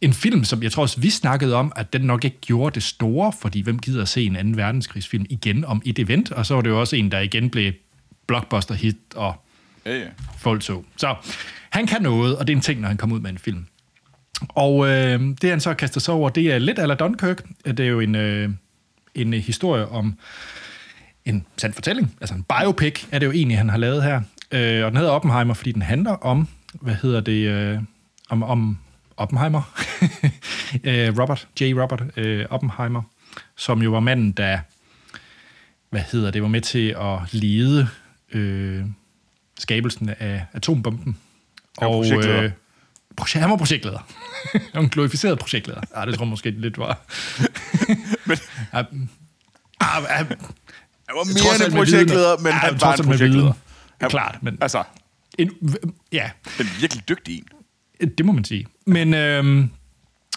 en 0.00 0.12
film, 0.12 0.44
som 0.44 0.62
jeg 0.62 0.72
tror 0.72 0.82
også, 0.82 1.00
vi 1.00 1.10
snakkede 1.10 1.54
om, 1.54 1.72
at 1.76 1.92
den 1.92 2.00
nok 2.00 2.24
ikke 2.24 2.40
gjorde 2.40 2.74
det 2.74 2.82
store, 2.82 3.32
fordi 3.40 3.60
hvem 3.60 3.78
gider 3.78 4.02
at 4.02 4.08
se 4.08 4.24
en 4.24 4.36
anden 4.36 4.56
verdenskrigsfilm 4.56 5.26
igen 5.30 5.64
om 5.64 5.82
et 5.84 5.98
event, 5.98 6.32
og 6.32 6.46
så 6.46 6.54
var 6.54 6.62
det 6.62 6.70
jo 6.70 6.80
også 6.80 6.96
en, 6.96 7.10
der 7.10 7.20
igen 7.20 7.50
blev 7.50 7.72
blockbuster 8.26 8.74
hit, 8.74 8.96
og 9.14 9.34
ja, 9.86 9.98
ja. 9.98 10.06
folk 10.38 10.62
så. 10.62 10.82
Så 10.96 11.14
han 11.70 11.86
kan 11.86 12.02
noget, 12.02 12.36
og 12.36 12.46
det 12.46 12.52
er 12.52 12.56
en 12.56 12.62
ting, 12.62 12.80
når 12.80 12.88
han 12.88 12.96
kommer 12.96 13.16
ud 13.16 13.20
med 13.20 13.30
en 13.30 13.38
film. 13.38 13.66
Og 14.48 14.88
øh, 14.88 15.20
det, 15.42 15.50
han 15.50 15.60
så 15.60 15.74
kaster 15.74 16.00
sig 16.00 16.14
over, 16.14 16.28
det 16.28 16.52
er 16.52 16.58
lidt 16.58 16.78
ala 16.78 16.94
Dunkirk. 16.94 17.42
Det 17.66 17.80
er 17.80 17.86
jo 17.86 18.00
en, 18.00 18.14
øh, 18.14 18.50
en 19.14 19.32
historie 19.32 19.88
om 19.88 20.14
en 21.24 21.46
sand 21.56 21.72
fortælling, 21.72 22.16
altså 22.20 22.34
en 22.34 22.42
biopic, 22.42 23.04
er 23.12 23.18
det 23.18 23.26
jo 23.26 23.32
egentlig, 23.32 23.58
han 23.58 23.68
har 23.68 23.78
lavet 23.78 24.02
her. 24.02 24.22
Øh, 24.52 24.84
og 24.84 24.90
den 24.90 24.96
hedder 24.96 25.12
Oppenheimer, 25.12 25.54
fordi 25.54 25.72
den 25.72 25.82
handler 25.82 26.12
om, 26.12 26.48
hvad 26.74 26.94
hedder 26.94 27.20
det, 27.20 27.48
øh, 27.48 27.78
om, 28.28 28.42
om 28.42 28.78
Oppenheimer, 29.20 29.62
øh, 30.84 31.18
Robert, 31.18 31.48
J. 31.60 31.62
Robert 31.64 32.02
øh, 32.16 32.46
Oppenheimer, 32.50 33.02
som 33.56 33.82
jo 33.82 33.90
var 33.90 34.00
manden, 34.00 34.32
der 34.32 34.58
hvad 35.90 36.00
hedder 36.00 36.30
det, 36.30 36.42
var 36.42 36.48
med 36.48 36.60
til 36.60 36.96
at 37.00 37.18
lede 37.32 37.88
øh, 38.32 38.84
skabelsen 39.58 40.08
af 40.08 40.46
atombomben. 40.52 41.16
Og, 41.76 42.06
øh, 42.06 42.52
han 43.34 43.50
var 43.50 43.56
projektleder. 43.56 44.08
en 44.74 44.88
glorificeret 44.88 45.38
projektleder. 45.38 45.80
Ja, 45.96 46.06
det 46.06 46.14
tror 46.14 46.24
jeg 46.24 46.30
måske 46.30 46.50
lidt 46.50 46.78
var. 46.78 47.00
men, 48.28 48.38
ah, 48.72 50.04
han 50.04 50.26
var 51.08 51.24
mere 51.24 51.66
end 51.66 51.72
en 51.72 51.78
projektleder, 51.78 52.38
men 52.38 52.52
han 52.52 52.80
var 52.80 52.96
en 52.96 53.04
projektleder. 53.04 53.52
Klart, 54.00 54.42
men... 54.42 54.58
Altså, 54.60 54.84
en, 55.38 55.50
ja. 56.12 56.30
En 56.60 56.66
virkelig 56.80 57.08
dygtig 57.08 57.38
en. 57.38 57.59
Det 58.18 58.26
må 58.26 58.32
man 58.32 58.44
sige. 58.44 58.66
Men, 58.86 59.14
øhm, 59.14 59.70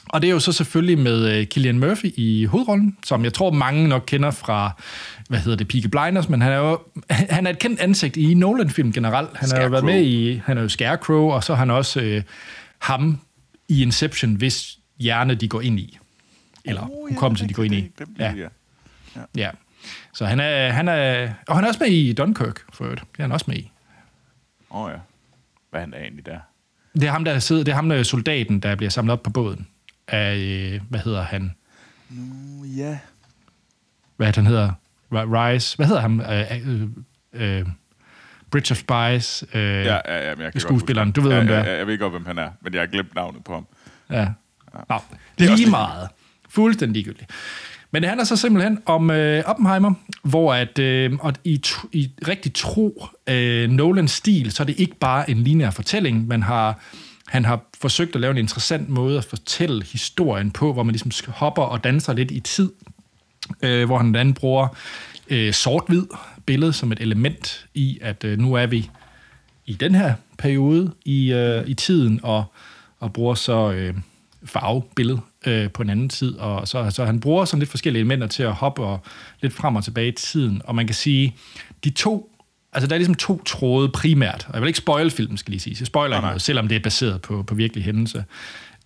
og 0.10 0.22
det 0.22 0.28
er 0.28 0.32
jo 0.32 0.40
så 0.40 0.52
selvfølgelig 0.52 1.00
med 1.00 1.38
øh, 1.38 1.48
Killian 1.48 1.80
Murphy 1.80 2.14
i 2.16 2.46
hovedrollen, 2.46 2.98
som 3.06 3.24
jeg 3.24 3.34
tror 3.34 3.52
mange 3.52 3.88
nok 3.88 4.04
kender 4.08 4.32
fra, 4.32 4.72
hvad 5.30 5.40
hedder 5.40 5.58
det, 5.58 5.68
Peaky 5.68 5.88
Blinders, 5.88 6.30
men 6.30 6.42
han 6.42 6.52
er 6.52 6.58
jo 6.58 6.80
han 7.10 7.48
er 7.48 7.52
et 7.52 7.60
kendt 7.60 7.80
ansigt 7.80 8.18
i 8.18 8.34
Nolan-film 8.34 8.94
generelt. 8.94 9.30
Han 9.38 9.50
har 9.50 9.62
jo 9.64 9.70
været 9.70 9.86
med 9.86 10.02
i, 10.04 10.42
han 10.46 10.58
er 10.58 10.62
jo 10.62 10.70
Scarecrow, 10.70 11.32
og 11.32 11.44
så 11.44 11.54
har 11.54 11.60
han 11.60 11.70
også 11.70 12.02
øh, 12.02 12.24
ham 12.80 13.20
i 13.68 13.82
Inception, 13.82 14.36
hvis 14.36 14.78
hjerne 15.00 15.36
de 15.36 15.48
går 15.48 15.62
ind 15.62 15.80
i. 15.80 16.00
Eller 16.66 16.82
Oh, 16.82 16.90
ja, 17.10 17.14
hukommelse, 17.16 17.48
de 17.48 17.54
går 17.54 17.64
ind 17.64 17.74
i. 17.74 17.92
det 18.00 18.08
Ja, 18.20 18.34
ja. 18.36 19.22
ja. 19.36 19.50
Så 20.14 20.26
han 20.26 20.40
er, 20.40 20.70
han 20.70 20.88
er... 20.88 21.30
Og 21.48 21.56
han 21.56 21.64
er 21.64 21.68
også 21.68 21.80
med 21.84 21.92
i 21.92 22.14
Dunkirk, 22.14 22.62
for 22.74 22.84
øvrigt. 22.84 23.02
Det 23.12 23.20
er 23.20 23.24
han 23.24 23.32
også 23.32 23.46
med 23.48 23.58
i. 23.58 23.72
Åh 24.72 24.82
oh, 24.82 24.92
ja. 24.92 24.98
Hvad 25.70 25.82
er 25.82 25.86
han 25.86 25.94
egentlig 25.94 26.26
der? 26.26 26.40
Det 26.94 27.04
er 27.04 27.12
ham, 27.12 27.24
der 27.24 27.40
sidder, 27.40 27.64
det 27.64 27.72
er 27.72 27.76
ham, 27.76 27.90
der 27.90 27.96
er 27.96 28.04
soldaten, 28.04 28.60
der 28.60 28.76
bliver 28.76 28.90
samlet 28.90 29.14
op 29.14 29.24
på 29.24 29.30
båden. 29.30 29.68
Af, 30.08 30.36
øh, 30.36 30.82
hvad 30.90 31.00
hedder 31.00 31.22
han? 31.24 31.54
Uh, 32.12 32.78
ja. 32.78 33.00
Hvad 34.18 34.36
han 34.36 34.46
hedder? 34.48 34.72
Ri- 35.14 35.16
Rise? 35.16 35.76
Hvad 35.78 35.86
hedder 35.88 36.02
han? 36.02 36.22
Øh, 36.22 36.84
øh, 37.34 37.60
øh, 37.60 37.66
Bridge 38.52 38.72
of 38.72 38.78
Spies? 38.78 39.44
Øh, 39.54 39.62
Ja, 39.62 39.68
ja, 39.68 39.80
ja, 39.86 40.00
men 40.06 40.26
jeg 40.28 40.36
kan 40.38 40.52
godt 40.52 40.62
skuespilleren. 40.62 41.08
huske 41.10 41.16
Du 41.16 41.22
ved, 41.22 41.32
ja, 41.32 41.38
hvem 41.38 41.48
det 41.48 41.54
ja, 41.54 41.60
er. 41.60 41.72
ja, 41.72 41.78
jeg 41.78 41.88
ved 41.88 41.98
godt, 42.00 42.14
hvem 42.14 42.26
han 42.26 42.38
er, 42.38 42.50
men 42.62 42.74
jeg 42.74 42.82
har 42.82 42.88
glemt 42.88 43.16
navnet 43.16 43.44
på 43.44 43.54
ham. 43.54 43.66
Ja. 44.10 44.28
Nå, 44.90 45.00
Det 45.40 45.48
er 45.48 45.52
også 45.52 45.64
lige 45.64 45.70
meget. 45.72 46.10
Fuldstændig 46.50 46.94
ligegyldigt. 46.94 47.32
Men 47.94 48.02
det 48.02 48.10
handler 48.10 48.24
så 48.24 48.36
simpelthen 48.36 48.80
om 48.86 49.12
øh, 49.12 49.44
Oppenheimer, 49.46 49.94
hvor 50.24 50.54
at, 50.54 50.80
øh, 50.80 51.12
og 51.20 51.34
i, 51.44 51.62
i 51.92 52.12
rigtig 52.28 52.54
tro 52.54 53.08
øh, 53.28 53.70
Nolans 53.70 54.12
stil, 54.12 54.52
så 54.52 54.64
er 54.64 54.66
det 54.66 54.80
ikke 54.80 54.96
bare 54.96 55.30
en 55.30 55.38
lineær 55.38 55.70
fortælling, 55.70 56.28
man 56.28 56.44
har, 56.44 56.80
han 57.28 57.46
har 57.46 57.62
forsøgt 57.82 58.16
at 58.16 58.22
lave 58.22 58.32
en 58.32 58.38
interessant 58.38 58.90
måde 58.90 59.18
at 59.18 59.26
fortælle 59.26 59.84
historien 59.84 60.52
på, 60.52 60.74
hvor 60.74 60.84
man 60.84 60.96
ligesom 60.96 61.34
hopper 61.34 61.62
og 61.62 61.84
danser 61.84 62.14
lidt 62.14 62.32
i 62.32 62.40
tid, 62.40 62.72
øh, 63.62 63.86
hvor 63.86 63.98
han 63.98 64.12
blandt 64.12 64.20
andet 64.20 64.36
bruger 64.36 64.68
øh, 65.30 65.54
sort-hvid 65.54 66.06
billede 66.46 66.74
som 66.74 66.92
et 66.92 67.00
element 67.00 67.66
i, 67.74 68.00
at 68.02 68.24
øh, 68.24 68.40
nu 68.40 68.54
er 68.54 68.66
vi 68.66 68.90
i 69.66 69.74
den 69.74 69.96
her 69.96 70.14
periode 70.38 70.92
i, 71.06 71.34
øh, 71.34 71.68
i 71.68 71.74
tiden, 71.74 72.20
og, 72.24 72.44
og 73.00 73.14
bruger 73.14 73.34
så 73.34 73.72
øh, 73.72 73.96
farvebillede 74.46 75.20
øh, 75.46 75.72
på 75.72 75.82
en 75.82 75.90
anden 75.90 76.10
tid. 76.10 76.36
Og 76.36 76.68
så, 76.68 76.90
så 76.90 77.06
han 77.06 77.20
bruger 77.20 77.46
sådan 77.46 77.60
lidt 77.60 77.70
forskellige 77.70 78.00
elementer 78.00 78.28
til 78.28 78.44
at 78.44 78.54
hoppe 78.54 78.84
og 78.84 79.00
lidt 79.42 79.54
frem 79.54 79.76
og 79.76 79.84
tilbage 79.84 80.08
i 80.08 80.12
tiden. 80.12 80.62
Og 80.66 80.76
man 80.76 80.88
kan 80.88 80.96
sige, 80.96 81.36
de 81.84 81.90
to 81.90 82.30
Altså, 82.76 82.88
der 82.88 82.94
er 82.94 82.98
ligesom 82.98 83.16
to 83.16 83.44
tråde 83.44 83.90
primært. 83.90 84.46
Og 84.48 84.54
jeg 84.54 84.62
vil 84.62 84.68
ikke 84.68 84.78
spoil 84.78 85.12
filmen, 85.12 85.38
skal 85.38 85.52
lige 85.52 85.62
sige. 85.62 85.76
Jeg 85.80 85.88
spoiler 85.88 86.16
ikke 86.18 86.26
noget, 86.26 86.42
selvom 86.42 86.68
det 86.68 86.76
er 86.76 86.80
baseret 86.80 87.22
på, 87.22 87.44
på 87.44 87.56
virkelig 87.56 87.84
hændelse. 87.84 88.26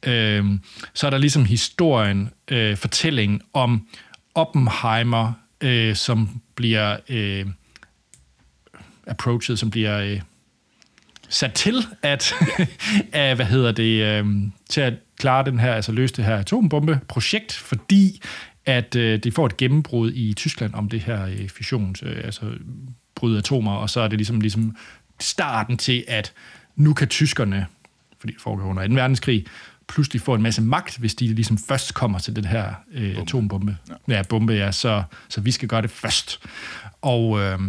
Øhm, 0.03 0.59
så 0.93 1.05
er 1.05 1.09
der 1.09 1.17
ligesom 1.17 1.45
historien, 1.45 2.29
øh, 2.47 2.77
fortællingen 2.77 3.41
om 3.53 3.87
Oppenheimer, 4.35 5.33
øh, 5.61 5.95
som 5.95 6.41
bliver 6.55 6.97
øh, 7.09 7.45
approached, 9.07 9.57
som 9.57 9.71
bliver 9.71 9.99
øh, 9.99 10.21
sat 11.29 11.53
til 11.53 11.85
at, 12.01 12.33
at 13.11 13.35
hvad 13.35 13.45
hedder 13.45 13.71
det, 13.71 14.03
øh, 14.03 14.25
til 14.69 14.81
at 14.81 14.93
klare 15.17 15.45
den 15.45 15.59
her, 15.59 15.73
altså 15.73 15.91
løse 15.91 16.13
det 16.13 16.25
her 16.25 16.35
atombombeprojekt, 16.35 17.53
fordi 17.53 18.21
at 18.65 18.95
øh, 18.95 19.19
de 19.19 19.31
får 19.31 19.45
et 19.45 19.57
gennembrud 19.57 20.11
i 20.15 20.33
Tyskland 20.33 20.73
om 20.73 20.89
det 20.89 20.99
her 20.99 21.25
øh, 21.25 21.49
fissions, 21.49 22.03
øh, 22.03 22.21
altså 22.23 22.45
bryde 23.15 23.37
atomer, 23.37 23.75
og 23.75 23.89
så 23.89 24.01
er 24.01 24.07
det 24.07 24.17
ligesom, 24.17 24.41
ligesom 24.41 24.75
starten 25.19 25.77
til, 25.77 26.05
at 26.07 26.33
nu 26.75 26.93
kan 26.93 27.07
tyskerne, 27.07 27.65
fordi 28.19 28.33
det 28.33 28.41
foregår 28.41 28.65
under 28.65 28.87
2. 28.87 28.93
verdenskrig, 28.93 29.45
pludselig 29.87 30.21
få 30.21 30.33
en 30.33 30.41
masse 30.41 30.61
magt, 30.61 30.97
hvis 30.97 31.15
de 31.15 31.27
ligesom 31.27 31.57
først 31.57 31.93
kommer 31.93 32.19
til 32.19 32.35
den 32.35 32.45
her 32.45 32.73
øh, 32.93 33.17
atombombe. 33.17 33.77
Ja. 34.07 34.15
ja, 34.15 34.23
bombe, 34.23 34.53
ja, 34.53 34.71
så, 34.71 35.03
så 35.29 35.41
vi 35.41 35.51
skal 35.51 35.67
gøre 35.67 35.81
det 35.81 35.91
først. 35.91 36.39
Og 37.01 37.39
øh, 37.39 37.59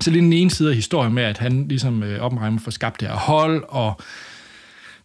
så 0.00 0.10
lige 0.10 0.22
den 0.22 0.32
ene 0.32 0.50
side 0.50 0.68
af 0.68 0.74
historien 0.74 1.14
med, 1.14 1.22
at 1.22 1.38
han 1.38 1.68
ligesom 1.68 2.02
øh, 2.02 2.20
Oppenheimer 2.20 2.60
får 2.60 2.70
skabt 2.70 3.00
det 3.00 3.08
her 3.08 3.16
hold, 3.16 3.64
og 3.68 4.00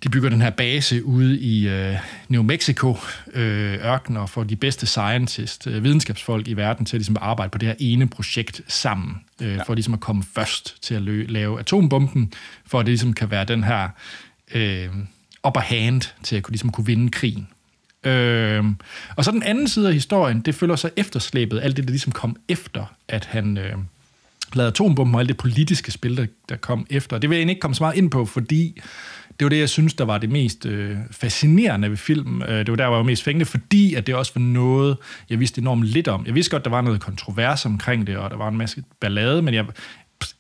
de 0.03 0.09
bygger 0.09 0.29
den 0.29 0.41
her 0.41 0.49
base 0.49 1.05
ude 1.05 1.39
i 1.39 1.67
øh, 1.67 1.95
New 2.29 2.43
Mexico 2.43 2.97
øh, 3.33 3.85
ørken 3.85 4.17
og 4.17 4.29
får 4.29 4.43
de 4.43 4.55
bedste 4.55 4.85
scientists, 4.85 5.67
øh, 5.67 5.83
videnskabsfolk 5.83 6.47
i 6.47 6.53
verden 6.53 6.85
til 6.85 6.97
at 6.97 6.99
ligesom, 6.99 7.17
arbejde 7.21 7.49
på 7.49 7.57
det 7.57 7.67
her 7.67 7.75
ene 7.79 8.07
projekt 8.07 8.61
sammen, 8.67 9.15
øh, 9.41 9.55
ja. 9.55 9.63
for 9.63 9.73
ligesom 9.73 9.93
at 9.93 9.99
komme 9.99 10.23
først 10.35 10.83
til 10.83 10.95
at 10.95 11.01
lø- 11.01 11.31
lave 11.31 11.59
atombomben, 11.59 12.33
for 12.65 12.79
at 12.79 12.85
det 12.85 12.91
ligesom 12.91 13.13
kan 13.13 13.31
være 13.31 13.45
den 13.45 13.63
her 13.63 13.89
øh, 14.53 14.89
upper 15.47 15.61
hand 15.61 16.01
til 16.23 16.35
at 16.35 16.43
kunne, 16.43 16.51
ligesom, 16.51 16.71
kunne 16.71 16.85
vinde 16.85 17.11
krigen. 17.11 17.47
Øh, 18.03 18.63
og 19.15 19.25
så 19.25 19.31
den 19.31 19.43
anden 19.43 19.67
side 19.67 19.87
af 19.87 19.93
historien, 19.93 20.41
det 20.41 20.55
følger 20.55 20.75
så 20.75 20.89
efterslæbet, 20.95 21.59
alt 21.63 21.77
det, 21.77 21.83
der 21.83 21.91
ligesom 21.91 22.11
kom 22.11 22.35
efter, 22.49 22.85
at 23.07 23.25
han... 23.25 23.57
Øh, 23.57 23.73
lavede 24.53 24.67
atombomben 24.67 25.15
og 25.15 25.21
alt 25.21 25.29
det 25.29 25.37
politiske 25.37 25.91
spil, 25.91 26.17
der, 26.17 26.25
der 26.49 26.55
kom 26.55 26.87
efter. 26.89 27.17
Det 27.17 27.29
vil 27.29 27.35
jeg 27.35 27.39
egentlig 27.39 27.53
ikke 27.53 27.61
komme 27.61 27.75
så 27.75 27.83
meget 27.83 27.97
ind 27.97 28.11
på, 28.11 28.25
fordi 28.25 28.81
det 29.39 29.45
var 29.45 29.49
det, 29.49 29.59
jeg 29.59 29.69
synes, 29.69 29.93
der 29.93 30.05
var 30.05 30.17
det 30.17 30.29
mest 30.29 30.65
øh, 30.65 30.97
fascinerende 31.11 31.89
ved 31.89 31.97
filmen. 31.97 32.43
Øh, 32.43 32.59
det 32.59 32.69
var 32.69 32.75
der, 32.75 32.83
jeg 32.83 32.91
var 32.91 33.03
mest 33.03 33.23
fængende, 33.23 33.45
fordi 33.45 33.93
at 33.93 34.07
det 34.07 34.15
også 34.15 34.31
var 34.35 34.41
noget, 34.41 34.97
jeg 35.29 35.39
vidste 35.39 35.61
enormt 35.61 35.83
lidt 35.83 36.07
om. 36.07 36.25
Jeg 36.25 36.35
vidste 36.35 36.51
godt, 36.51 36.63
der 36.63 36.69
var 36.69 36.81
noget 36.81 37.01
kontrovers 37.01 37.65
omkring 37.65 38.07
det, 38.07 38.17
og 38.17 38.29
der 38.29 38.37
var 38.37 38.47
en 38.47 38.57
masse 38.57 38.83
ballade, 39.01 39.41
men 39.41 39.53
jeg 39.53 39.65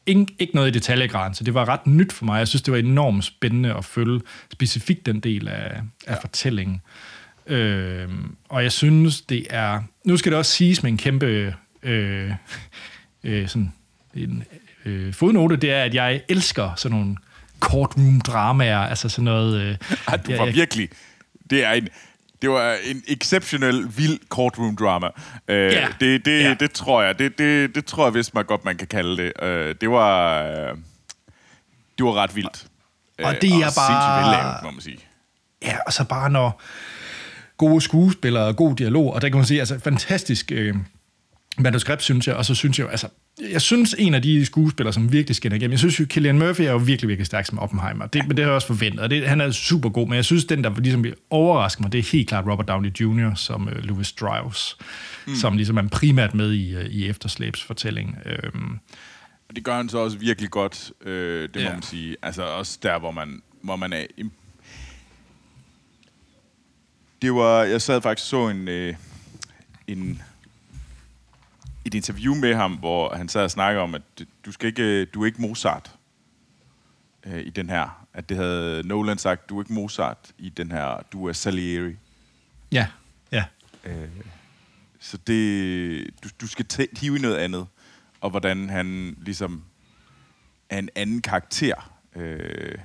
ikke, 0.05 0.25
ikke 0.39 0.55
noget 0.55 0.67
i 0.67 0.71
detaljegraden, 0.71 1.33
så 1.33 1.43
det 1.43 1.53
var 1.53 1.67
ret 1.67 1.87
nyt 1.87 2.13
for 2.13 2.25
mig. 2.25 2.39
Jeg 2.39 2.47
synes, 2.47 2.61
det 2.61 2.71
var 2.71 2.77
enormt 2.77 3.23
spændende 3.23 3.73
at 3.73 3.85
følge 3.85 4.21
specifikt 4.51 5.05
den 5.05 5.19
del 5.19 5.47
af, 5.47 5.81
af 6.07 6.13
ja. 6.13 6.21
fortællingen. 6.21 6.81
Øh, 7.47 8.07
og 8.49 8.63
jeg 8.63 8.71
synes, 8.71 9.21
det 9.21 9.47
er... 9.49 9.81
Nu 10.05 10.17
skal 10.17 10.31
det 10.31 10.39
også 10.39 10.51
siges 10.51 10.83
med 10.83 10.91
en 10.91 10.97
kæmpe... 10.97 11.55
Øh, 11.83 12.31
øh, 13.23 13.47
sådan 13.47 13.73
en 14.23 14.43
øh, 14.85 15.13
fodnote, 15.13 15.55
det 15.55 15.71
er, 15.71 15.83
at 15.83 15.93
jeg 15.93 16.21
elsker 16.29 16.71
sådan 16.75 16.97
nogle 16.97 17.15
courtroom-dramaer, 17.65 18.77
altså 18.89 19.09
sådan 19.09 19.23
noget... 19.23 19.61
Øh, 19.61 19.77
Ej, 20.07 20.17
du 20.17 20.35
var 20.35 20.45
jeg- 20.45 20.53
virkelig... 20.55 20.89
Det 21.49 21.63
er 21.65 21.71
en... 21.71 21.87
Det 22.41 22.49
var 22.49 22.75
en 22.85 23.03
exceptionel, 23.07 23.87
vild 23.97 24.19
courtroom 24.29 24.75
drama. 24.75 25.07
Øh, 25.47 25.73
Ja. 25.73 25.87
det, 25.99 26.25
det, 26.25 26.43
Ja. 26.43 26.53
det 26.59 26.71
tror 26.71 27.01
jeg. 27.01 27.19
Det, 27.19 27.37
det, 27.39 27.75
det 27.75 27.85
tror 27.85 28.05
jeg 28.05 28.13
vist 28.13 28.33
man 28.33 28.45
godt, 28.45 28.65
man 28.65 28.77
kan 28.77 28.87
kalde 28.87 29.17
det. 29.23 29.43
Øh, 29.43 29.75
det 29.81 29.89
var... 29.89 30.43
Øh, 30.43 30.77
det 31.97 32.05
var 32.05 32.13
ret 32.13 32.35
vildt. 32.35 32.65
Og 33.23 33.33
Øh, 33.35 33.41
det 33.41 33.49
er 33.49 33.55
og 33.55 33.61
bare- 33.61 33.69
sindssygt 33.69 34.25
vellavet, 34.25 34.55
må 34.63 34.71
man 34.71 34.81
sige. 34.81 34.97
Ja, 35.63 35.77
og 35.85 35.93
så 35.93 36.03
bare 36.03 36.29
når 36.29 36.61
gode 37.57 37.81
skuespillere 37.81 38.43
og 38.45 38.55
god 38.55 38.75
dialog, 38.75 39.13
og 39.13 39.21
der 39.21 39.29
kan 39.29 39.37
man 39.37 39.45
sige, 39.45 39.59
altså 39.59 39.79
fantastisk 39.79 40.51
øh, 40.51 40.75
manuskript, 41.59 42.03
synes 42.03 42.27
jeg, 42.27 42.35
og 42.35 42.45
så 42.45 42.55
synes 42.55 42.79
jeg 42.79 42.85
jo, 42.85 42.89
altså, 42.89 43.07
jeg 43.51 43.61
synes 43.61 43.95
en 43.99 44.13
af 44.13 44.21
de 44.21 44.45
skuespillere, 44.45 44.93
som 44.93 45.11
virkelig 45.11 45.35
skinner 45.35 45.55
igennem, 45.57 45.71
jeg 45.71 45.79
synes 45.79 45.99
jo, 45.99 46.05
Killian 46.09 46.39
Murphy 46.39 46.61
er 46.61 46.71
jo 46.71 46.77
virkelig, 46.77 47.07
virkelig 47.09 47.25
stærk 47.25 47.45
som 47.45 47.59
Oppenheimer, 47.59 48.07
det, 48.07 48.27
men 48.27 48.37
det 48.37 48.45
har 48.45 48.51
jeg 48.51 48.55
også 48.55 48.67
forventet, 48.67 48.99
og 48.99 49.09
det, 49.09 49.27
han 49.27 49.41
er 49.41 49.51
super 49.51 49.89
god, 49.89 50.07
men 50.07 50.15
jeg 50.15 50.25
synes, 50.25 50.45
den, 50.45 50.63
der 50.63 50.75
ligesom 50.79 51.05
overrasker 51.29 51.81
mig, 51.81 51.91
det 51.91 51.99
er 51.99 52.11
helt 52.11 52.29
klart 52.29 52.45
Robert 52.47 52.67
Downey 52.67 52.89
Jr. 53.01 53.35
som 53.35 53.69
øh, 53.69 53.83
Louis 53.83 54.07
Strauss, 54.07 54.77
mm. 55.27 55.35
som 55.35 55.55
ligesom 55.57 55.77
er 55.77 55.87
primært 55.87 56.33
med 56.33 56.53
i, 56.53 56.75
øh, 56.75 56.85
i 56.85 57.07
efterslæbsfortællingen. 57.09 58.15
Øhm, 58.25 58.79
Og 59.49 59.55
det 59.55 59.63
gør 59.63 59.77
han 59.77 59.89
så 59.89 59.97
også 59.97 60.17
virkelig 60.17 60.49
godt, 60.49 60.91
øh, 61.05 61.41
det 61.43 61.55
må 61.55 61.61
Ja. 61.61 61.73
man 61.73 61.81
sige. 61.81 62.15
Altså 62.21 62.43
også 62.43 62.79
der, 62.83 62.99
hvor 62.99 63.11
man, 63.11 63.41
hvor 63.61 63.75
man 63.75 63.93
er... 63.93 64.05
Det 67.21 67.33
var... 67.33 67.63
Jeg 67.63 67.81
sad 67.81 68.01
faktisk 68.01 68.29
så 68.29 68.47
en, 68.49 68.67
øh, 68.67 68.95
en, 69.87 70.21
et 71.87 71.93
interview 71.93 72.35
med 72.35 72.55
ham, 72.55 72.73
hvor 72.73 73.15
han 73.15 73.29
sad 73.29 73.43
og 73.43 73.51
snakkede 73.51 73.83
om, 73.83 73.95
at 73.95 74.01
du, 74.45 74.51
skal 74.51 74.67
ikke, 74.67 75.05
du 75.05 75.21
er 75.21 75.25
ikke 75.25 75.41
Mozart 75.41 75.95
øh, 77.25 77.41
i 77.41 77.49
den 77.49 77.69
her. 77.69 78.05
At 78.13 78.29
det 78.29 78.37
havde 78.37 78.87
Nolan 78.87 79.17
sagt, 79.17 79.49
du 79.49 79.57
er 79.57 79.63
ikke 79.63 79.73
Mozart 79.73 80.31
i 80.37 80.49
den 80.49 80.71
her, 80.71 81.03
du 81.11 81.27
er 81.27 81.33
Salieri. 81.33 81.95
ja, 82.71 82.87
ja. 83.31 83.45
Så 84.99 85.17
det, 85.17 86.09
du, 86.23 86.29
du 86.41 86.47
skal 86.47 86.65
tæ- 86.73 86.99
hive 86.99 87.15
i 87.17 87.19
noget 87.21 87.37
andet, 87.37 87.67
og 88.21 88.29
hvordan 88.29 88.69
han 88.69 89.17
ligesom 89.21 89.63
er 90.69 90.79
en 90.79 90.89
anden 90.95 91.21
karakter. 91.21 91.99
Øh, 92.15 92.77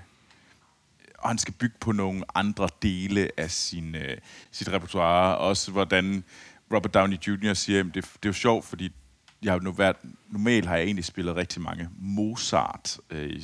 og 1.18 1.28
han 1.28 1.38
skal 1.38 1.54
bygge 1.54 1.76
på 1.80 1.92
nogle 1.92 2.24
andre 2.34 2.68
dele 2.82 3.30
af 3.36 3.50
sin, 3.50 3.94
øh, 3.94 4.16
sit 4.50 4.68
repertoire. 4.68 5.38
Også 5.38 5.72
hvordan 5.72 6.24
Robert 6.72 6.94
Downey 6.94 7.16
Jr. 7.16 7.54
siger, 7.54 7.80
at 7.80 7.86
det, 7.86 7.94
det 7.94 8.04
er 8.04 8.28
jo 8.28 8.32
sjovt, 8.32 8.64
fordi 8.64 8.92
jeg 9.42 9.52
har 9.52 9.60
nu 9.60 9.72
været, 9.72 9.96
normalt 10.28 10.66
har 10.66 10.76
jeg 10.76 10.84
egentlig 10.84 11.04
spillet 11.04 11.36
rigtig 11.36 11.62
mange 11.62 11.88
Mozart, 11.98 12.98
øh, 13.10 13.42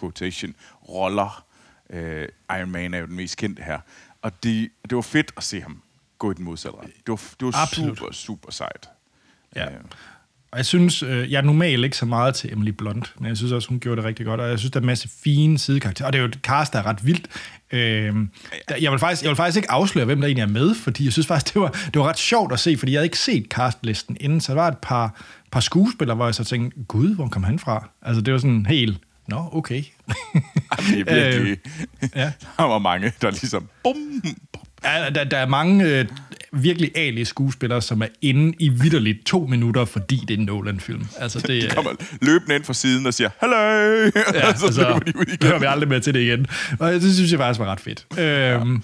quotation, 0.00 0.54
roller. 0.88 1.44
Øh, 1.90 2.28
Iron 2.50 2.70
Man 2.70 2.94
er 2.94 2.98
jo 2.98 3.06
den 3.06 3.16
mest 3.16 3.36
kendte 3.36 3.62
her. 3.62 3.80
Og 4.22 4.42
det, 4.42 4.70
det 4.90 4.96
var 4.96 5.02
fedt 5.02 5.32
at 5.36 5.42
se 5.42 5.60
ham 5.60 5.82
gå 6.18 6.30
i 6.30 6.34
den 6.34 6.44
modsatte 6.44 6.78
retning. 6.78 6.96
Det 7.06 7.10
var, 7.10 7.16
det 7.40 7.46
var 7.46 7.62
Absolut. 7.62 7.98
super, 7.98 8.12
super 8.12 8.50
sejt. 8.50 8.88
Ja. 9.56 9.70
Øh, 9.70 9.80
Og 10.50 10.58
jeg 10.58 10.66
synes, 10.66 11.02
øh, 11.02 11.32
jeg 11.32 11.38
er 11.38 11.42
normalt 11.42 11.84
ikke 11.84 11.96
så 11.96 12.06
meget 12.06 12.34
til 12.34 12.52
Emily 12.52 12.70
Blunt, 12.70 13.14
men 13.18 13.28
jeg 13.28 13.36
synes 13.36 13.52
også, 13.52 13.68
hun 13.68 13.80
gjorde 13.80 13.96
det 13.96 14.04
rigtig 14.04 14.26
godt, 14.26 14.40
og 14.40 14.48
jeg 14.48 14.58
synes, 14.58 14.72
der 14.72 14.78
er 14.78 14.82
en 14.82 14.86
masse 14.86 15.08
fine 15.24 15.58
sidekarakterer, 15.58 16.06
og 16.06 16.12
det 16.12 16.18
er 16.18 16.22
jo 16.22 16.28
et 16.28 16.38
cast, 16.42 16.72
der 16.72 16.78
er 16.78 16.86
ret 16.86 17.06
vildt. 17.06 17.26
Øh, 17.72 18.14
der, 18.68 18.76
jeg, 18.80 18.90
vil 18.92 18.98
faktisk, 18.98 19.22
jeg 19.22 19.28
vil 19.28 19.36
faktisk 19.36 19.56
ikke 19.56 19.70
afsløre, 19.70 20.04
hvem 20.04 20.20
der 20.20 20.26
egentlig 20.26 20.42
er 20.42 20.46
med, 20.46 20.74
fordi 20.74 21.04
jeg 21.04 21.12
synes 21.12 21.26
faktisk, 21.26 21.54
det 21.54 21.62
var, 21.62 21.68
det 21.68 21.98
var 21.98 22.08
ret 22.08 22.18
sjovt 22.18 22.52
at 22.52 22.60
se, 22.60 22.76
fordi 22.76 22.92
jeg 22.92 22.98
havde 22.98 23.06
ikke 23.06 23.18
set 23.18 23.46
castlisten 23.50 24.16
inden, 24.20 24.40
så 24.40 24.52
der 24.52 24.60
var 24.60 24.68
et 24.68 24.78
par, 24.78 25.22
par 25.52 25.60
skuespillere, 25.60 26.16
hvor 26.16 26.24
jeg 26.24 26.34
så 26.34 26.44
tænkte, 26.44 26.80
gud, 26.88 27.14
hvor 27.14 27.28
kom 27.28 27.44
han 27.44 27.58
fra? 27.58 27.88
Altså, 28.02 28.22
det 28.22 28.32
var 28.32 28.38
sådan 28.38 28.66
helt 28.66 28.98
Nå, 29.28 29.48
okay. 29.52 29.82
Det 30.78 31.00
er 31.00 31.14
virkelig... 31.14 31.58
ja. 32.16 32.32
Der 32.56 32.62
var 32.62 32.78
mange, 32.78 33.12
der 33.22 33.30
ligesom... 33.30 33.68
Bum, 33.82 34.22
bum. 34.52 34.67
Ja, 34.84 35.10
der, 35.10 35.24
der 35.24 35.36
er 35.36 35.46
mange 35.46 35.84
øh, 35.84 36.04
virkelig 36.52 36.90
alige 36.96 37.24
skuespillere, 37.24 37.82
som 37.82 38.02
er 38.02 38.06
inde 38.22 38.54
i 38.58 38.68
vidderligt 38.68 39.26
to 39.26 39.46
minutter, 39.46 39.84
fordi 39.84 40.16
det 40.16 40.34
er 40.34 40.38
en 40.38 40.44
Nolan-film. 40.44 41.06
Altså, 41.18 41.38
det, 41.46 41.62
De 41.62 41.68
kommer 41.68 41.90
løbende 42.22 42.54
ind 42.56 42.64
fra 42.64 42.74
siden 42.74 43.06
og 43.06 43.14
siger, 43.14 43.30
Hallo! 43.40 43.56
Ja, 44.34 44.54
så 44.56 44.66
altså, 44.66 44.80
løber 44.82 44.98
de 44.98 45.16
ud 45.18 45.24
igen. 45.24 45.46
hører 45.46 45.58
vi 45.58 45.66
aldrig 45.66 45.88
mere 45.88 46.00
til 46.00 46.14
det 46.14 46.20
igen. 46.20 46.46
Og 46.78 46.92
det 46.92 47.14
synes 47.14 47.30
jeg 47.30 47.38
faktisk 47.38 47.60
var 47.60 47.66
ret 47.66 47.80
fedt. 47.80 48.06
Øhm, 48.18 48.82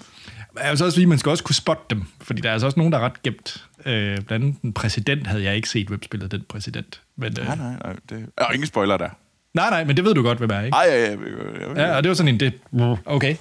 jeg 0.63 0.69
vil 0.69 0.77
så 0.77 0.85
også 0.85 0.95
sige, 0.95 1.03
at 1.03 1.09
man 1.09 1.17
skal 1.17 1.29
også 1.29 1.43
kunne 1.43 1.55
spotte 1.55 1.83
dem, 1.89 2.03
fordi 2.21 2.41
der 2.41 2.49
er 2.49 2.53
altså 2.53 2.65
også 2.65 2.79
nogen, 2.79 2.93
der 2.93 2.99
er 2.99 3.05
ret 3.05 3.23
gemt. 3.23 3.63
Øh, 3.85 3.93
blandt 4.21 4.31
andet 4.31 4.55
en 4.63 4.73
præsident 4.73 5.27
havde 5.27 5.43
jeg 5.43 5.55
ikke 5.55 5.69
set, 5.69 5.87
hvem 5.87 6.03
spillede 6.03 6.37
den 6.37 6.45
præsident. 6.49 7.01
Men, 7.17 7.35
øh, 7.39 7.45
Nej, 7.47 7.55
nej, 7.55 7.73
nej. 7.83 7.95
Det... 8.09 8.25
Og 8.37 8.53
ingen 8.53 8.67
spoiler 8.67 8.97
der. 8.97 9.09
Nej, 9.55 9.69
nej, 9.69 9.83
men 9.83 9.97
det 9.97 10.05
ved 10.05 10.13
du 10.13 10.21
godt, 10.21 10.37
hvem 10.37 10.49
er, 10.49 10.61
ikke? 10.61 10.75
Ej, 10.75 10.85
ja, 10.89 11.03
ja, 11.03 11.09
jeg, 11.09 11.77
Ja, 11.77 11.95
og 11.95 12.03
det 12.03 12.09
var 12.09 12.15
sådan 12.15 12.33
en, 12.33 12.39
det, 12.39 12.53
okay. 13.05 13.35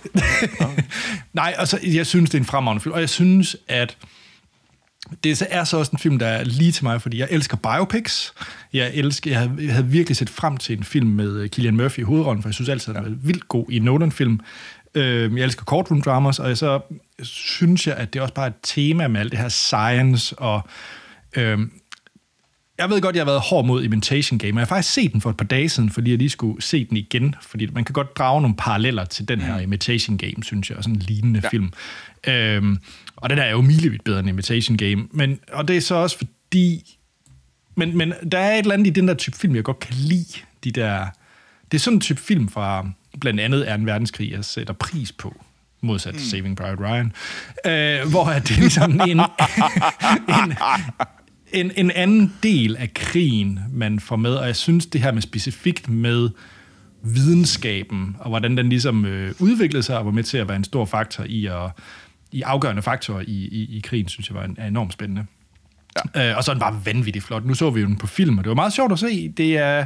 Nej, 1.32 1.54
altså, 1.58 1.78
jeg 1.82 2.06
synes, 2.06 2.30
det 2.30 2.38
er 2.38 2.42
en 2.42 2.46
fremragende 2.46 2.82
film, 2.82 2.92
og 2.92 3.00
jeg 3.00 3.08
synes, 3.08 3.56
at 3.68 3.96
det 5.24 5.42
er 5.50 5.64
så 5.64 5.76
også 5.76 5.90
en 5.92 5.98
film, 5.98 6.18
der 6.18 6.26
er 6.26 6.44
lige 6.44 6.72
til 6.72 6.84
mig, 6.84 7.02
fordi 7.02 7.18
jeg 7.18 7.28
elsker 7.30 7.56
biopics. 7.56 8.34
Jeg, 8.72 8.90
elsker, 8.94 9.30
jeg, 9.30 9.40
havde, 9.40 9.52
jeg 9.58 9.72
havde 9.72 9.86
virkelig 9.86 10.16
set 10.16 10.30
frem 10.30 10.56
til 10.56 10.78
en 10.78 10.84
film 10.84 11.06
med 11.06 11.48
Killian 11.48 11.76
Murphy 11.76 11.98
i 11.98 12.02
hovedrollen, 12.02 12.42
for 12.42 12.48
jeg 12.48 12.54
synes 12.54 12.68
altid, 12.68 12.96
at 12.96 13.02
han 13.02 13.12
er 13.12 13.16
vildt 13.22 13.48
god 13.48 13.70
i 13.70 13.78
Nolan-film. 13.78 14.40
Øh, 14.94 15.36
jeg 15.36 15.44
elsker 15.44 15.64
courtroom 15.64 16.02
dramas, 16.02 16.38
og 16.38 16.56
så 16.56 16.80
synes 17.22 17.86
jeg, 17.86 17.96
at 17.96 18.12
det 18.12 18.18
er 18.18 18.22
også 18.22 18.34
bare 18.34 18.46
et 18.46 18.54
tema 18.62 19.08
med 19.08 19.20
alt 19.20 19.32
det 19.32 19.40
her 19.40 19.48
science 19.48 20.38
og... 20.38 20.68
Øh, 21.36 21.58
jeg 22.78 22.90
ved 22.90 23.00
godt, 23.00 23.16
jeg 23.16 23.20
har 23.20 23.30
været 23.30 23.40
hård 23.40 23.66
mod 23.66 23.84
Imitation 23.84 24.38
Game, 24.38 24.52
og 24.52 24.54
jeg 24.54 24.60
har 24.60 24.66
faktisk 24.66 24.94
set 24.94 25.12
den 25.12 25.20
for 25.20 25.30
et 25.30 25.36
par 25.36 25.44
dage 25.44 25.68
siden, 25.68 25.90
fordi 25.90 26.10
jeg 26.10 26.18
lige 26.18 26.30
skulle 26.30 26.62
se 26.62 26.84
den 26.84 26.96
igen, 26.96 27.34
fordi 27.42 27.66
man 27.66 27.84
kan 27.84 27.92
godt 27.92 28.16
drage 28.16 28.40
nogle 28.40 28.56
paralleller 28.56 29.04
til 29.04 29.28
den 29.28 29.40
her 29.40 29.58
Imitation 29.58 30.18
Game, 30.18 30.42
synes 30.42 30.70
jeg, 30.70 30.78
og 30.78 30.84
sådan 30.84 30.96
en 30.96 31.02
lignende 31.02 31.40
ja. 31.42 31.48
film. 31.48 31.72
Øhm, 32.26 32.78
og 33.16 33.30
den 33.30 33.38
er 33.38 33.50
jo 33.50 33.60
milevidt 33.60 34.04
bedre 34.04 34.18
end 34.18 34.28
Imitation 34.28 34.76
Game, 34.76 35.08
men, 35.10 35.40
og 35.52 35.68
det 35.68 35.76
er 35.76 35.80
så 35.80 35.94
også 35.94 36.18
fordi, 36.18 36.96
men, 37.74 37.96
men 37.96 38.12
der 38.32 38.38
er 38.38 38.52
et 38.52 38.58
eller 38.58 38.74
andet 38.74 38.86
i 38.86 38.90
den 38.90 39.08
der 39.08 39.14
type 39.14 39.36
film, 39.36 39.54
jeg 39.54 39.64
godt 39.64 39.80
kan 39.80 39.94
lide, 39.94 40.40
de 40.64 40.70
der, 40.70 41.06
det 41.72 41.78
er 41.78 41.80
sådan 41.80 41.96
en 41.96 42.00
type 42.00 42.20
film 42.20 42.48
fra 42.48 42.86
blandt 43.20 43.40
andet 43.40 43.70
er 43.70 43.74
en 43.74 43.86
verdenskrig, 43.86 44.32
jeg 44.32 44.44
sætter 44.44 44.74
pris 44.74 45.12
på, 45.12 45.44
modsat 45.80 46.14
mm. 46.14 46.20
Saving 46.20 46.56
Private 46.56 46.82
Ryan, 46.82 47.12
øh, 47.66 48.10
hvor 48.10 48.28
er 48.28 48.38
det 48.38 48.58
ligesom 48.58 48.92
en, 48.92 49.00
en, 50.40 50.56
en, 51.52 51.72
en 51.76 51.90
anden 51.90 52.32
del 52.42 52.76
af 52.76 52.94
krigen, 52.94 53.60
man 53.72 54.00
får 54.00 54.16
med, 54.16 54.34
og 54.34 54.46
jeg 54.46 54.56
synes 54.56 54.86
det 54.86 55.00
her 55.00 55.12
med 55.12 55.22
specifikt 55.22 55.88
med 55.88 56.30
videnskaben, 57.02 58.16
og 58.18 58.28
hvordan 58.28 58.56
den 58.56 58.68
ligesom 58.68 59.04
øh, 59.04 59.34
udviklede 59.38 59.82
sig, 59.82 59.98
og 59.98 60.04
var 60.04 60.12
med 60.12 60.22
til 60.22 60.38
at 60.38 60.48
være 60.48 60.56
en 60.56 60.64
stor 60.64 60.84
faktor 60.84 61.24
i 61.24 61.46
at 61.46 61.70
i 62.34 62.42
afgørende 62.42 62.82
faktorer 62.82 63.20
i, 63.20 63.32
i, 63.32 63.76
i 63.76 63.80
krigen, 63.80 64.08
synes 64.08 64.28
jeg 64.28 64.36
var 64.36 64.44
en, 64.44 64.56
er 64.58 64.66
enormt 64.66 64.92
spændende. 64.92 65.26
Ja. 66.14 66.30
Øh, 66.30 66.36
og 66.36 66.44
så 66.44 66.50
er 66.50 66.54
den 66.54 66.60
bare 66.60 66.80
vanvittigt 66.84 67.24
flot. 67.24 67.44
Nu 67.44 67.54
så 67.54 67.70
vi 67.70 67.80
jo 67.80 67.86
den 67.86 67.96
på 67.96 68.06
film, 68.06 68.38
og 68.38 68.44
det 68.44 68.48
var 68.48 68.54
meget 68.54 68.72
sjovt 68.72 68.92
at 68.92 68.98
se. 68.98 69.28
Det 69.28 69.58
er 69.58 69.84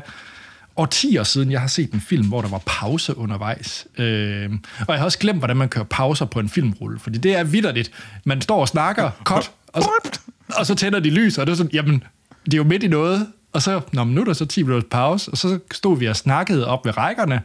årtier 0.77 1.23
siden, 1.23 1.51
jeg 1.51 1.61
har 1.61 1.67
set 1.67 1.93
en 1.93 2.01
film, 2.01 2.29
hvor 2.29 2.41
der 2.41 2.49
var 2.49 2.63
pause 2.67 3.17
undervejs. 3.17 3.87
Øh, 3.99 4.51
og 4.81 4.89
jeg 4.89 4.99
har 4.99 5.05
også 5.05 5.19
glemt, 5.19 5.39
hvordan 5.39 5.57
man 5.57 5.69
kører 5.69 5.85
pauser 5.85 6.25
på 6.25 6.41
en 6.41 6.49
filmrulle, 6.49 6.99
fordi 6.99 7.19
det 7.19 7.37
er 7.37 7.45
vidderligt. 7.45 7.91
Man 8.25 8.41
står 8.41 8.61
og 8.61 8.69
snakker, 8.69 9.11
cut, 9.25 9.51
og 9.75 9.83
så, 9.83 10.21
og 10.57 10.67
så 10.67 10.75
tænder 10.75 11.01
de 11.01 11.11
lys, 11.11 11.39
og 11.39 11.47
det 11.47 11.53
er 11.53 11.57
sådan, 11.57 11.73
jamen, 11.73 12.05
det 12.45 12.55
er 12.55 12.59
jo 12.59 12.65
midt 12.65 12.83
i 12.83 12.89
noget, 12.89 13.27
og 13.53 13.63
så, 13.63 13.81
nå, 13.93 14.05
men 14.05 14.15
nu 14.15 14.21
er 14.21 14.25
der 14.25 14.33
så 14.33 14.47
10 14.47 14.63
minutters 14.63 14.89
pause, 14.91 15.31
og 15.31 15.39
så 15.39 15.59
stod 15.73 15.99
vi 15.99 16.07
og 16.07 16.17
snakkede 16.17 16.67
op 16.67 16.85
ved 16.87 16.97
rækkerne, 16.97 17.41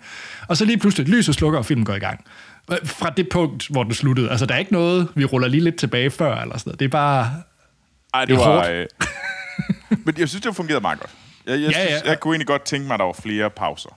og 0.47 0.57
så 0.57 0.65
lige 0.65 0.77
pludselig 0.77 1.07
lyset 1.07 1.35
slukker, 1.35 1.59
og 1.59 1.65
filmen 1.65 1.85
går 1.85 1.93
i 1.93 1.99
gang. 1.99 2.25
Fra 2.83 3.09
det 3.09 3.29
punkt, 3.29 3.67
hvor 3.67 3.83
den 3.83 3.93
sluttede. 3.93 4.29
Altså, 4.29 4.45
der 4.45 4.53
er 4.53 4.59
ikke 4.59 4.73
noget, 4.73 5.07
vi 5.15 5.25
ruller 5.25 5.47
lige 5.47 5.63
lidt 5.63 5.75
tilbage 5.75 6.11
før, 6.11 6.35
eller 6.41 6.57
sådan 6.57 6.69
noget. 6.69 6.79
Det 6.79 6.85
er 6.85 6.89
bare... 6.89 7.31
Ej, 8.13 8.21
det, 8.21 8.29
det 8.29 8.37
var... 8.37 8.67
Øh... 8.67 8.85
Men 10.05 10.15
jeg 10.17 10.29
synes, 10.29 10.41
det 10.43 10.55
fungerede 10.55 10.81
meget 10.81 10.99
godt. 10.99 11.11
Jeg, 11.45 11.61
jeg, 11.61 11.71
Ja, 11.71 11.77
ja, 11.77 11.83
ja. 11.83 11.87
synes, 11.97 12.03
jeg 12.09 12.19
kunne 12.19 12.33
egentlig 12.33 12.47
godt 12.47 12.65
tænke 12.65 12.87
mig, 12.87 12.93
at 12.93 12.99
der 12.99 13.05
var 13.05 13.15
flere 13.23 13.49
pauser. 13.49 13.89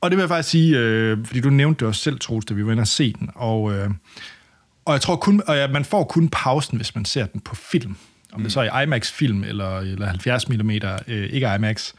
Og 0.00 0.10
det 0.10 0.16
vil 0.16 0.22
jeg 0.22 0.28
faktisk 0.28 0.48
sige, 0.48 0.78
øh, 0.78 1.26
fordi 1.26 1.40
du 1.40 1.50
nævnte 1.50 1.80
det 1.80 1.88
også 1.88 2.00
selv, 2.00 2.18
Troels, 2.18 2.44
da 2.46 2.54
vi 2.54 2.66
var 2.66 2.72
inde 2.72 2.80
og 2.80 2.86
se 2.86 3.12
den, 3.12 3.30
og, 3.34 3.72
øh, 3.72 3.90
og 4.84 4.92
jeg 4.92 5.00
tror 5.00 5.16
kun, 5.16 5.42
og 5.46 5.56
ja, 5.56 5.68
man 5.68 5.84
får 5.84 6.04
kun 6.04 6.28
pausen, 6.28 6.76
hvis 6.76 6.94
man 6.94 7.04
ser 7.04 7.26
den 7.26 7.40
på 7.40 7.54
film. 7.54 7.96
Om 8.34 8.42
det 8.42 8.52
så 8.52 8.60
er 8.60 8.80
i 8.80 8.82
IMAX-film 8.82 9.44
eller, 9.44 9.78
eller 9.78 10.06
70 10.06 10.48
mm, 10.48 10.70
øh, 10.70 11.30
ikke 11.30 11.54
IMAX. 11.56 11.92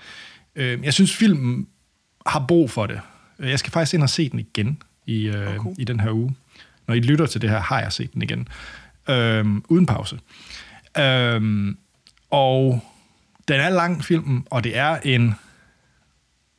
Øh, 0.55 0.83
jeg 0.83 0.93
synes, 0.93 1.15
filmen 1.15 1.67
har 2.25 2.45
brug 2.47 2.71
for 2.71 2.85
det. 2.85 2.99
Jeg 3.39 3.59
skal 3.59 3.71
faktisk 3.71 3.93
ind 3.93 4.03
og 4.03 4.09
se 4.09 4.29
den 4.29 4.39
igen 4.39 4.81
i, 5.05 5.27
øh, 5.27 5.57
cool. 5.57 5.75
i 5.79 5.83
den 5.83 5.99
her 5.99 6.11
uge. 6.11 6.35
Når 6.87 6.95
I 6.95 6.99
lytter 6.99 7.25
til 7.25 7.41
det 7.41 7.49
her, 7.49 7.59
har 7.59 7.81
jeg 7.81 7.93
set 7.93 8.13
den 8.13 8.21
igen. 8.21 8.47
Øh, 9.09 9.45
uden 9.69 9.85
pause. 9.85 10.19
Øh, 10.97 11.75
og 12.31 12.81
den 13.47 13.59
er 13.59 13.69
lang 13.69 14.03
filmen, 14.05 14.47
og 14.51 14.63
det 14.63 14.77
er 14.77 14.97
en 15.03 15.35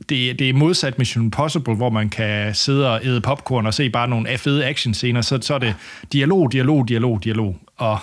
det, 0.08 0.38
det 0.38 0.48
er 0.48 0.52
modsat 0.52 0.98
Mission 0.98 1.24
Impossible, 1.24 1.74
hvor 1.74 1.90
man 1.90 2.08
kan 2.08 2.54
sidde 2.54 2.92
og 2.92 3.04
æde 3.04 3.20
popcorn 3.20 3.66
og 3.66 3.74
se 3.74 3.90
bare 3.90 4.08
nogle 4.08 4.38
fede 4.38 4.66
actionscener, 4.66 5.20
så, 5.20 5.38
så 5.42 5.54
er 5.54 5.58
det 5.58 5.74
dialog, 6.12 6.52
dialog, 6.52 6.88
dialog, 6.88 7.24
dialog. 7.24 7.58
Og, 7.76 7.98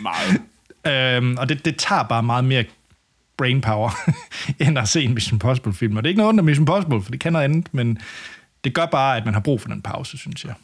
Meget. 0.00 0.40
Øhm, 0.86 1.36
og 1.38 1.48
det, 1.48 1.64
det 1.64 1.76
tager 1.76 2.02
bare 2.02 2.22
meget 2.22 2.44
mere 2.44 2.64
brainpower, 3.36 3.90
end 4.66 4.78
at 4.78 4.88
se 4.88 5.02
en 5.02 5.14
Mission 5.14 5.34
Impossible-film. 5.34 5.96
Og 5.96 6.02
det 6.02 6.08
er 6.08 6.10
ikke 6.10 6.18
noget 6.18 6.28
under 6.28 6.44
Mission 6.44 6.62
Impossible, 6.62 7.02
for 7.02 7.10
det 7.10 7.20
kan 7.20 7.32
noget 7.32 7.44
andet, 7.44 7.74
men 7.74 7.98
det 8.64 8.74
gør 8.74 8.86
bare, 8.86 9.16
at 9.16 9.24
man 9.24 9.34
har 9.34 9.40
brug 9.40 9.60
for 9.60 9.68
den 9.68 9.82
pause, 9.82 10.18
synes 10.18 10.44
jeg. 10.44 10.54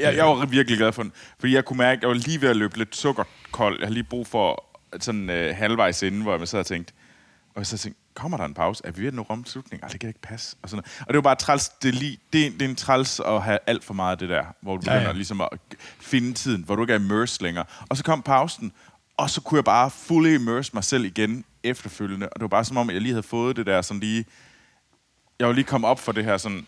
Jeg, 0.00 0.16
jeg 0.16 0.24
var 0.24 0.46
virkelig 0.46 0.78
glad 0.78 0.92
for 0.92 1.02
den, 1.02 1.12
fordi 1.40 1.54
jeg 1.54 1.64
kunne 1.64 1.76
mærke, 1.76 1.98
at 1.98 2.02
jeg 2.02 2.08
var 2.08 2.14
lige 2.14 2.40
ved 2.40 2.48
at 2.48 2.56
løbe 2.56 2.78
lidt 2.78 2.96
sukkerkold. 2.96 3.78
Jeg 3.78 3.86
har 3.88 3.92
lige 3.92 4.04
brug 4.04 4.26
for 4.26 4.64
sådan 5.00 5.30
øh, 5.30 5.56
halvvejs 5.56 6.02
inden, 6.02 6.22
hvor 6.22 6.38
jeg 6.38 6.48
sad 6.48 6.60
og 6.60 6.66
tænkte, 6.66 6.92
og 7.54 7.66
så 7.66 7.78
tænkte, 7.78 8.00
kommer 8.14 8.36
der 8.36 8.44
en 8.44 8.54
pause? 8.54 8.82
Er 8.84 8.90
vi 8.90 9.00
ved 9.00 9.08
at 9.08 9.14
nå 9.14 9.26
om 9.28 9.46
slutningen? 9.46 9.84
Ej, 9.84 9.88
det 9.88 10.00
kan 10.00 10.08
ikke 10.08 10.20
passe. 10.20 10.56
Og, 10.62 10.68
sådan 10.70 10.76
noget. 10.76 11.00
og 11.00 11.06
det 11.08 11.14
var 11.14 11.22
bare 11.22 11.34
træls. 11.34 11.68
Det 11.68 11.88
er, 11.88 11.92
lige, 11.92 12.18
det, 12.32 12.46
er, 12.46 12.50
det 12.50 12.62
er 12.62 12.68
en 12.68 12.76
træls 12.76 13.20
at 13.20 13.42
have 13.42 13.58
alt 13.66 13.84
for 13.84 13.94
meget 13.94 14.12
af 14.12 14.18
det 14.18 14.28
der, 14.28 14.44
hvor 14.62 14.76
du 14.76 14.82
Ja, 14.86 14.90
ja, 14.90 14.96
ja. 14.96 15.00
begynder 15.00 15.14
ligesom 15.16 15.40
at 15.40 15.48
finde 16.00 16.32
tiden, 16.32 16.62
hvor 16.62 16.76
du 16.76 16.82
ikke 16.82 16.92
er 16.94 16.98
immersed 16.98 17.42
længere. 17.42 17.64
Og 17.88 17.96
så 17.96 18.04
kom 18.04 18.22
pausen, 18.22 18.72
og 19.16 19.30
så 19.30 19.40
kunne 19.40 19.56
jeg 19.56 19.64
bare 19.64 19.90
fully 19.90 20.34
immerse 20.34 20.70
mig 20.74 20.84
selv 20.84 21.04
igen 21.04 21.44
efterfølgende. 21.62 22.28
Og 22.28 22.34
det 22.34 22.42
var 22.42 22.48
bare 22.48 22.64
som 22.64 22.76
om, 22.76 22.90
jeg 22.90 23.00
lige 23.00 23.12
havde 23.12 23.22
fået 23.22 23.56
det 23.56 23.66
der 23.66 23.82
sådan 23.82 24.00
lige... 24.00 24.24
Jeg 25.38 25.46
var 25.46 25.54
lige 25.54 25.64
kommet 25.64 25.90
op 25.90 26.00
for 26.00 26.12
det 26.12 26.24
her 26.24 26.36
sådan 26.36 26.66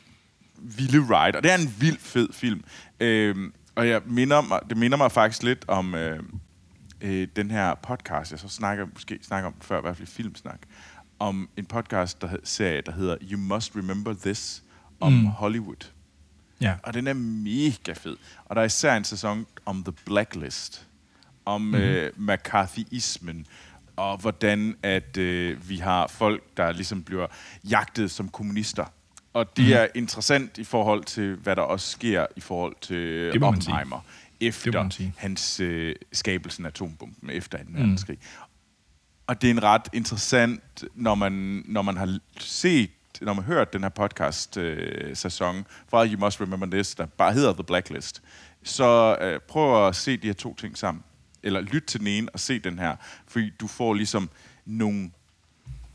vilde 0.55 0.99
ride, 0.99 1.37
og 1.37 1.43
det 1.43 1.53
er 1.53 1.59
en 1.59 1.75
vild 1.79 1.99
fed 1.99 2.29
film. 2.33 2.65
Øhm, 3.01 3.53
og 3.75 3.89
jeg 3.89 4.03
minder 4.07 4.41
mig, 4.41 4.61
det 4.69 4.77
minder 4.77 4.99
mig 4.99 5.13
faktisk 5.13 5.43
lidt 5.43 5.65
om 5.69 5.95
øh, 5.95 6.23
øh, 7.01 7.29
den 7.37 7.51
her 7.51 7.75
podcast, 7.75 8.31
jeg 8.31 8.41
så 8.41 8.49
snakker, 8.49 8.87
måske 8.93 9.19
snakker 9.23 9.47
om 9.47 9.55
før, 9.61 9.79
i 9.79 9.81
hvert 9.81 9.97
fald 9.97 10.09
filmsnak, 10.09 10.59
om 11.19 11.49
en 11.57 11.67
podcast, 11.67 12.23
der 12.23 12.37
serie, 12.45 12.81
der 12.81 12.93
hedder 12.93 13.17
You 13.31 13.39
Must 13.41 13.77
Remember 13.77 14.15
This, 14.15 14.63
om 15.01 15.13
mm. 15.13 15.27
Hollywood. 15.27 15.91
Ja. 16.61 16.75
Og 16.83 16.95
den 16.95 17.07
er 17.07 17.15
mega 17.15 17.93
fed. 17.93 18.17
Og 18.45 18.57
der 18.57 18.63
er 18.63 18.67
især 18.67 18.97
en 18.97 19.05
sæson 19.05 19.47
om 19.67 19.85
The 19.85 19.93
Blacklist. 20.05 20.88
Om 21.49 21.61
mm. 21.61 21.75
øh, 21.75 22.13
McCarthyismen. 22.17 23.47
Og 23.97 24.17
hvordan 24.17 24.77
at 24.83 25.17
øh, 25.17 25.69
vi 25.69 25.77
har 25.77 26.07
folk, 26.07 26.43
der 26.57 26.73
ligesom 26.73 27.03
bliver 27.03 27.27
jagtet 27.71 28.11
som 28.11 28.29
kommunister. 28.29 28.85
Og 29.33 29.57
det 29.57 29.67
mm. 29.67 29.73
er 29.73 29.87
interessant 29.95 30.59
i 30.59 30.65
forhold 30.65 31.05
til, 31.05 31.35
hvad 31.35 31.57
der 31.57 31.63
også 31.63 31.91
sker 31.91 32.27
i 32.37 32.41
forhold 32.41 32.75
til. 32.81 33.31
Oppenheimer. 33.43 34.01
Efter 34.41 35.11
hans 35.17 35.61
øh, 35.61 35.95
skabelsen 36.13 36.65
af 36.65 36.69
atombomben 36.69 37.31
efter 37.31 37.59
2. 37.59 37.65
Mm. 37.69 37.75
verdenskrig. 37.75 38.19
Og 39.27 39.43
det 39.43 39.49
er 39.49 39.55
en 39.55 39.63
ret 39.63 39.89
interessant, 39.93 40.85
når 40.95 41.15
man, 41.15 41.63
når 41.67 41.83
man 41.83 41.97
har 41.97 42.19
set, 42.39 42.91
når 43.21 43.33
man 43.33 43.45
har 43.45 43.53
hørt 43.53 43.73
den 43.73 43.83
her 43.83 43.89
podcast-sæson 43.89 45.67
fra 45.89 46.07
You 46.07 46.19
Must 46.19 46.41
Remember 46.41 46.67
This, 46.67 46.95
der 46.95 47.07
bare 47.07 47.33
hedder 47.33 47.53
The 47.53 47.63
Blacklist, 47.63 48.23
så 48.63 49.17
øh, 49.21 49.41
prøv 49.49 49.89
at 49.89 49.97
se 49.97 50.17
de 50.17 50.27
her 50.27 50.35
to 50.35 50.55
ting 50.55 50.79
sammen. 50.79 51.05
Eller 51.43 51.61
lyt 51.61 51.85
til 51.87 52.01
den 52.01 52.09
ene 52.09 52.29
og 52.33 52.41
se 52.41 52.59
den 52.59 52.79
her, 52.79 52.97
fordi 53.27 53.51
du 53.61 53.67
får 53.67 53.95
ligesom 53.95 54.31
nogle, 54.65 55.11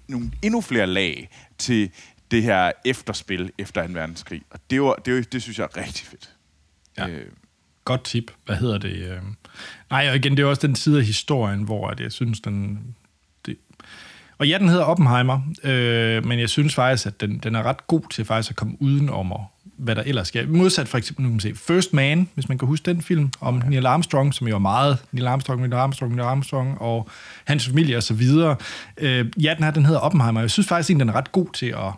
nogle 0.07 0.31
endnu 0.41 0.61
flere 0.61 0.87
lag 0.87 1.29
til 1.57 1.91
det 2.31 2.43
her 2.43 2.71
efterspil 2.85 3.51
efter 3.57 3.87
2. 3.87 3.93
verdenskrig. 3.93 4.41
Og 4.49 4.59
det, 4.69 4.81
var, 4.81 4.95
det, 4.95 5.15
var, 5.15 5.21
det 5.21 5.41
synes 5.41 5.59
jeg 5.59 5.69
er 5.73 5.77
rigtig 5.77 6.07
fedt. 6.07 6.29
Ja. 6.97 7.07
Øh, 7.07 7.31
Godt 7.85 8.03
tip. 8.03 8.31
Hvad 8.45 8.55
hedder 8.55 8.77
det? 8.77 8.95
øh? 8.95 9.21
Nej, 9.89 10.09
og 10.09 10.15
igen, 10.15 10.37
det 10.37 10.43
er 10.43 10.47
også 10.47 10.67
den 10.67 10.75
side 10.75 10.99
af 10.99 11.05
historien, 11.05 11.63
hvor 11.63 11.87
at 11.87 11.99
jeg 11.99 12.11
synes, 12.11 12.39
den... 12.39 12.79
Det... 13.45 13.57
Og 14.37 14.47
ja, 14.47 14.57
den 14.57 14.69
hedder 14.69 14.83
Oppenheimer, 14.83 15.41
øh, 15.63 16.25
men 16.25 16.39
jeg 16.39 16.49
synes 16.49 16.75
faktisk, 16.75 17.07
at 17.07 17.21
den, 17.21 17.37
den 17.37 17.55
er 17.55 17.63
ret 17.63 17.87
god 17.87 18.01
til 18.11 18.25
faktisk 18.25 18.51
at 18.51 18.55
komme 18.55 18.77
udenom, 18.79 19.31
og 19.31 19.45
hvad 19.77 19.95
der 19.95 20.03
ellers 20.03 20.27
sker. 20.27 20.47
Modsat 20.47 20.87
for 20.87 20.97
eksempel, 20.97 21.23
nu 21.23 21.29
kan 21.29 21.33
man 21.33 21.39
se 21.39 21.55
First 21.55 21.93
Man, 21.93 22.29
hvis 22.33 22.49
man 22.49 22.57
kan 22.57 22.67
huske 22.67 22.85
den 22.85 23.01
film, 23.01 23.31
om 23.41 23.57
okay. 23.57 23.69
Neil 23.69 23.85
Armstrong, 23.85 24.33
som 24.33 24.47
jo 24.47 24.55
er 24.55 24.59
meget 24.59 24.97
Neil 25.11 25.27
Armstrong, 25.27 25.61
Neil 25.61 25.73
Armstrong, 25.73 26.15
Neil 26.15 26.25
Armstrong, 26.25 26.81
og 26.81 27.09
hans 27.45 27.67
familie 27.67 27.97
og 27.97 28.03
så 28.03 28.13
videre. 28.13 28.55
Øh, 28.97 29.25
ja, 29.41 29.53
den 29.55 29.63
her, 29.63 29.71
den 29.71 29.85
hedder 29.85 29.99
Oppenheimer. 29.99 30.39
Jeg 30.39 30.51
synes 30.51 30.67
faktisk, 30.67 30.95
at 30.95 30.99
den 30.99 31.09
er 31.09 31.13
ret 31.13 31.31
god 31.31 31.47
til 31.53 31.65
at 31.65 31.91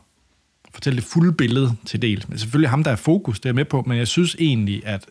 fortælle 0.73 0.97
det 0.97 1.05
fulde 1.05 1.33
billede 1.33 1.75
til 1.85 2.01
del. 2.01 2.25
Men 2.27 2.37
selvfølgelig 2.37 2.69
ham, 2.69 2.83
der 2.83 2.91
er 2.91 2.95
fokus, 2.95 3.39
det 3.39 3.49
er 3.49 3.53
med 3.53 3.65
på, 3.65 3.83
men 3.87 3.97
jeg 3.97 4.07
synes 4.07 4.35
egentlig, 4.39 4.81
at 4.85 5.05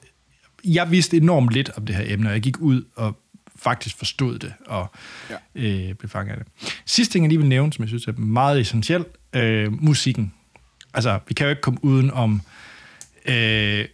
jeg 0.64 0.90
vidste 0.90 1.16
enormt 1.16 1.50
lidt 1.50 1.70
om 1.76 1.86
det 1.86 1.96
her 1.96 2.04
emne, 2.06 2.28
og 2.28 2.32
jeg 2.32 2.42
gik 2.42 2.58
ud 2.58 2.82
og 2.96 3.18
faktisk 3.56 3.98
forstod 3.98 4.38
det, 4.38 4.52
og 4.66 4.90
ja. 5.30 5.36
øh, 5.54 5.94
blev 5.94 6.10
fanget 6.10 6.32
af 6.32 6.38
det. 6.44 6.72
Sidste 6.86 7.12
ting, 7.12 7.24
jeg 7.24 7.28
lige 7.28 7.38
vil 7.38 7.48
nævne, 7.48 7.72
som 7.72 7.82
jeg 7.82 7.88
synes 7.88 8.06
er 8.06 8.12
meget 8.12 8.60
essentielt, 8.60 9.06
øh, 9.32 9.82
musikken. 9.82 10.32
Altså, 10.94 11.18
vi 11.28 11.34
kan 11.34 11.46
jo 11.46 11.50
ikke 11.50 11.62
komme 11.62 11.84
uden 11.84 12.10
om 12.10 12.42
øh, 13.28 13.84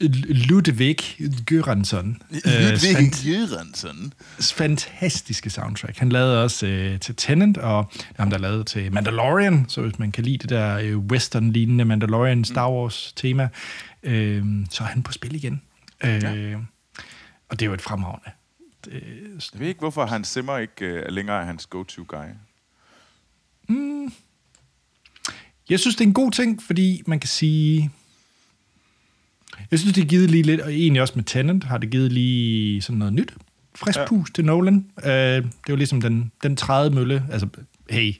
Ludwig 0.00 0.96
Göransson. 1.50 2.18
Ludwig 2.30 3.12
Göransson. 3.12 4.10
Fantastiske 4.54 5.50
soundtrack. 5.50 5.98
Han 5.98 6.08
lavede 6.08 6.42
også 6.42 6.66
øh, 6.66 7.00
til 7.00 7.16
Tenant, 7.16 7.58
og 7.58 7.90
ham, 8.16 8.30
der 8.30 8.38
lavede 8.38 8.64
til 8.64 8.92
Mandalorian, 8.92 9.64
så 9.68 9.82
hvis 9.82 9.98
man 9.98 10.12
kan 10.12 10.24
lide 10.24 10.38
det 10.38 10.50
der 10.50 10.78
øh, 10.78 10.98
western-lignende 10.98 11.84
Mandalorian 11.84 12.44
Star 12.44 12.70
Wars-tema, 12.70 13.48
øh, 14.02 14.44
så 14.70 14.84
er 14.84 14.88
han 14.88 15.02
på 15.02 15.12
spil 15.12 15.34
igen. 15.34 15.62
Øh, 16.04 16.22
ja. 16.22 16.56
Og 17.48 17.60
det 17.60 17.62
er 17.62 17.66
jo 17.66 17.74
et 17.74 17.82
fremragende. 17.82 18.30
Det, 18.84 19.02
jeg 19.52 19.60
ved 19.60 19.68
ikke, 19.68 19.80
hvorfor 19.80 20.06
Hans 20.06 20.28
Zimmer 20.28 20.58
ikke 20.58 20.84
øh, 20.84 21.02
er 21.06 21.10
længere 21.10 21.44
hans 21.44 21.66
go-to-guy. 21.66 22.26
Mm. 23.68 24.12
Jeg 25.70 25.80
synes, 25.80 25.96
det 25.96 26.04
er 26.04 26.08
en 26.08 26.14
god 26.14 26.32
ting, 26.32 26.62
fordi 26.62 27.02
man 27.06 27.20
kan 27.20 27.28
sige... 27.28 27.90
Jeg 29.70 29.78
synes, 29.78 29.94
det 29.94 30.04
har 30.04 30.08
givet 30.08 30.30
lige 30.30 30.42
lidt, 30.42 30.60
og 30.60 30.72
egentlig 30.72 31.02
også 31.02 31.14
med 31.16 31.24
Tenant 31.24 31.64
har 31.64 31.78
det 31.78 31.90
givet 31.90 32.12
lige 32.12 32.82
sådan 32.82 32.98
noget 32.98 33.14
nyt. 33.14 33.34
Frisk 33.74 33.98
ja. 33.98 34.06
pus 34.06 34.30
til 34.30 34.44
Nolan. 34.44 34.74
Uh, 34.96 35.02
det 35.04 35.12
er 35.12 35.42
jo 35.68 35.76
ligesom 35.76 36.00
den, 36.00 36.32
den 36.42 36.56
træde 36.56 36.90
mølle. 36.90 37.24
Altså, 37.32 37.48
hey, 37.90 38.14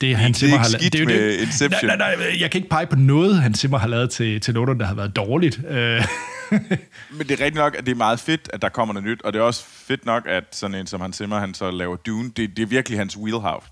det 0.00 0.16
han 0.16 0.34
Zimmer 0.34 0.56
har 0.56 0.68
lavet. 0.68 0.92
Det 0.92 1.00
er 1.00 1.04
med 1.04 1.30
det. 1.30 1.40
Inception. 1.40 1.86
Nej, 1.86 1.96
nej, 1.96 2.16
nej, 2.16 2.36
jeg 2.40 2.50
kan 2.50 2.58
ikke 2.58 2.70
pege 2.70 2.86
på 2.86 2.96
noget, 2.96 3.42
han 3.42 3.54
Zimmer 3.54 3.78
har 3.78 3.88
lavet 3.88 4.10
til, 4.10 4.40
til 4.40 4.54
Nolan, 4.54 4.80
der 4.80 4.86
har 4.86 4.94
været 4.94 5.16
dårligt. 5.16 5.58
Uh. 5.58 5.70
Men 5.70 7.18
det 7.18 7.30
er 7.30 7.40
rigtigt 7.40 7.54
nok, 7.54 7.74
at 7.78 7.86
det 7.86 7.92
er 7.92 7.96
meget 7.96 8.20
fedt, 8.20 8.50
at 8.52 8.62
der 8.62 8.68
kommer 8.68 8.94
noget 8.94 9.08
nyt, 9.08 9.22
og 9.22 9.32
det 9.32 9.38
er 9.38 9.42
også 9.42 9.64
fedt 9.64 10.06
nok, 10.06 10.26
at 10.26 10.44
sådan 10.52 10.74
en 10.74 10.86
som 10.86 11.00
han 11.00 11.12
Zimmer, 11.12 11.38
han 11.38 11.54
så 11.54 11.70
laver 11.70 11.96
Dune. 11.96 12.30
Det, 12.36 12.56
det 12.56 12.62
er 12.62 12.66
virkelig 12.66 12.98
hans 12.98 13.16
wheelhouse. 13.16 13.70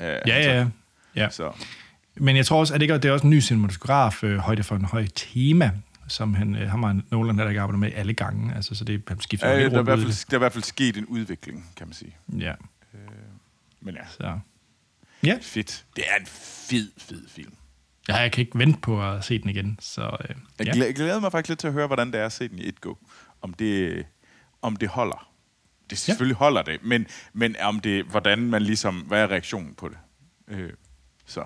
Uh, 0.00 0.06
ja, 0.06 0.18
ja, 0.26 0.58
ja. 0.58 0.66
ja. 1.16 1.30
Så. 1.30 1.50
Men 2.16 2.36
jeg 2.36 2.46
tror 2.46 2.60
også, 2.60 2.74
at 2.74 2.80
det, 2.80 2.88
det 2.88 3.08
er 3.08 3.12
også 3.12 3.26
en 3.26 3.30
ny 3.30 3.40
cinematograf, 3.40 4.24
øh, 4.24 4.38
højde 4.38 4.62
for 4.62 4.76
en 4.76 4.84
høj 4.84 5.06
tema, 5.14 5.70
som 6.08 6.34
han, 6.34 6.56
øh, 6.56 6.70
ham 6.70 6.84
og 6.84 6.96
Nolan 7.10 7.38
der 7.38 7.48
ikke 7.48 7.60
arbejdet 7.60 7.80
med 7.80 7.92
alle 7.94 8.14
gange. 8.14 8.54
Altså, 8.54 8.74
så 8.74 8.84
det 8.84 9.02
han 9.08 9.20
skifter 9.20 9.48
ja, 9.48 9.54
der, 9.54 9.76
er 9.76 9.80
i 9.80 9.82
hvert 9.82 9.98
fald, 9.98 10.26
der 10.30 10.36
er 10.36 10.38
i 10.38 10.38
hvert 10.38 10.52
fald 10.52 10.64
sket 10.64 10.96
en 10.96 11.06
udvikling, 11.06 11.70
kan 11.76 11.86
man 11.86 11.94
sige. 11.94 12.16
Ja. 12.38 12.52
Øh, 12.94 13.00
men 13.80 13.94
ja. 13.94 14.00
Så. 14.10 14.38
Ja. 15.22 15.38
Fedt. 15.42 15.84
Det 15.96 16.04
er 16.10 16.20
en 16.20 16.26
fed, 16.26 16.90
fed 16.98 17.28
film. 17.28 17.52
Ja, 18.08 18.16
jeg 18.16 18.32
kan 18.32 18.42
ikke 18.42 18.58
vente 18.58 18.80
på 18.80 19.10
at 19.10 19.24
se 19.24 19.38
den 19.38 19.50
igen. 19.50 19.78
Så, 19.80 20.02
øh, 20.02 20.36
jeg, 20.58 20.76
ja. 20.76 20.84
jeg 20.84 20.94
glæder 20.94 21.20
mig 21.20 21.32
faktisk 21.32 21.48
lidt 21.48 21.58
til 21.58 21.66
at 21.66 21.72
høre, 21.72 21.86
hvordan 21.86 22.12
det 22.12 22.20
er 22.20 22.26
at 22.26 22.32
se 22.32 22.48
den 22.48 22.58
i 22.58 22.68
et 22.68 22.80
go. 22.80 22.94
Om 23.42 23.54
det, 23.54 24.04
om 24.62 24.76
det 24.76 24.88
holder. 24.88 25.28
Det 25.90 25.98
selvfølgelig 25.98 26.34
ja. 26.34 26.38
holder 26.38 26.62
det, 26.62 26.78
men, 26.82 27.06
men 27.32 27.56
om 27.60 27.80
det, 27.80 28.04
hvordan 28.04 28.38
man 28.38 28.62
ligesom, 28.62 29.00
hvad 29.00 29.22
er 29.22 29.30
reaktionen 29.30 29.74
på 29.74 29.88
det? 29.88 29.96
Øh, 30.48 30.72
så 31.26 31.44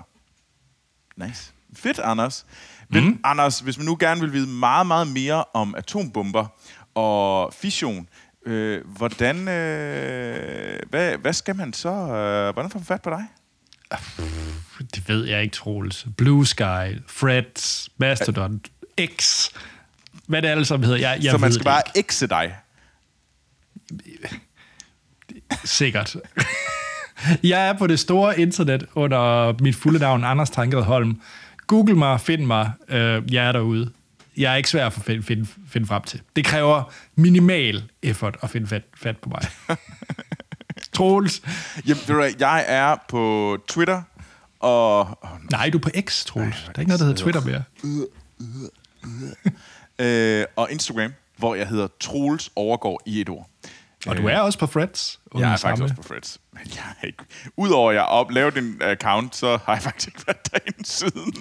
Nice. 1.27 1.53
Fedt, 1.75 1.99
Anders. 1.99 2.47
Men, 2.89 3.05
mm. 3.05 3.21
Anders, 3.25 3.61
hvis 3.61 3.79
man 3.79 3.87
nu 3.87 3.97
gerne 4.01 4.21
vil 4.21 4.33
vide 4.33 4.47
meget, 4.49 4.87
meget 4.87 5.07
mere 5.07 5.45
om 5.55 5.75
atombomber 5.75 6.47
og 6.95 7.55
fission, 7.55 8.09
øh, 8.47 8.87
hvordan, 8.87 9.49
øh, 9.49 10.81
hvad, 10.91 11.17
hvad 11.17 11.33
skal 11.33 11.57
man 11.57 11.73
så, 11.73 11.89
øh, 11.89 12.53
hvordan 12.53 12.71
får 12.71 12.79
man 12.79 12.87
fat 12.87 13.03
på 13.03 13.11
dig? 13.11 13.25
Det 14.95 15.09
ved 15.09 15.25
jeg 15.27 15.43
ikke, 15.43 15.55
Troels. 15.55 16.07
Blue 16.17 16.47
Sky, 16.47 17.01
Freds, 17.07 17.89
Mastodon, 17.97 18.61
X. 19.17 19.49
Hvad 20.27 20.43
det 20.43 20.49
alle 20.49 20.65
sammen 20.65 20.87
hedder, 20.87 21.01
jeg, 21.01 21.19
jeg 21.23 21.31
Så 21.31 21.39
man 21.39 21.53
skal 21.53 21.65
bare 21.65 21.83
ikke. 21.95 22.27
dig? 22.27 22.57
Sikkert. 25.65 26.17
Jeg 27.43 27.69
er 27.69 27.73
på 27.73 27.87
det 27.87 28.01
store 28.01 28.41
internet 28.41 28.87
under 28.95 29.55
mit 29.63 29.77
fulde 29.77 29.99
navn, 29.99 30.25
Anders 30.25 30.51
Tankred 30.51 30.83
Holm. 30.83 31.21
Google 31.67 31.95
mig, 31.95 32.21
find 32.21 32.45
mig. 32.45 32.73
Øh, 32.89 33.35
jeg 33.35 33.49
er 33.49 33.53
derude. 33.53 33.91
Jeg 34.37 34.53
er 34.53 34.57
ikke 34.57 34.71
svær 34.71 34.87
at 34.87 34.93
finde, 34.93 35.23
finde, 35.23 35.47
finde 35.69 35.87
frem 35.87 36.03
til. 36.03 36.21
Det 36.37 36.45
kræver 36.45 36.93
minimal 37.15 37.83
effort 38.03 38.37
at 38.43 38.51
finde 38.51 38.67
fat, 38.67 38.83
fat 38.97 39.17
på 39.17 39.29
mig. 39.29 39.41
Troels. 40.93 41.43
Jamen, 41.87 42.35
jeg 42.41 42.65
er 42.69 42.97
på 43.09 43.57
Twitter, 43.69 44.03
og... 44.61 45.19
Nej, 45.51 45.71
du 45.71 45.79
er 45.79 45.83
på 45.83 45.91
X, 46.01 46.25
Troels. 46.25 46.63
Der 46.65 46.73
er 46.75 46.81
ikke 46.81 46.89
noget, 46.89 47.01
der 47.01 47.07
hedder 47.07 47.23
Twitter 47.23 47.41
mere. 47.45 47.63
øh, 50.41 50.47
og 50.57 50.69
Instagram, 50.73 51.13
hvor 51.37 51.55
jeg 51.55 51.67
hedder 51.67 51.89
Troels 52.01 52.51
Overgår 52.57 53.03
i 53.07 53.21
et 53.21 53.29
ord. 53.29 53.49
Og 54.09 54.17
du 54.17 54.27
er 54.27 54.39
også 54.39 54.59
på 54.59 54.67
Freds? 54.67 55.21
Jeg 55.39 55.53
er 55.53 55.57
faktisk 55.57 55.83
også 55.83 55.95
på 55.95 56.03
Freds. 56.03 56.39
Men 56.53 56.63
jeg 56.75 56.85
er 57.03 57.07
ikke... 57.07 57.25
Udover 57.57 57.91
at 57.91 57.97
jeg 57.97 58.35
lavet 58.35 58.59
en 58.59 58.83
account, 58.83 59.37
så 59.37 59.59
har 59.65 59.73
jeg 59.73 59.83
faktisk 59.83 60.09
ikke 60.09 60.27
været 60.27 60.51
derinde 60.53 60.89
siden. 60.89 61.35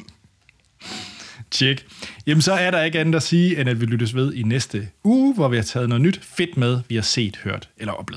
Tjek. 1.52 1.86
Jamen, 2.28 2.42
så 2.42 2.54
er 2.54 2.72
der 2.72 2.84
ikke 2.84 3.00
andet 3.00 3.16
at 3.16 3.24
sige, 3.24 3.60
end 3.60 3.70
at 3.70 3.82
vi 3.82 3.86
lyttes 3.86 4.16
ved 4.16 4.34
i 4.34 4.44
næste 4.44 4.90
uge, 5.04 5.34
hvor 5.34 5.48
vi 5.48 5.56
har 5.56 5.64
taget 5.64 5.90
noget 5.90 6.02
nyt 6.02 6.20
fedt 6.24 6.58
med, 6.58 6.82
vi 6.90 6.96
har 6.96 7.02
set, 7.02 7.38
hørt 7.44 7.70
eller 7.78 7.94
oplevet. 7.94 8.06